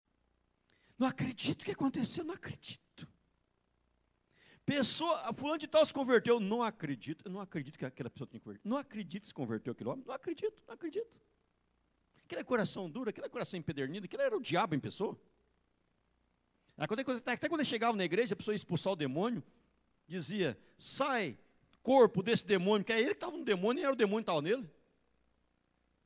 Não 0.97 1.09
acredito 1.09 1.65
que 1.65 1.73
aconteceu, 1.73 2.23
não 2.23 2.35
acredito. 2.35 3.09
Pessoa, 4.65 5.35
fulano 5.35 5.59
de 5.59 5.67
tal 5.67 5.85
se 5.85 5.93
converteu, 5.93 6.39
não 6.39 6.63
acredito, 6.63 7.25
eu 7.27 7.33
não 7.33 7.41
acredito 7.41 7.77
que 7.77 7.85
aquela 7.85 8.09
pessoa 8.09 8.29
tenha 8.29 8.41
convertido. 8.41 8.71
Não 8.71 8.77
acredito 8.77 9.23
que 9.23 9.29
se 9.29 9.35
converteu 9.35 9.73
aquele 9.73 9.91
homem, 9.91 10.05
não 10.07 10.15
acredito, 10.15 10.63
não 10.69 10.75
acredito. 10.75 11.21
Aquele 12.25 12.43
é 12.43 12.45
coração 12.45 12.89
duro, 12.89 13.11
aquele 13.11 13.27
é 13.27 13.29
coração 13.29 13.59
empedernido, 13.59 14.05
aquele 14.05 14.23
era 14.23 14.37
o 14.37 14.41
diabo 14.41 14.77
em 14.77 14.79
pessoa. 14.79 15.21
Até 16.79 17.49
quando 17.49 17.61
ele 17.61 17.65
chegava 17.65 17.97
na 17.97 18.05
igreja, 18.05 18.35
a 18.35 18.37
pessoa 18.37 18.55
ia 18.55 18.57
expulsar 18.57 18.93
o 18.93 18.97
demônio, 18.97 19.43
dizia, 20.07 20.57
sai, 20.79 21.37
corpo 21.83 22.23
desse 22.23 22.47
demônio, 22.47 22.85
que 22.85 22.93
é 22.93 23.01
ele 23.01 23.09
que 23.09 23.15
estava 23.15 23.37
no 23.37 23.45
demônio 23.45 23.81
e 23.81 23.85
era 23.85 23.93
o 23.93 23.97
demônio 23.97 24.25
que 24.25 24.31
estava 24.31 24.43
nele. 24.43 24.71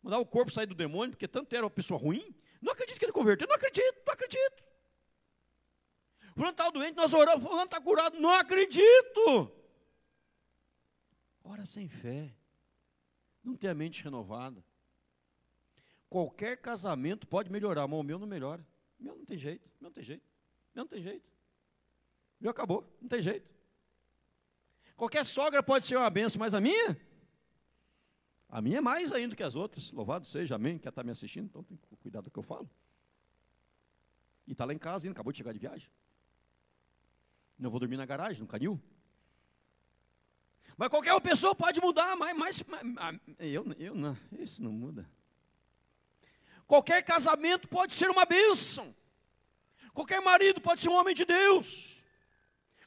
Mandava 0.03 0.23
o 0.23 0.27
corpo 0.27 0.51
sair 0.51 0.67
do 0.67 0.75
demônio, 0.75 1.11
porque 1.11 1.29
tanto 1.29 1.55
era 1.55 1.65
uma 1.65 1.71
pessoa 1.71 2.01
ruim. 2.01 2.35
Não 2.61 2.73
acredito 2.73 2.99
que 2.99 3.05
ele 3.05 3.13
converteu, 3.13 3.47
não 3.47 3.55
acredito, 3.55 4.03
não 4.07 4.15
acredito. 4.15 4.65
Fulano 6.35 6.53
está 6.53 6.71
doente, 6.71 6.97
nós 6.97 7.13
oramos, 7.13 7.45
fulano 7.45 7.65
está 7.65 7.81
curado, 7.81 8.19
não 8.19 8.31
acredito. 8.31 9.53
Ora 11.45 11.67
sem 11.67 11.87
fé, 11.87 12.35
não 13.45 13.55
tem 13.57 13.69
a 13.69 13.75
mente 13.75 14.03
renovada. 14.03 14.65
Qualquer 16.09 16.57
casamento 16.57 17.27
pode 17.27 17.51
melhorar, 17.51 17.87
mas 17.87 18.01
o 18.01 18.03
meu 18.03 18.19
não 18.19 18.27
melhora. 18.27 18.67
O 18.99 19.05
meu 19.05 19.17
não 19.17 19.25
tem 19.25 19.37
jeito, 19.37 19.69
o 19.69 19.83
meu 19.83 19.91
não 19.91 19.93
tem 19.93 20.05
jeito, 20.05 20.32
não 20.75 20.87
tem 20.87 21.03
jeito. 21.03 21.31
Meu 22.41 22.51
acabou, 22.51 22.87
não 23.01 23.09
tem 23.09 23.23
jeito. 23.23 23.51
Qualquer 24.97 25.25
sogra 25.25 25.63
pode 25.63 25.85
ser 25.85 25.97
uma 25.97 26.11
benção, 26.11 26.39
mas 26.39 26.55
a 26.55 26.61
minha? 26.61 26.97
A 28.49 28.61
minha 28.61 28.79
é 28.79 28.81
mais 28.81 29.13
ainda 29.13 29.35
que 29.35 29.43
as 29.43 29.57
outras. 29.57 29.91
Louvado 29.93 30.27
seja, 30.27 30.57
amém. 30.57 30.79
Quer 30.79 30.91
estar 30.91 31.03
tá 31.03 31.05
me 31.05 31.11
assistindo? 31.11 31.47
Então 31.47 31.63
tem 31.63 31.77
que 31.77 31.97
cuidar 31.97 32.21
do 32.21 32.31
que 32.31 32.39
eu 32.39 32.43
falo. 32.43 32.69
E 34.47 34.53
está 34.53 34.65
lá 34.65 34.75
em 34.75 34.79
casa 34.79 35.07
ainda, 35.07 35.15
acabou 35.15 35.33
de 35.33 35.39
chegar 35.39 35.53
de 35.53 35.59
viagem. 35.59 35.91
Não 37.59 37.71
vou 37.71 37.81
dormir 37.81 37.97
na 37.97 38.05
garagem, 38.05 38.43
no 38.43 38.49
canil. 38.49 38.81
Mas 40.77 40.89
qualquer 40.89 41.19
pessoa 41.21 41.55
pode 41.55 41.81
mudar, 41.81 42.17
mas, 42.17 42.37
mas, 42.37 42.63
mas 42.63 43.21
eu, 43.39 43.65
eu 43.79 43.95
não, 43.95 44.17
não 44.61 44.73
muda. 44.73 45.09
Qualquer 46.67 47.03
casamento 47.05 47.69
pode 47.69 47.93
ser 47.93 48.11
uma 48.11 48.25
bênção. 48.25 48.95
Qualquer 49.93 50.21
marido 50.21 50.61
pode 50.61 50.81
ser 50.81 50.89
um 50.89 50.95
homem 50.95 51.15
de 51.15 51.25
Deus. 51.25 52.03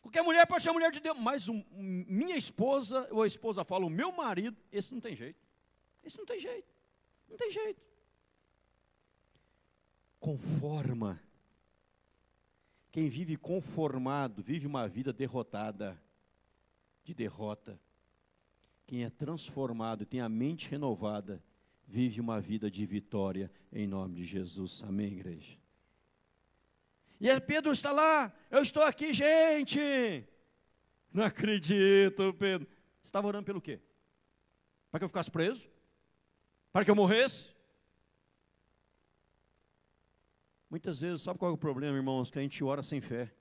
Qualquer 0.01 0.21
mulher 0.21 0.45
pode 0.45 0.63
ser 0.63 0.69
uma 0.69 0.75
mulher 0.75 0.91
de 0.91 0.99
Deus. 0.99 1.17
Mas 1.19 1.49
um, 1.49 1.63
minha 1.71 2.37
esposa, 2.37 3.07
ou 3.11 3.23
a 3.23 3.27
esposa 3.27 3.63
fala, 3.63 3.85
o 3.85 3.89
meu 3.89 4.11
marido, 4.11 4.55
esse 4.71 4.93
não 4.93 5.01
tem 5.01 5.15
jeito. 5.15 5.39
Esse 6.03 6.17
não 6.17 6.25
tem 6.25 6.39
jeito. 6.39 6.71
Não 7.29 7.37
tem 7.37 7.51
jeito. 7.51 7.81
Conforma. 10.19 11.21
Quem 12.91 13.09
vive 13.09 13.35
conformado, 13.35 14.41
vive 14.41 14.65
uma 14.65 14.87
vida 14.87 15.11
derrotada, 15.11 16.01
de 17.03 17.13
derrota. 17.13 17.79
Quem 18.87 19.03
é 19.03 19.09
transformado, 19.09 20.05
tem 20.05 20.21
a 20.21 20.29
mente 20.29 20.69
renovada, 20.69 21.43
vive 21.87 22.21
uma 22.21 22.39
vida 22.39 22.69
de 22.69 22.85
vitória 22.85 23.51
em 23.71 23.87
nome 23.87 24.15
de 24.15 24.25
Jesus. 24.25 24.83
Amém, 24.83 25.13
igreja? 25.13 25.64
E 27.19 27.39
Pedro 27.41 27.71
está 27.71 27.91
lá, 27.91 28.33
eu 28.51 28.61
estou 28.61 28.83
aqui, 28.83 29.13
gente. 29.13 30.27
Não 31.11 31.23
acredito, 31.23 32.33
Pedro. 32.33 32.67
Estava 33.03 33.27
orando 33.27 33.45
pelo 33.45 33.61
quê? 33.61 33.79
Para 34.91 34.99
que 34.99 35.05
eu 35.05 35.09
ficasse 35.09 35.31
preso? 35.31 35.69
Para 36.71 36.83
que 36.83 36.91
eu 36.91 36.95
morresse? 36.95 37.53
Muitas 40.69 40.99
vezes, 40.99 41.21
sabe 41.21 41.39
qual 41.39 41.51
é 41.51 41.53
o 41.53 41.57
problema, 41.57 41.95
irmãos? 41.95 42.29
Que 42.29 42.39
a 42.39 42.41
gente 42.41 42.63
ora 42.63 42.83
sem 42.83 42.99
fé. 42.99 43.33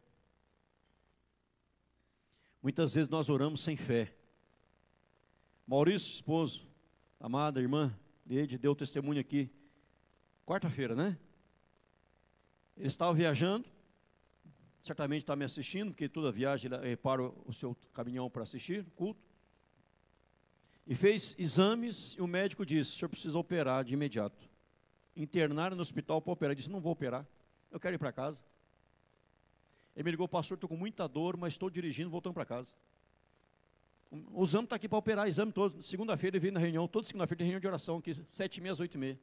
Muitas 2.62 2.94
vezes 2.94 3.08
nós 3.08 3.28
oramos 3.28 3.60
sem 3.60 3.76
fé. 3.76 4.14
Maurício, 5.66 6.12
esposo, 6.12 6.68
amada 7.18 7.60
irmã, 7.60 7.98
Leide 8.26 8.56
deu 8.56 8.74
testemunho 8.74 9.20
aqui, 9.20 9.50
quarta-feira, 10.46 10.94
né? 10.94 11.18
Ele 12.76 12.88
estava 12.88 13.14
viajando, 13.14 13.68
certamente 14.80 15.22
está 15.22 15.36
me 15.36 15.44
assistindo, 15.44 15.92
porque 15.92 16.08
toda 16.08 16.32
viagem 16.32 16.70
ele 16.82 16.96
para 16.96 17.22
o 17.22 17.52
seu 17.52 17.76
caminhão 17.92 18.28
para 18.28 18.42
assistir, 18.42 18.84
culto. 18.96 19.22
E 20.86 20.94
fez 20.94 21.34
exames 21.38 22.14
e 22.18 22.20
o 22.20 22.26
médico 22.26 22.66
disse: 22.66 22.90
o 22.90 22.98
senhor 22.98 23.08
precisa 23.08 23.38
operar 23.38 23.84
de 23.84 23.94
imediato. 23.94 24.50
Internaram 25.16 25.76
no 25.76 25.82
hospital 25.82 26.20
para 26.20 26.32
operar. 26.32 26.50
Ele 26.50 26.56
disse: 26.56 26.70
não 26.70 26.80
vou 26.80 26.92
operar, 26.92 27.26
eu 27.70 27.80
quero 27.80 27.94
ir 27.94 27.98
para 27.98 28.12
casa. 28.12 28.44
Ele 29.96 30.04
me 30.04 30.10
ligou, 30.10 30.28
pastor, 30.28 30.56
estou 30.56 30.68
com 30.68 30.76
muita 30.76 31.06
dor, 31.06 31.36
mas 31.36 31.54
estou 31.54 31.70
dirigindo, 31.70 32.10
voltando 32.10 32.34
para 32.34 32.44
casa. 32.44 32.74
O 34.10 34.44
exame 34.44 34.64
está 34.64 34.76
aqui 34.76 34.88
para 34.88 34.98
operar, 34.98 35.26
exame 35.26 35.52
todo. 35.52 35.80
Segunda-feira 35.80 36.36
ele 36.36 36.40
veio 36.40 36.52
na 36.52 36.60
reunião, 36.60 36.86
toda 36.86 37.06
segunda-feira 37.06 37.38
tem 37.38 37.46
reunião 37.46 37.60
de 37.60 37.66
oração 37.66 37.98
aqui, 37.98 38.12
sete 38.28 38.58
e 38.58 38.60
meia 38.60 38.72
às 38.72 38.80
oito 38.80 38.96
e 38.96 38.98
meia. 38.98 39.20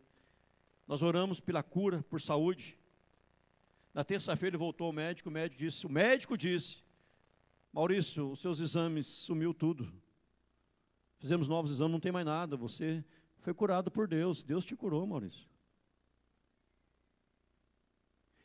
Nós 0.88 1.04
oramos 1.04 1.40
pela 1.40 1.62
cura, 1.62 2.04
por 2.10 2.20
saúde. 2.20 2.78
Na 3.94 4.04
terça-feira 4.04 4.56
ele 4.56 4.60
voltou 4.60 4.88
ao 4.88 4.94
médico, 4.94 5.30
o 5.30 5.32
médico 5.32 5.60
disse, 5.60 5.86
o 5.86 5.90
médico 5.90 6.38
disse, 6.38 6.82
Maurício, 7.74 8.32
os 8.32 8.40
seus 8.40 8.60
exames 8.60 9.08
sumiu 9.08 9.54
tudo. 9.54 9.92
Fizemos 11.20 11.48
novos 11.48 11.72
exames, 11.72 11.92
não 11.92 12.00
tem 12.00 12.12
mais 12.12 12.26
nada. 12.26 12.58
Você 12.58 13.04
foi 13.40 13.54
curado 13.54 13.92
por 13.92 14.08
Deus. 14.08 14.44
Deus 14.44 14.66
te 14.66 14.76
curou, 14.76 15.06
Maurício. 15.06 15.48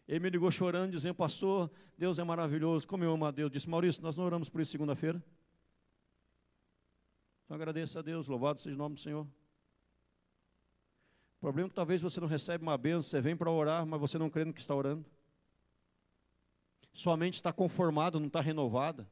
Ele 0.06 0.20
me 0.20 0.30
ligou 0.30 0.50
chorando, 0.50 0.92
dizendo, 0.92 1.14
pastor, 1.14 1.70
Deus 1.98 2.18
é 2.18 2.24
maravilhoso, 2.24 2.86
como 2.86 3.02
eu 3.02 3.12
amo 3.12 3.24
a 3.24 3.30
Deus. 3.30 3.50
Disse, 3.50 3.68
Maurício, 3.68 4.02
nós 4.02 4.16
não 4.16 4.24
oramos 4.24 4.48
por 4.48 4.60
isso 4.60 4.70
segunda-feira? 4.70 5.22
Então 7.44 7.56
agradeça 7.56 8.00
a 8.00 8.02
Deus, 8.02 8.28
louvado 8.28 8.60
seja 8.60 8.74
o 8.74 8.78
nome 8.78 8.94
do 8.94 9.00
Senhor. 9.00 9.24
O 9.24 11.40
problema 11.40 11.66
é 11.66 11.70
que 11.70 11.74
talvez 11.74 12.02
você 12.02 12.20
não 12.20 12.28
recebe 12.28 12.62
uma 12.62 12.76
bênção, 12.76 13.02
você 13.02 13.20
vem 13.20 13.36
para 13.36 13.50
orar, 13.50 13.86
mas 13.86 14.00
você 14.00 14.18
não 14.18 14.30
crê 14.30 14.44
no 14.44 14.52
que 14.52 14.60
está 14.60 14.74
orando. 14.74 15.04
Sua 16.96 17.14
mente 17.14 17.34
está 17.34 17.52
conformada, 17.52 18.18
não 18.18 18.26
está 18.26 18.40
renovada. 18.40 19.06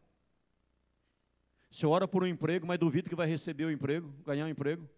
Você 1.70 1.84
ora 1.84 2.08
por 2.08 2.24
um 2.24 2.26
emprego, 2.26 2.66
mas 2.66 2.78
duvida 2.78 3.10
que 3.10 3.14
vai 3.14 3.26
receber 3.26 3.66
o 3.66 3.70
emprego, 3.70 4.10
ganhar 4.24 4.46
o 4.46 4.48
emprego. 4.48 4.88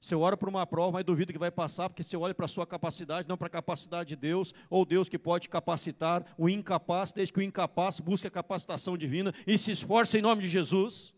Você 0.00 0.12
ora 0.16 0.36
por 0.36 0.48
uma 0.48 0.66
prova, 0.66 0.90
mas 0.90 1.04
duvida 1.04 1.32
que 1.32 1.38
vai 1.38 1.52
passar, 1.52 1.88
porque 1.88 2.02
você 2.02 2.16
olha 2.16 2.34
para 2.34 2.46
a 2.46 2.48
sua 2.48 2.66
capacidade, 2.66 3.28
não 3.28 3.36
para 3.36 3.46
a 3.46 3.50
capacidade 3.50 4.08
de 4.08 4.16
Deus, 4.16 4.52
ou 4.68 4.84
Deus 4.84 5.08
que 5.08 5.20
pode 5.20 5.48
capacitar 5.48 6.26
o 6.36 6.48
incapaz, 6.48 7.12
desde 7.12 7.32
que 7.32 7.38
o 7.38 7.42
incapaz 7.42 8.00
busque 8.00 8.26
a 8.26 8.30
capacitação 8.30 8.98
divina 8.98 9.32
e 9.46 9.56
se 9.56 9.70
esforce 9.70 10.18
em 10.18 10.22
nome 10.22 10.42
de 10.42 10.48
Jesus. 10.48 11.14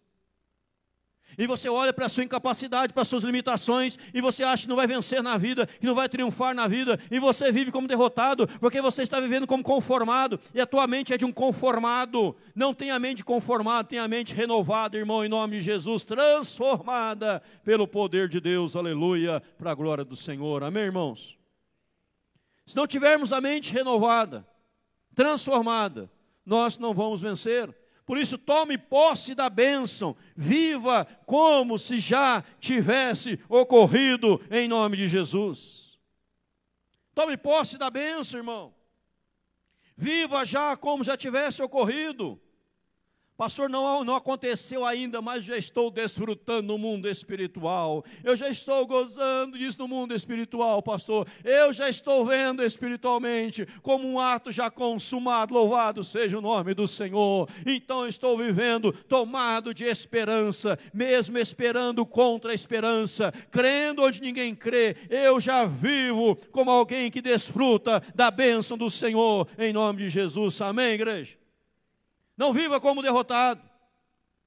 E 1.36 1.46
você 1.46 1.68
olha 1.68 1.92
para 1.92 2.06
a 2.06 2.08
sua 2.08 2.24
incapacidade, 2.24 2.92
para 2.92 3.02
as 3.02 3.08
suas 3.08 3.24
limitações, 3.24 3.98
e 4.14 4.20
você 4.20 4.42
acha 4.44 4.62
que 4.62 4.68
não 4.68 4.76
vai 4.76 4.86
vencer 4.86 5.22
na 5.22 5.36
vida, 5.36 5.66
que 5.66 5.86
não 5.86 5.94
vai 5.94 6.08
triunfar 6.08 6.54
na 6.54 6.66
vida, 6.66 6.98
e 7.10 7.18
você 7.18 7.52
vive 7.52 7.70
como 7.70 7.86
derrotado, 7.86 8.46
porque 8.60 8.80
você 8.80 9.02
está 9.02 9.20
vivendo 9.20 9.46
como 9.46 9.62
conformado, 9.62 10.40
e 10.54 10.60
a 10.60 10.66
tua 10.66 10.86
mente 10.86 11.12
é 11.12 11.18
de 11.18 11.24
um 11.24 11.32
conformado. 11.32 12.36
Não 12.54 12.72
tem 12.72 12.90
a 12.90 12.98
mente 12.98 13.24
conformada, 13.24 13.88
tem 13.88 13.98
a 13.98 14.08
mente 14.08 14.34
renovada, 14.34 14.96
irmão, 14.96 15.24
em 15.24 15.28
nome 15.28 15.58
de 15.58 15.64
Jesus, 15.64 16.04
transformada 16.04 17.42
pelo 17.64 17.86
poder 17.86 18.28
de 18.28 18.40
Deus, 18.40 18.74
aleluia, 18.74 19.42
para 19.58 19.70
a 19.70 19.74
glória 19.74 20.04
do 20.04 20.16
Senhor. 20.16 20.62
Amém, 20.62 20.84
irmãos? 20.84 21.36
Se 22.66 22.76
não 22.76 22.86
tivermos 22.86 23.32
a 23.32 23.40
mente 23.40 23.72
renovada, 23.72 24.46
transformada, 25.14 26.10
nós 26.44 26.78
não 26.78 26.92
vamos 26.92 27.20
vencer. 27.20 27.74
Por 28.08 28.16
isso, 28.16 28.38
tome 28.38 28.78
posse 28.78 29.34
da 29.34 29.50
bênção, 29.50 30.16
viva 30.34 31.06
como 31.26 31.78
se 31.78 31.98
já 31.98 32.42
tivesse 32.58 33.38
ocorrido 33.50 34.42
em 34.50 34.66
nome 34.66 34.96
de 34.96 35.06
Jesus. 35.06 35.98
Tome 37.14 37.36
posse 37.36 37.76
da 37.76 37.90
bênção, 37.90 38.40
irmão. 38.40 38.74
Viva 39.94 40.42
já 40.46 40.74
como 40.74 41.04
já 41.04 41.18
tivesse 41.18 41.62
ocorrido. 41.62 42.40
Pastor, 43.38 43.70
não, 43.70 44.02
não 44.02 44.16
aconteceu 44.16 44.84
ainda, 44.84 45.22
mas 45.22 45.44
já 45.44 45.56
estou 45.56 45.92
desfrutando 45.92 46.66
no 46.66 46.76
mundo 46.76 47.08
espiritual. 47.08 48.04
Eu 48.24 48.34
já 48.34 48.48
estou 48.48 48.84
gozando 48.84 49.56
disso 49.56 49.78
no 49.78 49.86
mundo 49.86 50.12
espiritual, 50.12 50.82
pastor. 50.82 51.24
Eu 51.44 51.72
já 51.72 51.88
estou 51.88 52.26
vendo 52.26 52.64
espiritualmente 52.64 53.64
como 53.80 54.08
um 54.08 54.18
ato 54.18 54.50
já 54.50 54.72
consumado. 54.72 55.54
Louvado 55.54 56.02
seja 56.02 56.36
o 56.36 56.40
nome 56.40 56.74
do 56.74 56.88
Senhor. 56.88 57.48
Então 57.64 58.08
estou 58.08 58.36
vivendo 58.36 58.92
tomado 58.92 59.72
de 59.72 59.84
esperança, 59.84 60.76
mesmo 60.92 61.38
esperando 61.38 62.04
contra 62.04 62.50
a 62.50 62.54
esperança, 62.54 63.32
crendo 63.52 64.02
onde 64.02 64.20
ninguém 64.20 64.52
crê. 64.52 64.96
Eu 65.08 65.38
já 65.38 65.64
vivo 65.64 66.34
como 66.50 66.72
alguém 66.72 67.08
que 67.08 67.22
desfruta 67.22 68.02
da 68.16 68.32
bênção 68.32 68.76
do 68.76 68.90
Senhor, 68.90 69.46
em 69.56 69.72
nome 69.72 70.02
de 70.02 70.08
Jesus. 70.08 70.60
Amém, 70.60 70.94
igreja? 70.94 71.38
Não 72.38 72.54
viva 72.54 72.80
como 72.80 73.02
derrotado. 73.02 73.60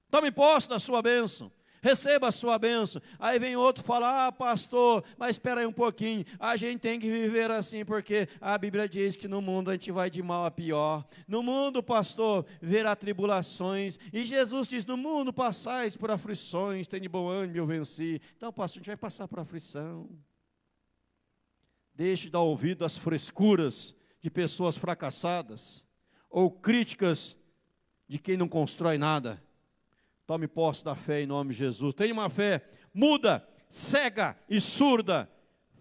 Tome 0.09 0.31
posse 0.31 0.67
da 0.67 0.79
sua 0.79 1.01
bênção. 1.01 1.51
receba 1.81 2.27
a 2.27 2.31
sua 2.31 2.57
bênção. 2.59 3.01
Aí 3.19 3.39
vem 3.39 3.55
outro 3.55 3.83
falar, 3.83 4.27
ah, 4.27 4.31
pastor, 4.31 5.03
mas 5.17 5.35
espera 5.35 5.61
aí 5.61 5.67
um 5.67 5.73
pouquinho, 5.73 6.23
a 6.39 6.55
gente 6.55 6.79
tem 6.79 6.99
que 6.99 7.09
viver 7.09 7.49
assim, 7.49 7.83
porque 7.83 8.29
a 8.39 8.57
Bíblia 8.57 8.87
diz 8.87 9.15
que 9.15 9.27
no 9.27 9.41
mundo 9.41 9.69
a 9.69 9.73
gente 9.73 9.91
vai 9.91 10.09
de 10.09 10.21
mal 10.21 10.45
a 10.45 10.51
pior. 10.51 11.05
No 11.27 11.41
mundo, 11.41 11.81
pastor, 11.81 12.45
verá 12.61 12.95
tribulações, 12.95 13.97
e 14.13 14.23
Jesus 14.23 14.67
diz, 14.67 14.85
no 14.85 14.95
mundo 14.95 15.33
passais 15.33 15.97
por 15.97 16.11
aflições, 16.11 16.87
tem 16.87 17.01
de 17.01 17.09
bom 17.09 17.27
ânimo, 17.27 17.57
eu 17.57 17.65
venci. 17.65 18.21
Então, 18.37 18.53
pastor, 18.53 18.77
a 18.77 18.79
gente 18.81 18.87
vai 18.87 18.97
passar 18.97 19.27
por 19.27 19.39
aflição. 19.39 20.07
Deixe 21.93 22.25
de 22.25 22.31
dar 22.31 22.41
ouvido 22.41 22.85
às 22.85 22.97
frescuras 22.97 23.95
de 24.21 24.29
pessoas 24.29 24.77
fracassadas, 24.77 25.83
ou 26.29 26.49
críticas 26.49 27.35
de 28.11 28.19
quem 28.19 28.35
não 28.35 28.49
constrói 28.49 28.97
nada 28.97 29.41
Tome 30.27 30.47
posse 30.47 30.83
da 30.83 30.95
fé 30.95 31.21
em 31.21 31.25
nome 31.25 31.51
de 31.51 31.57
Jesus. 31.57 31.93
Tenha 31.93 32.13
uma 32.13 32.29
fé 32.29 32.61
muda, 32.93 33.45
cega 33.69 34.37
e 34.49 34.61
surda. 34.61 35.29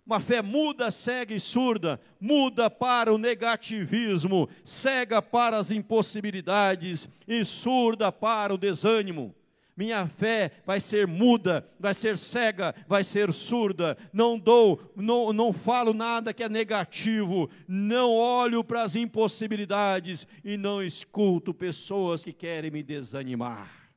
Uma 0.04 0.18
fé 0.18 0.42
muda, 0.42 0.90
cega 0.90 1.32
e 1.32 1.38
surda, 1.38 2.00
muda 2.20 2.68
para 2.68 3.12
o 3.12 3.18
negativismo, 3.18 4.48
cega 4.64 5.22
para 5.22 5.56
as 5.56 5.70
impossibilidades 5.70 7.08
e 7.28 7.44
surda 7.44 8.10
para 8.10 8.52
o 8.52 8.58
desânimo. 8.58 9.32
Minha 9.80 10.06
fé 10.06 10.52
vai 10.66 10.78
ser 10.78 11.06
muda, 11.06 11.66
vai 11.78 11.94
ser 11.94 12.18
cega, 12.18 12.74
vai 12.86 13.02
ser 13.02 13.32
surda. 13.32 13.96
Não 14.12 14.38
dou, 14.38 14.92
não, 14.94 15.32
não 15.32 15.54
falo 15.54 15.94
nada 15.94 16.34
que 16.34 16.42
é 16.42 16.50
negativo, 16.50 17.48
não 17.66 18.14
olho 18.14 18.62
para 18.62 18.82
as 18.82 18.94
impossibilidades 18.94 20.26
e 20.44 20.58
não 20.58 20.82
escuto 20.82 21.54
pessoas 21.54 22.22
que 22.22 22.30
querem 22.30 22.70
me 22.70 22.82
desanimar. 22.82 23.90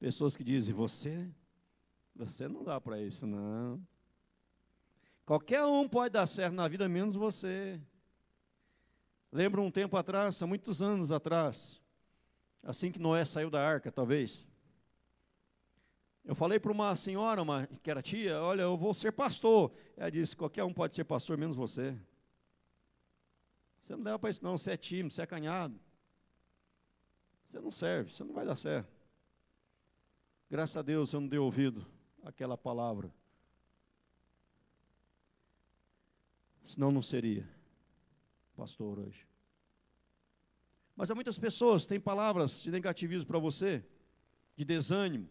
Pessoas 0.00 0.34
que 0.34 0.42
dizem, 0.42 0.74
você, 0.74 1.28
você 2.16 2.48
não 2.48 2.64
dá 2.64 2.80
para 2.80 2.98
isso, 2.98 3.26
não. 3.26 3.78
Qualquer 5.26 5.66
um 5.66 5.86
pode 5.86 6.14
dar 6.14 6.24
certo 6.24 6.54
na 6.54 6.66
vida, 6.66 6.88
menos 6.88 7.14
você. 7.14 7.78
Lembro 9.30 9.60
um 9.60 9.70
tempo 9.70 9.98
atrás, 9.98 10.42
há 10.42 10.46
muitos 10.46 10.80
anos 10.80 11.12
atrás, 11.12 11.83
assim 12.64 12.90
que 12.90 12.98
Noé 12.98 13.24
saiu 13.24 13.50
da 13.50 13.64
arca, 13.64 13.92
talvez. 13.92 14.46
Eu 16.24 16.34
falei 16.34 16.58
para 16.58 16.72
uma 16.72 16.96
senhora, 16.96 17.42
uma, 17.42 17.66
que 17.66 17.90
era 17.90 18.00
tia, 18.00 18.40
olha, 18.40 18.62
eu 18.62 18.76
vou 18.76 18.94
ser 18.94 19.12
pastor. 19.12 19.70
Ela 19.96 20.10
disse, 20.10 20.34
qualquer 20.34 20.64
um 20.64 20.72
pode 20.72 20.94
ser 20.94 21.04
pastor, 21.04 21.36
menos 21.36 21.54
você. 21.54 21.96
Você 23.82 23.94
não 23.94 24.02
leva 24.02 24.18
para 24.18 24.30
isso 24.30 24.42
não, 24.42 24.56
você 24.56 24.72
é 24.72 24.76
tímido, 24.76 25.12
você 25.12 25.20
é 25.20 25.24
acanhado. 25.24 25.78
Você 27.46 27.60
não 27.60 27.70
serve, 27.70 28.10
você 28.10 28.24
não 28.24 28.32
vai 28.32 28.46
dar 28.46 28.56
certo. 28.56 28.90
Graças 30.50 30.76
a 30.76 30.82
Deus 30.82 31.12
eu 31.12 31.20
não 31.20 31.28
dei 31.28 31.38
ouvido 31.38 31.86
àquela 32.22 32.56
palavra. 32.56 33.12
Senão 36.64 36.90
não 36.90 37.02
seria 37.02 37.46
pastor 38.56 38.98
hoje. 38.98 39.33
Mas 40.96 41.10
há 41.10 41.14
muitas 41.14 41.38
pessoas 41.38 41.82
que 41.82 41.88
têm 41.88 42.00
palavras 42.00 42.62
de 42.62 42.70
negativismo 42.70 43.26
para 43.26 43.38
você, 43.38 43.84
de 44.56 44.64
desânimo, 44.64 45.28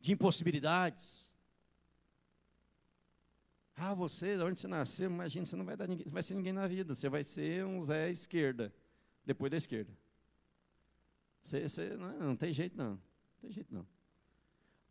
de 0.00 0.12
impossibilidades. 0.12 1.32
Ah, 3.74 3.94
você, 3.94 4.36
onde 4.38 4.60
você 4.60 4.68
nasceu, 4.68 5.10
imagina, 5.10 5.44
você 5.44 5.56
não 5.56 5.64
vai, 5.64 5.76
dar 5.76 5.88
ninguém, 5.88 6.06
vai 6.08 6.22
ser 6.22 6.34
ninguém 6.34 6.52
na 6.52 6.66
vida, 6.68 6.94
você 6.94 7.08
vai 7.08 7.24
ser 7.24 7.64
um 7.64 7.82
Zé 7.82 8.10
esquerda, 8.10 8.72
depois 9.24 9.50
da 9.50 9.56
esquerda. 9.56 9.90
Você, 11.42 11.68
você 11.68 11.96
não, 11.96 12.18
não 12.18 12.36
tem 12.36 12.52
jeito 12.52 12.76
não, 12.76 12.90
não 12.90 13.00
tem 13.40 13.50
jeito 13.50 13.74
não 13.74 13.84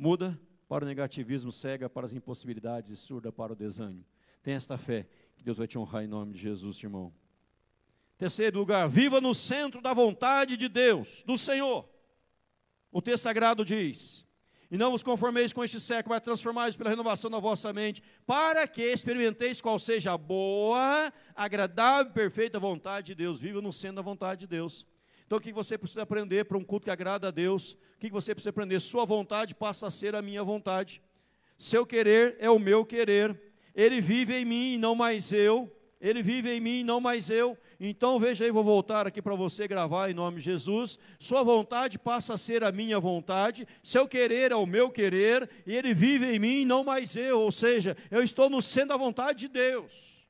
muda 0.01 0.41
para 0.67 0.83
o 0.83 0.87
negativismo, 0.87 1.51
cega 1.51 1.87
para 1.87 2.05
as 2.05 2.13
impossibilidades 2.13 2.89
e 2.89 2.97
surda 2.97 3.31
para 3.31 3.53
o 3.53 3.55
desânimo. 3.55 4.03
Tenha 4.41 4.57
esta 4.57 4.75
fé, 4.75 5.07
que 5.37 5.43
Deus 5.43 5.59
vai 5.59 5.67
te 5.67 5.77
honrar 5.77 6.03
em 6.03 6.07
nome 6.07 6.33
de 6.33 6.39
Jesus, 6.39 6.81
irmão. 6.81 7.13
Terceiro 8.21 8.59
lugar, 8.59 8.87
viva 8.87 9.19
no 9.19 9.33
centro 9.33 9.81
da 9.81 9.95
vontade 9.95 10.55
de 10.55 10.69
Deus, 10.69 11.23
do 11.25 11.35
Senhor. 11.35 11.89
O 12.91 13.01
texto 13.01 13.23
sagrado 13.23 13.65
diz: 13.65 14.27
E 14.69 14.77
não 14.77 14.91
vos 14.91 15.01
conformeis 15.01 15.51
com 15.51 15.63
este 15.63 15.79
século, 15.79 16.13
mas 16.13 16.21
transformais 16.21 16.77
pela 16.77 16.91
renovação 16.91 17.31
da 17.31 17.39
vossa 17.39 17.73
mente, 17.73 18.03
para 18.27 18.67
que 18.67 18.83
experimenteis 18.83 19.59
qual 19.59 19.79
seja 19.79 20.13
a 20.13 20.19
boa, 20.19 21.11
agradável 21.35 22.11
e 22.11 22.13
perfeita 22.13 22.59
vontade 22.59 23.07
de 23.07 23.15
Deus. 23.15 23.41
Viva 23.41 23.59
no 23.59 23.73
centro 23.73 23.95
da 23.95 24.01
vontade 24.03 24.41
de 24.41 24.47
Deus. 24.47 24.85
Então, 25.25 25.39
o 25.39 25.41
que 25.41 25.51
você 25.51 25.75
precisa 25.75 26.03
aprender 26.03 26.45
para 26.45 26.59
um 26.59 26.63
culto 26.63 26.83
que 26.83 26.91
agrada 26.91 27.29
a 27.29 27.31
Deus? 27.31 27.71
O 27.95 28.01
que 28.01 28.11
você 28.11 28.35
precisa 28.35 28.51
aprender? 28.51 28.79
Sua 28.81 29.03
vontade 29.03 29.55
passa 29.55 29.87
a 29.87 29.89
ser 29.89 30.13
a 30.13 30.21
minha 30.21 30.43
vontade. 30.43 31.01
Seu 31.57 31.87
querer 31.87 32.35
é 32.37 32.51
o 32.51 32.59
meu 32.59 32.85
querer. 32.85 33.51
Ele 33.73 33.99
vive 33.99 34.35
em 34.35 34.45
mim 34.45 34.73
e 34.73 34.77
não 34.77 34.93
mais 34.93 35.33
eu. 35.33 35.75
Ele 36.01 36.23
vive 36.23 36.49
em 36.49 36.59
mim 36.59 36.83
não 36.83 36.99
mais 36.99 37.29
eu. 37.29 37.55
Então, 37.79 38.19
veja 38.19 38.43
aí, 38.43 38.49
vou 38.49 38.63
voltar 38.63 39.05
aqui 39.05 39.21
para 39.21 39.35
você 39.35 39.67
gravar 39.67 40.09
em 40.09 40.15
nome 40.15 40.39
de 40.39 40.45
Jesus. 40.45 40.97
Sua 41.19 41.43
vontade 41.43 41.99
passa 41.99 42.33
a 42.33 42.37
ser 42.37 42.63
a 42.63 42.71
minha 42.71 42.99
vontade. 42.99 43.67
Seu 43.83 44.07
querer 44.07 44.51
é 44.51 44.55
o 44.55 44.65
meu 44.65 44.89
querer. 44.89 45.47
E 45.63 45.75
ele 45.75 45.93
vive 45.93 46.25
em 46.25 46.39
mim 46.39 46.65
não 46.65 46.83
mais 46.83 47.15
eu. 47.15 47.39
Ou 47.39 47.51
seja, 47.51 47.95
eu 48.09 48.23
estou 48.23 48.49
no 48.49 48.63
centro 48.63 48.89
da 48.89 48.97
vontade 48.97 49.41
de 49.41 49.47
Deus. 49.47 50.25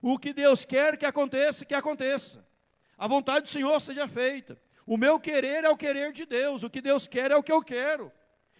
O 0.00 0.18
que 0.18 0.32
Deus 0.32 0.64
quer 0.64 0.96
que 0.96 1.04
aconteça, 1.04 1.66
que 1.66 1.74
aconteça. 1.74 2.42
A 2.96 3.06
vontade 3.06 3.42
do 3.42 3.48
Senhor 3.50 3.78
seja 3.80 4.08
feita. 4.08 4.58
O 4.86 4.96
meu 4.96 5.20
querer 5.20 5.64
é 5.64 5.68
o 5.68 5.76
querer 5.76 6.10
de 6.12 6.24
Deus, 6.24 6.62
o 6.62 6.70
que 6.70 6.80
Deus 6.80 7.06
quer 7.06 7.30
é 7.30 7.36
o 7.36 7.42
que 7.42 7.52
eu 7.52 7.62
quero. 7.62 8.10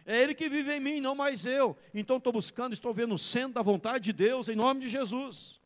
É 0.07 0.23
Ele 0.23 0.35
que 0.35 0.51
vive 0.51 0.75
em 0.75 0.81
mim, 0.81 1.01
não 1.01 1.15
mais 1.15 1.47
eu. 1.47 1.77
Então 1.95 2.19
estou 2.19 2.33
buscando, 2.33 2.75
estou 2.75 2.93
vendo 2.93 3.15
o 3.15 3.19
centro 3.19 3.55
da 3.55 3.63
vontade 3.63 4.05
de 4.05 4.13
Deus, 4.13 4.49
em 4.49 4.57
nome 4.57 4.81
de 4.81 4.89
Jesus. 4.89 5.64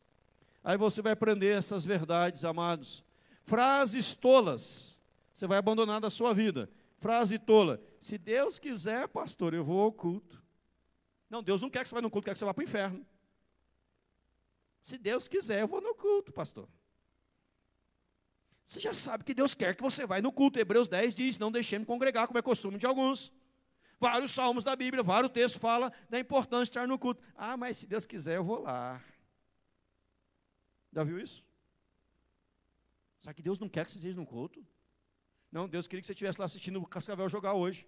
Aí 0.69 0.77
você 0.77 1.01
vai 1.01 1.13
aprender 1.13 1.57
essas 1.57 1.83
verdades, 1.83 2.45
amados. 2.45 3.03
Frases 3.41 4.13
tolas, 4.13 5.01
você 5.33 5.47
vai 5.47 5.57
abandonar 5.57 5.99
da 5.99 6.11
sua 6.11 6.31
vida. 6.31 6.69
Frase 6.99 7.39
tola: 7.39 7.81
se 7.99 8.19
Deus 8.19 8.59
quiser, 8.59 9.07
pastor, 9.07 9.55
eu 9.55 9.63
vou 9.63 9.81
ao 9.81 9.91
culto. 9.91 10.39
Não, 11.27 11.41
Deus 11.41 11.59
não 11.59 11.71
quer 11.71 11.81
que 11.81 11.89
você 11.89 11.95
vá 11.95 12.03
no 12.03 12.11
culto, 12.11 12.25
quer 12.25 12.33
que 12.33 12.37
você 12.37 12.45
vá 12.45 12.53
para 12.53 12.61
o 12.61 12.63
inferno. 12.63 13.03
Se 14.83 14.95
Deus 14.95 15.27
quiser, 15.27 15.61
eu 15.61 15.67
vou 15.67 15.81
no 15.81 15.95
culto, 15.95 16.31
pastor. 16.31 16.69
Você 18.63 18.79
já 18.79 18.93
sabe 18.93 19.23
que 19.23 19.33
Deus 19.33 19.55
quer 19.55 19.75
que 19.75 19.81
você 19.81 20.05
vá 20.05 20.21
no 20.21 20.31
culto. 20.31 20.59
Hebreus 20.59 20.87
10 20.87 21.15
diz: 21.15 21.39
Não 21.39 21.51
deixemos 21.51 21.87
congregar, 21.87 22.27
como 22.27 22.37
é 22.37 22.43
costume 22.43 22.77
de 22.77 22.85
alguns. 22.85 23.33
Vários 23.99 24.29
salmos 24.29 24.63
da 24.63 24.75
Bíblia, 24.75 25.01
vários 25.01 25.31
textos 25.31 25.59
falam 25.59 25.91
da 26.07 26.19
importância 26.19 26.65
de 26.65 26.69
estar 26.69 26.87
no 26.87 26.99
culto. 26.99 27.23
Ah, 27.33 27.57
mas 27.57 27.77
se 27.77 27.87
Deus 27.87 28.05
quiser, 28.05 28.35
eu 28.35 28.43
vou 28.43 28.61
lá. 28.61 29.03
Já 30.91 31.03
viu 31.03 31.19
isso? 31.19 31.43
Sabe 33.19 33.35
que 33.35 33.41
Deus 33.41 33.59
não 33.59 33.69
quer 33.69 33.85
que 33.85 33.91
você 33.91 33.97
esteja 33.97 34.15
no 34.15 34.25
culto? 34.25 34.65
Não, 35.51 35.67
Deus 35.67 35.87
queria 35.87 36.01
que 36.01 36.07
você 36.07 36.13
estivesse 36.13 36.39
lá 36.39 36.45
assistindo 36.45 36.81
o 36.81 36.87
Cascavel 36.87 37.27
jogar 37.27 37.53
hoje. 37.53 37.87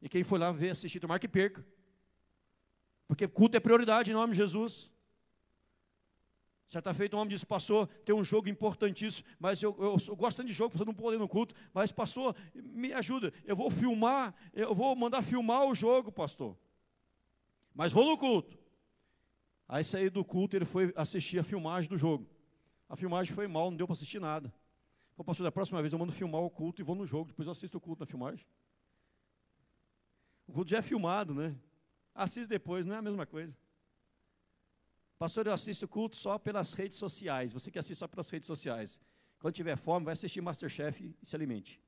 E 0.00 0.08
quem 0.08 0.22
foi 0.22 0.38
lá 0.38 0.50
ver, 0.52 0.70
assistir, 0.70 1.00
tomar 1.00 1.18
que 1.18 1.28
perca. 1.28 1.64
Porque 3.06 3.28
culto 3.28 3.56
é 3.56 3.60
prioridade 3.60 4.10
em 4.10 4.14
nome 4.14 4.32
de 4.32 4.38
Jesus. 4.38 4.92
Certa 6.66 6.92
feita 6.94 7.16
um 7.16 7.20
homem 7.20 7.34
disse, 7.34 7.46
pastor, 7.46 7.86
tem 8.04 8.14
um 8.14 8.24
jogo 8.24 8.48
importantíssimo, 8.48 9.28
mas 9.38 9.62
eu, 9.62 9.76
eu, 9.78 9.96
eu 10.08 10.16
gosto 10.16 10.38
tanto 10.38 10.48
de 10.48 10.52
jogo, 10.52 10.76
você 10.76 10.84
não 10.84 10.94
pode 10.94 11.16
ir 11.16 11.18
no 11.18 11.28
culto, 11.28 11.54
mas 11.72 11.92
pastor, 11.92 12.34
me 12.54 12.92
ajuda, 12.92 13.32
eu 13.44 13.54
vou 13.54 13.70
filmar, 13.70 14.34
eu 14.52 14.74
vou 14.74 14.96
mandar 14.96 15.22
filmar 15.22 15.66
o 15.66 15.74
jogo, 15.74 16.10
pastor. 16.10 16.56
Mas 17.74 17.92
vou 17.92 18.06
no 18.06 18.16
culto. 18.16 18.58
Aí 19.68 19.82
saí 19.82 20.10
do 20.10 20.24
culto, 20.24 20.56
ele 20.56 20.64
foi 20.64 20.92
assistir 20.96 21.38
a 21.38 21.42
filmagem 21.42 21.88
do 21.88 21.96
jogo. 21.96 22.26
A 22.88 22.96
filmagem 22.96 23.34
foi 23.34 23.46
mal, 23.48 23.70
não 23.70 23.76
deu 23.76 23.86
para 23.86 23.94
assistir 23.94 24.20
nada. 24.20 24.52
Falei, 25.16 25.26
pastor, 25.26 25.44
da 25.44 25.52
próxima 25.52 25.80
vez 25.80 25.92
eu 25.92 25.98
mando 25.98 26.12
filmar 26.12 26.40
o 26.42 26.50
culto 26.50 26.82
e 26.82 26.84
vou 26.84 26.94
no 26.94 27.06
jogo, 27.06 27.28
depois 27.28 27.46
eu 27.46 27.52
assisto 27.52 27.78
o 27.78 27.80
culto 27.80 28.00
na 28.00 28.06
filmagem. 28.06 28.46
O 30.46 30.52
culto 30.52 30.70
já 30.70 30.78
é 30.78 30.82
filmado, 30.82 31.34
né? 31.34 31.56
Assiste 32.14 32.48
depois, 32.48 32.84
não 32.84 32.94
é 32.94 32.98
a 32.98 33.02
mesma 33.02 33.24
coisa. 33.26 33.56
Pastor, 35.18 35.46
eu 35.46 35.52
assisto 35.52 35.86
o 35.86 35.88
culto 35.88 36.16
só 36.16 36.38
pelas 36.38 36.74
redes 36.74 36.98
sociais. 36.98 37.52
Você 37.52 37.70
que 37.70 37.78
assiste 37.78 37.98
só 37.98 38.06
pelas 38.06 38.28
redes 38.28 38.46
sociais. 38.46 39.00
Quando 39.38 39.54
tiver 39.54 39.76
fome, 39.76 40.04
vai 40.04 40.12
assistir 40.12 40.40
Masterchef 40.40 41.16
e 41.20 41.26
se 41.26 41.34
alimente. 41.34 41.80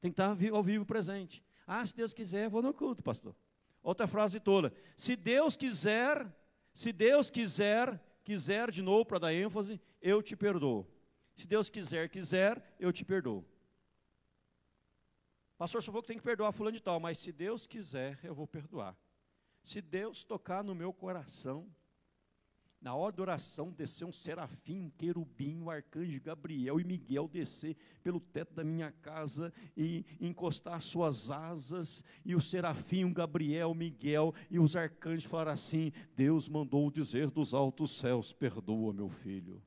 Tem 0.00 0.10
que 0.10 0.20
estar 0.20 0.36
ao 0.52 0.62
vivo 0.62 0.84
presente. 0.84 1.44
Ah, 1.66 1.84
se 1.86 1.94
Deus 1.94 2.12
quiser, 2.12 2.48
vou 2.48 2.62
no 2.62 2.74
culto, 2.74 3.02
pastor. 3.02 3.34
Outra 3.82 4.06
frase 4.06 4.38
tola. 4.38 4.72
Se 4.96 5.16
Deus 5.16 5.56
quiser, 5.56 6.30
se 6.72 6.92
Deus 6.92 7.30
quiser, 7.30 8.00
quiser 8.22 8.70
de 8.70 8.82
novo 8.82 9.04
para 9.04 9.18
dar 9.18 9.34
ênfase, 9.34 9.80
eu 10.00 10.22
te 10.22 10.36
perdoo. 10.36 10.86
Se 11.34 11.48
Deus 11.48 11.68
quiser, 11.68 12.08
quiser, 12.08 12.62
eu 12.78 12.92
te 12.92 13.04
perdoo. 13.04 13.44
Pastor, 15.58 15.82
só 15.82 15.92
vou 15.92 16.02
que 16.02 16.08
tem 16.08 16.16
que 16.16 16.22
perdoar 16.22 16.52
fulano 16.52 16.76
de 16.76 16.82
tal, 16.82 16.98
mas 16.98 17.18
se 17.18 17.32
Deus 17.32 17.66
quiser, 17.66 18.18
eu 18.22 18.34
vou 18.34 18.46
perdoar. 18.46 18.96
Se 19.62 19.80
Deus 19.80 20.24
tocar 20.24 20.64
no 20.64 20.74
meu 20.74 20.92
coração, 20.92 21.72
Na 22.82 22.96
hora 22.96 23.14
da 23.14 23.22
oração, 23.22 23.70
desceu 23.70 24.08
um 24.08 24.12
serafim, 24.12 24.80
um 24.80 24.90
querubim, 24.90 25.60
o 25.60 25.66
um 25.66 25.70
arcanjo 25.70 26.20
Gabriel 26.20 26.80
e 26.80 26.84
Miguel 26.84 27.28
descer 27.28 27.76
pelo 28.02 28.18
teto 28.18 28.54
da 28.54 28.64
minha 28.64 28.90
casa 28.90 29.52
e 29.76 30.04
encostar 30.20 30.82
suas 30.82 31.30
asas. 31.30 32.02
E 32.24 32.34
o 32.34 32.40
serafim, 32.40 33.04
o 33.04 33.14
Gabriel, 33.14 33.72
Miguel 33.72 34.34
e 34.50 34.58
os 34.58 34.74
arcanjos 34.74 35.24
falaram 35.24 35.52
assim: 35.52 35.92
Deus 36.16 36.48
mandou 36.48 36.90
dizer 36.90 37.30
dos 37.30 37.54
altos 37.54 37.92
céus: 37.92 38.32
Perdoa, 38.32 38.92
meu 38.92 39.08
filho. 39.08 39.62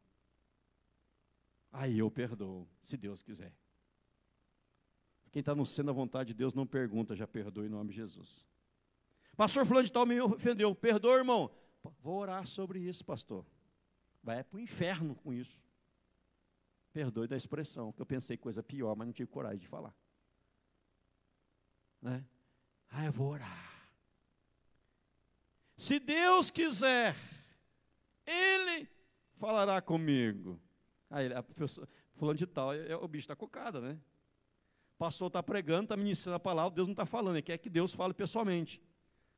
Aí 1.72 1.98
eu 2.00 2.12
perdoo, 2.12 2.68
se 2.82 2.98
Deus 2.98 3.24
quiser. 3.24 3.54
Quem 5.32 5.40
está 5.40 5.56
no 5.56 5.66
seno 5.66 5.88
da 5.88 5.94
vontade 5.94 6.28
de 6.28 6.34
Deus 6.34 6.54
não 6.54 6.68
pergunta, 6.68 7.16
já 7.16 7.26
perdoa 7.26 7.66
em 7.66 7.70
nome 7.70 7.92
de 7.92 7.96
Jesus. 7.96 8.46
Pastor 9.38 9.66
fulano 9.66 9.86
de 9.86 9.92
tal 9.92 10.06
me 10.06 10.20
ofendeu. 10.20 10.76
Perdoa, 10.76 11.18
irmão. 11.18 11.50
Vou 12.02 12.20
orar 12.20 12.46
sobre 12.46 12.80
isso, 12.80 13.04
pastor. 13.04 13.46
Vai 14.24 14.44
para 14.44 14.58
o 14.58 14.60
inferno 14.60 15.16
com 15.16 15.34
isso. 15.34 15.62
Perdoe 16.92 17.28
da 17.28 17.36
expressão, 17.36 17.92
que 17.92 18.02
eu 18.02 18.06
pensei 18.06 18.38
coisa 18.38 18.64
pior, 18.64 18.96
mas 18.96 19.08
não 19.08 19.14
tive 19.14 19.30
coragem 19.30 19.60
de 19.60 19.68
falar. 19.68 19.94
Né? 22.02 22.26
Ah, 22.90 23.06
eu 23.06 23.12
vou 23.12 23.30
orar. 23.30 23.90
Se 25.78 26.00
Deus 26.00 26.50
quiser, 26.50 27.16
Ele 28.26 28.88
falará 29.38 29.82
comigo. 29.82 30.60
Aí, 31.10 31.34
a 31.34 31.44
pessoa, 31.44 31.88
fulano 32.16 32.38
de 32.38 32.48
tal, 32.48 32.74
é, 32.74 32.92
é, 32.92 32.96
o 32.96 33.08
bicho 33.08 33.26
está 33.26 33.36
cocada, 33.36 33.80
né? 33.82 34.00
Pastor 34.98 35.28
está 35.28 35.44
pregando, 35.44 35.84
está 35.84 35.98
ministrando 35.98 36.38
a 36.38 36.40
palavra, 36.40 36.74
Deus 36.74 36.88
não 36.88 36.94
está 36.94 37.06
falando, 37.06 37.36
ele 37.36 37.42
quer 37.42 37.58
que 37.58 37.70
Deus 37.70 37.94
fale 37.94 38.14
pessoalmente. 38.14 38.82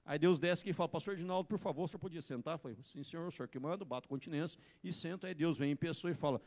Aí 0.08 0.18
Deus 0.18 0.40
desce 0.40 0.62
aqui 0.62 0.70
e 0.70 0.74
fala, 0.74 0.88
pastor 0.88 1.16
Edinaldo, 1.16 1.50
por 1.50 1.60
favor, 1.60 1.84
o 1.84 1.88
senhor 1.88 2.00
podia 2.00 2.22
sentar? 2.22 2.54
Eu 2.54 2.60
falei, 2.60 2.78
sim, 2.82 3.04
senhor, 3.04 3.28
o 3.28 3.32
senhor 3.32 3.50
que 3.50 3.60
manda, 3.60 3.84
bato 3.84 4.08
continência 4.08 4.58
e 4.82 4.90
senta. 4.90 5.28
Aí 5.28 5.34
Deus 5.34 5.58
vem 5.58 5.74
em 5.74 5.76
pessoa 5.76 6.10
e 6.10 6.14
fala, 6.14 6.42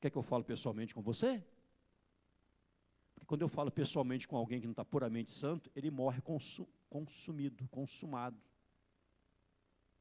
quer 0.00 0.08
que 0.08 0.16
eu 0.16 0.22
fale 0.22 0.42
pessoalmente 0.42 0.94
com 0.94 1.02
você? 1.02 1.44
Porque 3.14 3.26
quando 3.26 3.42
eu 3.42 3.48
falo 3.48 3.70
pessoalmente 3.70 4.26
com 4.26 4.34
alguém 4.34 4.60
que 4.60 4.66
não 4.66 4.72
está 4.72 4.82
puramente 4.82 5.30
santo, 5.30 5.70
ele 5.76 5.90
morre 5.90 6.22
consu 6.22 6.66
consumido, 6.88 7.68
consumado. 7.68 8.40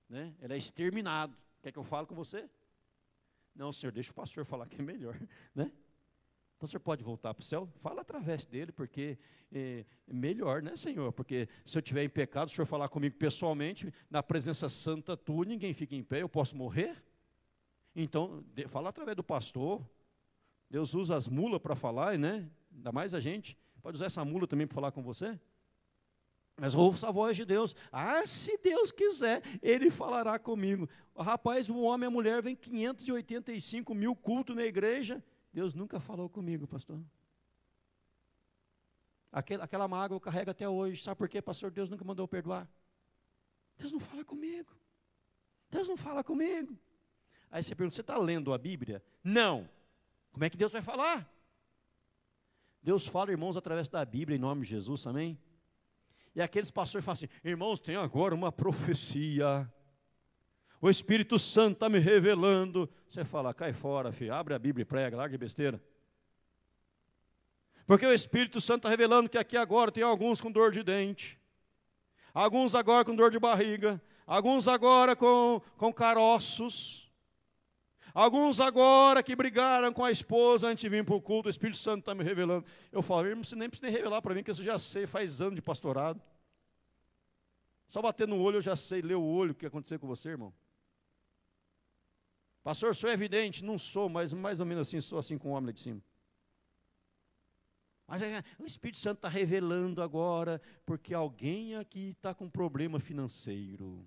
Né? 0.07 0.33
Ele 0.39 0.53
é 0.53 0.57
exterminado. 0.57 1.35
Quer 1.61 1.73
que 1.73 1.79
eu 1.79 1.83
fale 1.83 2.07
com 2.07 2.15
você? 2.15 2.49
Não, 3.53 3.73
senhor, 3.73 3.91
deixa 3.91 4.11
o 4.11 4.15
pastor 4.15 4.45
falar 4.45 4.69
que 4.69 4.79
é 4.79 4.83
melhor. 4.83 5.19
Né? 5.53 5.69
Então, 6.66 6.70
o 6.70 6.72
senhor 6.72 6.82
pode 6.82 7.03
voltar 7.03 7.32
para 7.32 7.43
o 7.43 7.45
céu? 7.45 7.70
Fala 7.80 8.01
através 8.01 8.43
dele, 8.43 8.72
porque 8.72 9.20
é, 9.53 9.86
melhor, 10.07 10.63
né, 10.63 10.76
Senhor? 10.76 11.11
Porque 11.13 11.47
se 11.63 11.78
eu 11.78 11.80
estiver 11.80 12.03
em 12.03 12.09
pecado, 12.09 12.47
o 12.47 12.51
senhor 12.51 12.66
falar 12.66 12.89
comigo 12.89 13.16
pessoalmente, 13.18 13.93
na 14.09 14.24
presença 14.24 14.68
santa 14.68 15.16
tua, 15.16 15.45
ninguém 15.45 15.74
fica 15.74 15.95
em 15.95 16.01
pé, 16.01 16.24
eu 16.24 16.30
posso 16.30 16.57
morrer? 16.57 17.03
Então, 17.95 18.43
fala 18.68 18.89
através 18.89 19.16
do 19.16 19.24
pastor. 19.24 19.88
Deus 20.68 20.95
usa 20.95 21.16
as 21.16 21.28
mulas 21.28 21.61
para 21.61 21.76
falar, 21.76 22.18
né? 22.18 22.49
Ainda 22.74 22.91
mais 22.91 23.13
a 23.13 23.20
gente. 23.20 23.55
Pode 23.80 23.97
usar 23.97 24.07
essa 24.07 24.26
mula 24.26 24.47
também 24.47 24.66
para 24.66 24.74
falar 24.74 24.91
com 24.91 25.03
você? 25.03 25.39
Mas 26.57 26.74
ouça 26.74 27.09
a 27.09 27.11
voz 27.11 27.38
de 27.38 27.45
Deus. 27.45 27.76
Ah, 27.91 28.26
se 28.26 28.57
Deus 28.57 28.91
quiser, 28.91 29.43
Ele 29.61 29.91
falará 29.91 30.39
comigo. 30.39 30.89
Rapaz, 31.16 31.70
o 31.70 31.80
homem 31.82 32.07
e 32.07 32.09
a 32.09 32.11
mulher 32.11 32.41
vem 32.41 32.55
585 32.55 33.93
mil 33.93 34.16
cultos 34.16 34.55
na 34.55 34.63
igreja 34.63 35.24
Deus 35.55 35.73
nunca 35.73 36.01
falou 36.01 36.29
comigo, 36.29 36.67
pastor. 36.67 37.01
Aquela, 39.31 39.63
aquela 39.63 39.87
mágoa 39.87 40.17
eu 40.17 40.19
carrego 40.19 40.51
até 40.51 40.67
hoje. 40.67 41.01
Sabe 41.01 41.17
por 41.17 41.29
quê, 41.29 41.41
pastor? 41.41 41.71
Deus 41.71 41.89
nunca 41.89 42.03
mandou 42.03 42.27
perdoar. 42.27 42.69
Deus 43.77 43.89
não 43.89 43.99
fala 44.01 44.25
comigo. 44.25 44.75
Deus 45.69 45.87
não 45.87 45.95
fala 45.95 46.25
comigo. 46.25 46.77
Aí 47.49 47.63
você 47.63 47.73
pergunta: 47.73 47.95
você 47.95 48.01
está 48.01 48.17
lendo 48.17 48.51
a 48.53 48.57
Bíblia? 48.57 49.01
Não. 49.23 49.69
Como 50.33 50.43
é 50.43 50.49
que 50.49 50.57
Deus 50.57 50.73
vai 50.73 50.81
falar? 50.81 51.25
Deus 52.81 53.07
fala, 53.07 53.31
irmãos, 53.31 53.55
através 53.55 53.87
da 53.87 54.03
Bíblia, 54.03 54.35
em 54.35 54.41
nome 54.41 54.63
de 54.63 54.71
Jesus, 54.71 55.07
amém? 55.07 55.39
E 56.35 56.41
aqueles 56.41 56.69
pastores 56.69 57.05
falam 57.05 57.13
assim: 57.13 57.29
irmãos, 57.45 57.79
tem 57.79 57.95
agora 57.95 58.35
uma 58.35 58.51
profecia 58.51 59.73
o 60.86 60.89
Espírito 60.89 61.39
Santo 61.39 61.73
está 61.73 61.89
me 61.89 61.97
revelando. 61.97 62.88
Você 63.09 63.25
fala, 63.25 63.55
cai 63.55 63.73
fora, 63.73 64.11
filho, 64.11 64.31
abre 64.31 64.53
a 64.53 64.59
Bíblia 64.59 64.83
e 64.83 64.86
prega, 64.86 65.17
larga 65.17 65.31
de 65.31 65.38
besteira. 65.39 65.81
Porque 67.88 68.05
o 68.05 68.13
Espírito 68.13 68.61
Santo 68.61 68.81
está 68.81 68.89
revelando 68.89 69.27
que 69.27 69.38
aqui 69.39 69.57
agora 69.57 69.91
tem 69.91 70.03
alguns 70.03 70.39
com 70.39 70.51
dor 70.51 70.71
de 70.71 70.83
dente, 70.83 71.39
alguns 72.31 72.75
agora 72.75 73.03
com 73.03 73.15
dor 73.15 73.31
de 73.31 73.39
barriga, 73.39 73.99
alguns 74.27 74.67
agora 74.67 75.15
com, 75.15 75.59
com 75.75 75.91
caroços, 75.91 77.11
alguns 78.13 78.59
agora 78.59 79.23
que 79.23 79.36
brigaram 79.36 79.91
com 79.91 80.05
a 80.05 80.11
esposa 80.11 80.67
antes 80.67 80.83
de 80.83 80.89
vir 80.89 81.03
para 81.03 81.15
o 81.15 81.21
culto, 81.21 81.47
o 81.47 81.49
Espírito 81.49 81.79
Santo 81.79 82.01
está 82.01 82.13
me 82.13 82.23
revelando. 82.23 82.63
Eu 82.91 83.01
falo, 83.01 83.25
irmão, 83.25 83.43
você 83.43 83.55
nem 83.55 83.67
precisa 83.67 83.91
revelar 83.91 84.21
para 84.21 84.36
mim, 84.36 84.43
que 84.43 84.51
eu 84.51 84.55
já 84.55 84.77
sei, 84.77 85.07
faz 85.07 85.41
anos 85.41 85.55
de 85.55 85.63
pastorado. 85.63 86.21
Só 87.88 88.03
bater 88.03 88.27
no 88.27 88.39
olho 88.39 88.57
eu 88.57 88.61
já 88.61 88.75
sei, 88.75 89.01
ler 89.01 89.15
o 89.15 89.23
olho, 89.23 89.53
o 89.53 89.55
que 89.55 89.65
aconteceu 89.65 89.99
com 89.99 90.05
você, 90.05 90.29
irmão. 90.29 90.53
Pastor, 92.66 92.95
sou 92.95 93.11
evidente? 93.11 93.63
Não 93.63 93.78
sou, 93.78 94.09
mas 94.09 94.34
mais 94.34 94.59
ou 94.59 94.66
menos 94.66 94.88
assim, 94.88 94.99
sou 94.99 95.20
assim 95.20 95.38
com 95.38 95.49
o 95.49 95.51
homem 95.51 95.68
lá 95.68 95.72
de 95.72 95.82
cima. 95.82 96.01
Mas 98.07 98.24
é, 98.24 98.43
o 98.57 98.66
Espírito 98.66 98.97
Santo 98.97 99.20
está 99.20 99.30
revelando 99.30 100.01
agora, 100.01 100.59
porque 100.84 101.13
alguém 101.13 101.76
aqui 101.76 102.09
está 102.18 102.34
com 102.34 102.49
problema 102.49 102.99
financeiro. 102.99 104.03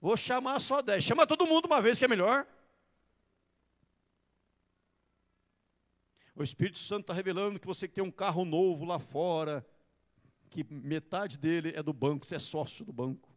Vou 0.00 0.16
chamar 0.16 0.58
só 0.60 0.80
dez. 0.80 1.04
Chama 1.04 1.26
todo 1.26 1.46
mundo 1.46 1.66
uma 1.66 1.82
vez 1.82 1.98
que 1.98 2.06
é 2.06 2.08
melhor. 2.08 2.46
O 6.34 6.42
Espírito 6.42 6.78
Santo 6.78 7.02
está 7.02 7.12
revelando 7.12 7.60
que 7.60 7.66
você 7.66 7.86
tem 7.86 8.02
um 8.02 8.10
carro 8.10 8.46
novo 8.46 8.86
lá 8.86 8.98
fora, 8.98 9.62
que 10.48 10.64
metade 10.64 11.36
dele 11.36 11.74
é 11.76 11.82
do 11.82 11.92
banco, 11.92 12.24
você 12.24 12.36
é 12.36 12.38
sócio 12.38 12.82
do 12.82 12.94
banco. 12.94 13.29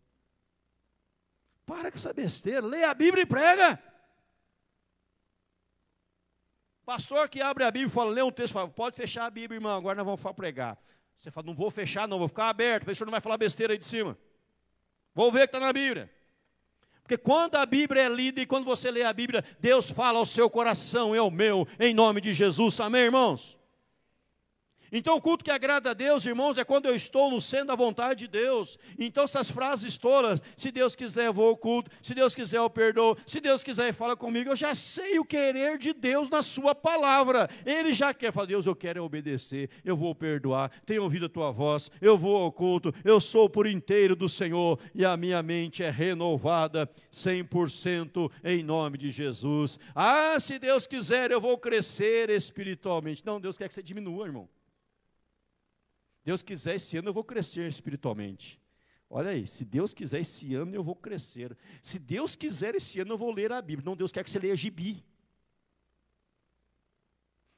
Para 1.65 1.91
com 1.91 1.97
essa 1.97 2.13
besteira, 2.13 2.65
lê 2.65 2.83
a 2.83 2.93
Bíblia 2.93 3.23
e 3.23 3.25
prega. 3.25 3.81
Pastor 6.85 7.29
que 7.29 7.41
abre 7.41 7.63
a 7.63 7.71
Bíblia 7.71 7.87
e 7.87 7.91
fala, 7.91 8.11
lê 8.11 8.21
um 8.21 8.31
texto, 8.31 8.53
fala, 8.53 8.69
pode 8.69 8.95
fechar 8.95 9.25
a 9.25 9.29
Bíblia, 9.29 9.57
irmão, 9.57 9.77
agora 9.77 10.03
nós 10.03 10.05
vamos 10.05 10.35
pregar. 10.35 10.77
Você 11.15 11.31
fala, 11.31 11.47
não 11.47 11.53
vou 11.53 11.71
fechar, 11.71 12.07
não, 12.07 12.19
vou 12.19 12.27
ficar 12.27 12.49
aberto, 12.49 12.89
o 12.89 12.95
senhor 12.95 13.05
não 13.05 13.11
vai 13.11 13.21
falar 13.21 13.37
besteira 13.37 13.73
aí 13.73 13.79
de 13.79 13.85
cima. 13.85 14.17
Vou 15.15 15.31
ver 15.31 15.39
o 15.39 15.41
que 15.41 15.55
está 15.55 15.59
na 15.59 15.71
Bíblia. 15.71 16.11
Porque 17.01 17.17
quando 17.17 17.55
a 17.55 17.65
Bíblia 17.65 18.03
é 18.03 18.09
lida 18.09 18.41
e 18.41 18.45
quando 18.45 18.65
você 18.65 18.89
lê 18.91 19.03
a 19.03 19.13
Bíblia, 19.13 19.43
Deus 19.59 19.89
fala 19.89 20.19
ao 20.19 20.25
seu 20.25 20.49
coração 20.49 21.15
e 21.15 21.17
ao 21.17 21.31
meu, 21.31 21.67
em 21.79 21.93
nome 21.93 22.19
de 22.19 22.33
Jesus. 22.33 22.79
Amém, 22.79 23.03
irmãos? 23.03 23.57
Então, 24.95 25.17
o 25.17 25.21
culto 25.21 25.43
que 25.43 25.49
agrada 25.49 25.89
a 25.89 25.93
Deus, 25.95 26.23
irmãos, 26.23 26.55
é 26.59 26.63
quando 26.63 26.85
eu 26.85 26.93
estou 26.93 27.31
no 27.31 27.41
centro 27.41 27.67
da 27.67 27.75
vontade 27.75 28.19
de 28.19 28.27
Deus. 28.27 28.77
Então, 28.99 29.23
essas 29.23 29.49
frases 29.49 29.97
todas, 29.97 30.39
se 30.55 30.71
Deus 30.71 30.95
quiser, 30.95 31.25
eu 31.25 31.33
vou 31.33 31.49
ao 31.49 31.57
culto, 31.57 31.89
se 31.99 32.13
Deus 32.13 32.35
quiser, 32.35 32.59
eu 32.59 32.69
perdoo, 32.69 33.17
se 33.25 33.41
Deus 33.41 33.63
quiser, 33.63 33.91
fala 33.91 34.15
comigo, 34.15 34.51
eu 34.51 34.55
já 34.55 34.75
sei 34.75 35.17
o 35.17 35.25
querer 35.25 35.79
de 35.79 35.93
Deus 35.93 36.29
na 36.29 36.43
Sua 36.43 36.75
palavra. 36.75 37.49
Ele 37.65 37.91
já 37.91 38.13
quer 38.13 38.31
falar, 38.31 38.45
Deus, 38.45 38.67
eu 38.67 38.75
quero 38.75 38.99
é 38.99 39.01
obedecer, 39.01 39.67
eu 39.83 39.97
vou 39.97 40.13
perdoar, 40.13 40.69
tenho 40.85 41.01
ouvido 41.01 41.25
a 41.25 41.29
Tua 41.29 41.49
voz, 41.49 41.89
eu 41.99 42.15
vou 42.15 42.37
ao 42.37 42.51
culto, 42.51 42.93
eu 43.03 43.19
sou 43.19 43.49
por 43.49 43.65
inteiro 43.65 44.15
do 44.15 44.29
Senhor 44.29 44.79
e 44.93 45.03
a 45.03 45.17
minha 45.17 45.41
mente 45.41 45.81
é 45.81 45.89
renovada 45.89 46.87
100% 47.11 48.29
em 48.43 48.61
nome 48.61 48.99
de 48.99 49.09
Jesus. 49.09 49.79
Ah, 49.95 50.39
se 50.39 50.59
Deus 50.59 50.85
quiser, 50.85 51.31
eu 51.31 51.41
vou 51.41 51.57
crescer 51.57 52.29
espiritualmente. 52.29 53.25
Não, 53.25 53.41
Deus 53.41 53.57
quer 53.57 53.67
que 53.67 53.73
você 53.73 53.81
diminua, 53.81 54.27
irmão. 54.27 54.47
Deus 56.23 56.41
quiser, 56.41 56.75
esse 56.75 56.97
ano 56.97 57.09
eu 57.09 57.13
vou 57.13 57.23
crescer 57.23 57.67
espiritualmente. 57.67 58.59
Olha 59.09 59.31
aí, 59.31 59.45
se 59.45 59.63
Deus 59.63 59.93
quiser, 59.93 60.21
esse 60.21 60.55
ano 60.55 60.73
eu 60.73 60.83
vou 60.83 60.95
crescer. 60.95 61.55
Se 61.81 61.99
Deus 61.99 62.35
quiser, 62.35 62.73
esse 62.75 62.99
ano 62.99 63.13
eu 63.13 63.17
vou 63.17 63.31
ler 63.31 63.51
a 63.51 63.61
Bíblia. 63.61 63.85
Não, 63.85 63.95
Deus 63.95 64.11
quer 64.11 64.23
que 64.23 64.31
você 64.31 64.39
leia 64.39 64.55
gibi. 64.55 65.05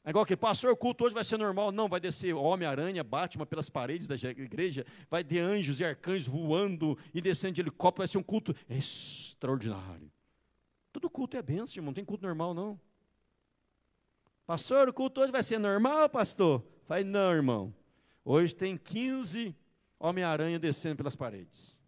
É 0.04 0.10
igual 0.10 0.26
que, 0.26 0.36
pastor, 0.36 0.72
o 0.72 0.78
culto 0.78 1.06
hoje 1.06 1.16
vai 1.16 1.24
ser 1.24 1.38
normal. 1.38 1.72
Não, 1.72 1.88
vai 1.88 2.00
descer 2.00 2.34
Homem-Aranha, 2.34 3.04
Batman 3.04 3.46
pelas 3.46 3.70
paredes 3.70 4.08
da 4.08 4.16
igreja, 4.16 4.86
vai 5.10 5.24
ter 5.24 5.40
anjos 5.40 5.80
e 5.80 5.86
arcanjos 5.86 6.28
voando 6.28 6.98
e 7.14 7.22
descendo 7.22 7.54
de 7.54 7.62
helicóptero, 7.62 8.02
vai 8.02 8.08
ser 8.08 8.18
um 8.18 8.24
culto 8.24 8.56
extraordinário. 8.70 10.12
Todo 10.92 11.10
culto 11.10 11.38
é 11.38 11.42
benção, 11.42 11.78
irmão, 11.78 11.88
não 11.88 11.94
tem 11.94 12.06
culto 12.06 12.24
normal, 12.24 12.54
não. 12.54 12.80
Pastor, 14.46 14.90
o 14.90 14.94
culto 14.94 15.22
hoje 15.22 15.32
vai 15.32 15.42
ser 15.42 15.58
normal, 15.58 16.08
pastor? 16.08 16.64
Vai, 16.88 17.04
não, 17.04 17.32
irmão. 17.32 17.74
Hoje 18.28 18.56
tem 18.56 18.76
15 18.76 19.56
Homem-Aranha 20.00 20.58
descendo 20.58 20.98
pelas 20.98 21.16
paredes. 21.16 21.80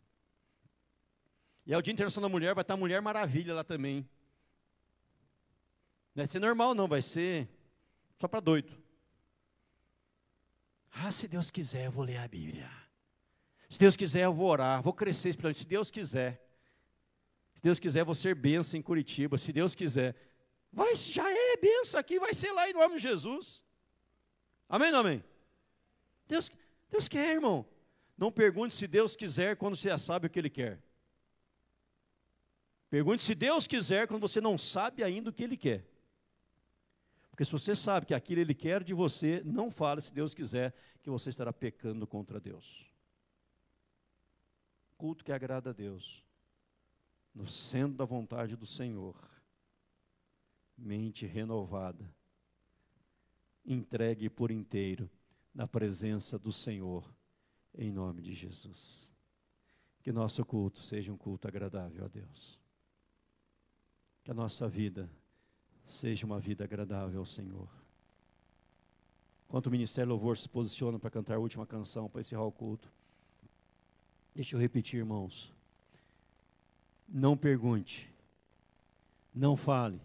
E 1.65 1.73
é 1.73 1.77
o 1.77 1.81
Dia 1.81 1.91
Internacional 1.91 2.29
da 2.29 2.31
Mulher, 2.31 2.53
vai 2.53 2.61
estar 2.61 2.77
Mulher 2.77 3.01
Maravilha 3.01 3.55
lá 3.55 3.63
também. 3.63 4.07
Não 6.13 6.21
vai 6.21 6.27
ser 6.27 6.39
normal, 6.39 6.75
não, 6.75 6.87
vai 6.87 7.01
ser 7.01 7.49
só 8.19 8.27
para 8.27 8.39
doido. 8.39 8.71
Ah, 10.91 11.11
se 11.11 11.27
Deus 11.27 11.49
quiser, 11.49 11.87
eu 11.87 11.91
vou 11.91 12.05
ler 12.05 12.17
a 12.17 12.27
Bíblia. 12.27 12.69
Se 13.67 13.79
Deus 13.79 13.95
quiser, 13.95 14.23
eu 14.23 14.33
vou 14.33 14.47
orar, 14.47 14.81
vou 14.81 14.93
crescer 14.93 15.33
se 15.33 15.65
Deus 15.65 15.89
quiser. 15.89 16.41
Se 17.55 17.63
Deus 17.63 17.79
quiser, 17.79 18.05
vou 18.05 18.15
ser 18.15 18.35
benção 18.35 18.79
em 18.79 18.83
Curitiba. 18.83 19.39
Se 19.39 19.51
Deus 19.51 19.73
quiser, 19.73 20.15
vai, 20.71 20.95
já 20.95 21.27
é 21.27 21.57
benção 21.57 21.99
aqui, 21.99 22.19
vai 22.19 22.33
ser 22.33 22.51
lá 22.51 22.69
em 22.69 22.73
nome 22.73 22.97
de 22.97 23.01
Jesus. 23.01 23.63
Amém 24.69 24.93
ou 24.93 24.99
amém? 24.99 25.23
Deus, 26.27 26.51
Deus 26.89 27.07
quer, 27.07 27.33
irmão. 27.33 27.65
Não 28.17 28.31
pergunte 28.31 28.73
se 28.73 28.87
Deus 28.87 29.15
quiser 29.15 29.55
quando 29.55 29.75
você 29.75 29.89
já 29.89 29.97
sabe 29.97 30.27
o 30.27 30.29
que 30.29 30.39
Ele 30.39 30.49
quer. 30.49 30.81
Pergunte 32.89 33.21
se 33.21 33.35
Deus 33.35 33.67
quiser 33.67 34.07
quando 34.07 34.21
você 34.21 34.41
não 34.41 34.57
sabe 34.57 35.03
ainda 35.03 35.29
o 35.29 35.33
que 35.33 35.43
Ele 35.43 35.57
quer. 35.57 35.85
Porque 37.29 37.45
se 37.45 37.51
você 37.51 37.75
sabe 37.75 38.07
que 38.07 38.13
aquilo 38.13 38.41
Ele 38.41 38.55
quer 38.55 38.83
de 38.83 38.93
você, 38.93 39.43
não 39.45 39.69
fale 39.69 40.01
se 40.01 40.13
Deus 40.13 40.33
quiser, 40.33 40.73
que 41.03 41.09
você 41.09 41.29
estará 41.29 41.53
pecando 41.53 42.07
contra 42.07 42.39
Deus. 42.39 42.85
Culto 44.97 45.23
que 45.23 45.31
agrada 45.31 45.69
a 45.69 45.73
Deus, 45.73 46.23
no 47.35 47.47
centro 47.47 47.97
da 47.97 48.05
vontade 48.05 48.55
do 48.55 48.65
Senhor, 48.65 49.15
mente 50.75 51.27
renovada, 51.27 52.11
entregue 53.63 54.29
por 54.29 54.49
inteiro 54.49 55.07
na 55.57 55.65
presença 55.67 56.37
do 56.37 56.53
Senhor, 56.53 57.03
em 57.75 57.91
nome 57.91 58.21
de 58.21 58.31
Jesus. 58.35 59.11
Que 60.03 60.11
nosso 60.11 60.45
culto 60.45 60.83
seja 60.83 61.11
um 61.11 61.17
culto 61.17 61.47
agradável 61.47 62.05
a 62.05 62.07
Deus. 62.07 62.59
Que 64.23 64.29
a 64.29 64.35
nossa 64.35 64.69
vida 64.69 65.09
seja 65.87 66.27
uma 66.27 66.39
vida 66.39 66.63
agradável 66.63 67.19
ao 67.19 67.25
Senhor. 67.25 67.67
Enquanto 69.47 69.65
o 69.65 69.71
Ministério 69.71 70.11
Louvor 70.11 70.37
se 70.37 70.47
posiciona 70.47 70.99
para 70.99 71.09
cantar 71.09 71.37
a 71.37 71.39
última 71.39 71.65
canção, 71.65 72.07
para 72.07 72.21
encerrar 72.21 72.43
o 72.43 72.51
culto, 72.51 72.93
deixa 74.35 74.55
eu 74.55 74.59
repetir, 74.59 74.99
irmãos. 74.99 75.51
Não 77.07 77.35
pergunte, 77.35 78.07
não 79.33 79.57
fale, 79.57 79.99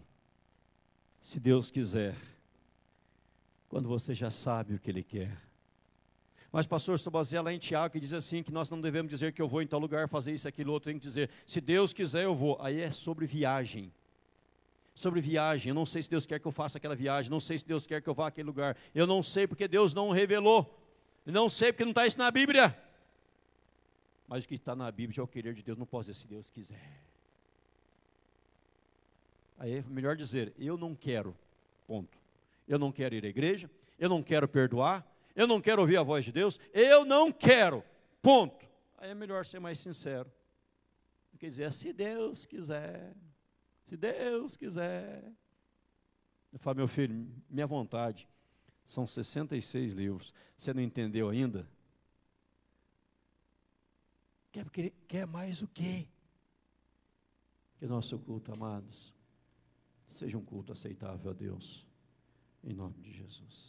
se 1.21 1.39
Deus 1.39 1.69
quiser, 1.69 2.32
quando 3.73 3.89
você 3.89 4.13
já 4.13 4.29
sabe 4.29 4.75
o 4.75 4.79
que 4.79 4.91
Ele 4.91 5.01
quer. 5.01 5.35
Mas, 6.51 6.67
pastor, 6.67 6.93
estou 6.93 7.09
baseado 7.09 7.49
em 7.49 7.57
Tiago, 7.57 7.91
que 7.91 7.99
diz 7.99 8.13
assim: 8.13 8.43
que 8.43 8.51
nós 8.51 8.69
não 8.69 8.79
devemos 8.79 9.09
dizer 9.09 9.33
que 9.33 9.41
eu 9.41 9.47
vou 9.47 9.63
em 9.63 9.67
tal 9.67 9.79
lugar 9.79 10.07
fazer 10.07 10.31
isso, 10.31 10.47
aquilo, 10.47 10.71
outro, 10.71 10.91
tem 10.91 10.99
que 10.99 11.03
dizer, 11.03 11.27
se 11.43 11.59
Deus 11.59 11.91
quiser, 11.91 12.25
eu 12.25 12.35
vou. 12.35 12.55
Aí 12.61 12.79
é 12.79 12.91
sobre 12.91 13.25
viagem 13.25 13.91
sobre 14.93 15.19
viagem. 15.19 15.71
Eu 15.71 15.73
não 15.73 15.87
sei 15.87 16.03
se 16.03 16.09
Deus 16.11 16.23
quer 16.23 16.39
que 16.39 16.45
eu 16.45 16.51
faça 16.51 16.77
aquela 16.77 16.95
viagem, 16.95 17.31
não 17.31 17.39
sei 17.39 17.57
se 17.57 17.65
Deus 17.65 17.87
quer 17.87 17.99
que 17.99 18.07
eu 18.07 18.13
vá 18.13 18.27
àquele 18.27 18.45
lugar. 18.45 18.77
Eu 18.93 19.07
não 19.07 19.23
sei 19.23 19.47
porque 19.47 19.67
Deus 19.67 19.91
não 19.91 20.11
revelou. 20.11 20.79
Não 21.25 21.49
sei 21.49 21.73
porque 21.73 21.83
não 21.83 21.89
está 21.89 22.05
isso 22.05 22.19
na 22.19 22.29
Bíblia. 22.29 22.77
Mas 24.27 24.45
o 24.45 24.47
que 24.47 24.53
está 24.53 24.75
na 24.75 24.91
Bíblia 24.91 25.19
é 25.19 25.23
o 25.23 25.27
querer 25.27 25.55
de 25.55 25.63
Deus, 25.63 25.79
não 25.79 25.87
posso 25.87 26.11
dizer 26.11 26.21
se 26.21 26.27
Deus 26.27 26.51
quiser. 26.51 27.01
Aí 29.57 29.77
é 29.77 29.81
melhor 29.87 30.15
dizer, 30.15 30.53
eu 30.59 30.77
não 30.77 30.93
quero, 30.93 31.35
ponto. 31.87 32.22
Eu 32.67 32.79
não 32.79 32.91
quero 32.91 33.15
ir 33.15 33.25
à 33.25 33.27
igreja, 33.27 33.69
eu 33.97 34.09
não 34.09 34.23
quero 34.23 34.47
perdoar, 34.47 35.05
eu 35.35 35.47
não 35.47 35.59
quero 35.59 35.81
ouvir 35.81 35.97
a 35.97 36.03
voz 36.03 36.25
de 36.25 36.31
Deus, 36.31 36.59
eu 36.73 37.05
não 37.05 37.31
quero, 37.31 37.83
ponto. 38.21 38.65
Aí 38.97 39.09
é 39.09 39.15
melhor 39.15 39.45
ser 39.45 39.59
mais 39.59 39.79
sincero. 39.79 40.31
Quer 41.43 41.49
dizer, 41.49 41.73
se 41.73 41.91
Deus 41.91 42.45
quiser. 42.45 43.13
Se 43.89 43.97
Deus 43.97 44.55
quiser. 44.55 45.29
Eu 46.53 46.57
falo, 46.57 46.77
meu 46.77 46.87
filho, 46.87 47.29
minha 47.49 47.67
vontade. 47.67 48.29
São 48.85 49.05
66 49.05 49.91
livros. 49.93 50.33
Você 50.57 50.73
não 50.73 50.81
entendeu 50.81 51.27
ainda? 51.27 51.67
Quer, 54.53 54.69
quer, 54.69 54.93
quer 55.05 55.27
mais 55.27 55.61
o 55.61 55.67
quê? 55.67 56.07
Que 57.77 57.87
nosso 57.87 58.17
culto, 58.19 58.53
amados, 58.53 59.13
seja 60.07 60.37
um 60.37 60.45
culto 60.45 60.71
aceitável 60.71 61.31
a 61.31 61.33
Deus. 61.33 61.85
Em 62.63 62.73
nome 62.73 63.01
de 63.01 63.11
Jesus. 63.11 63.61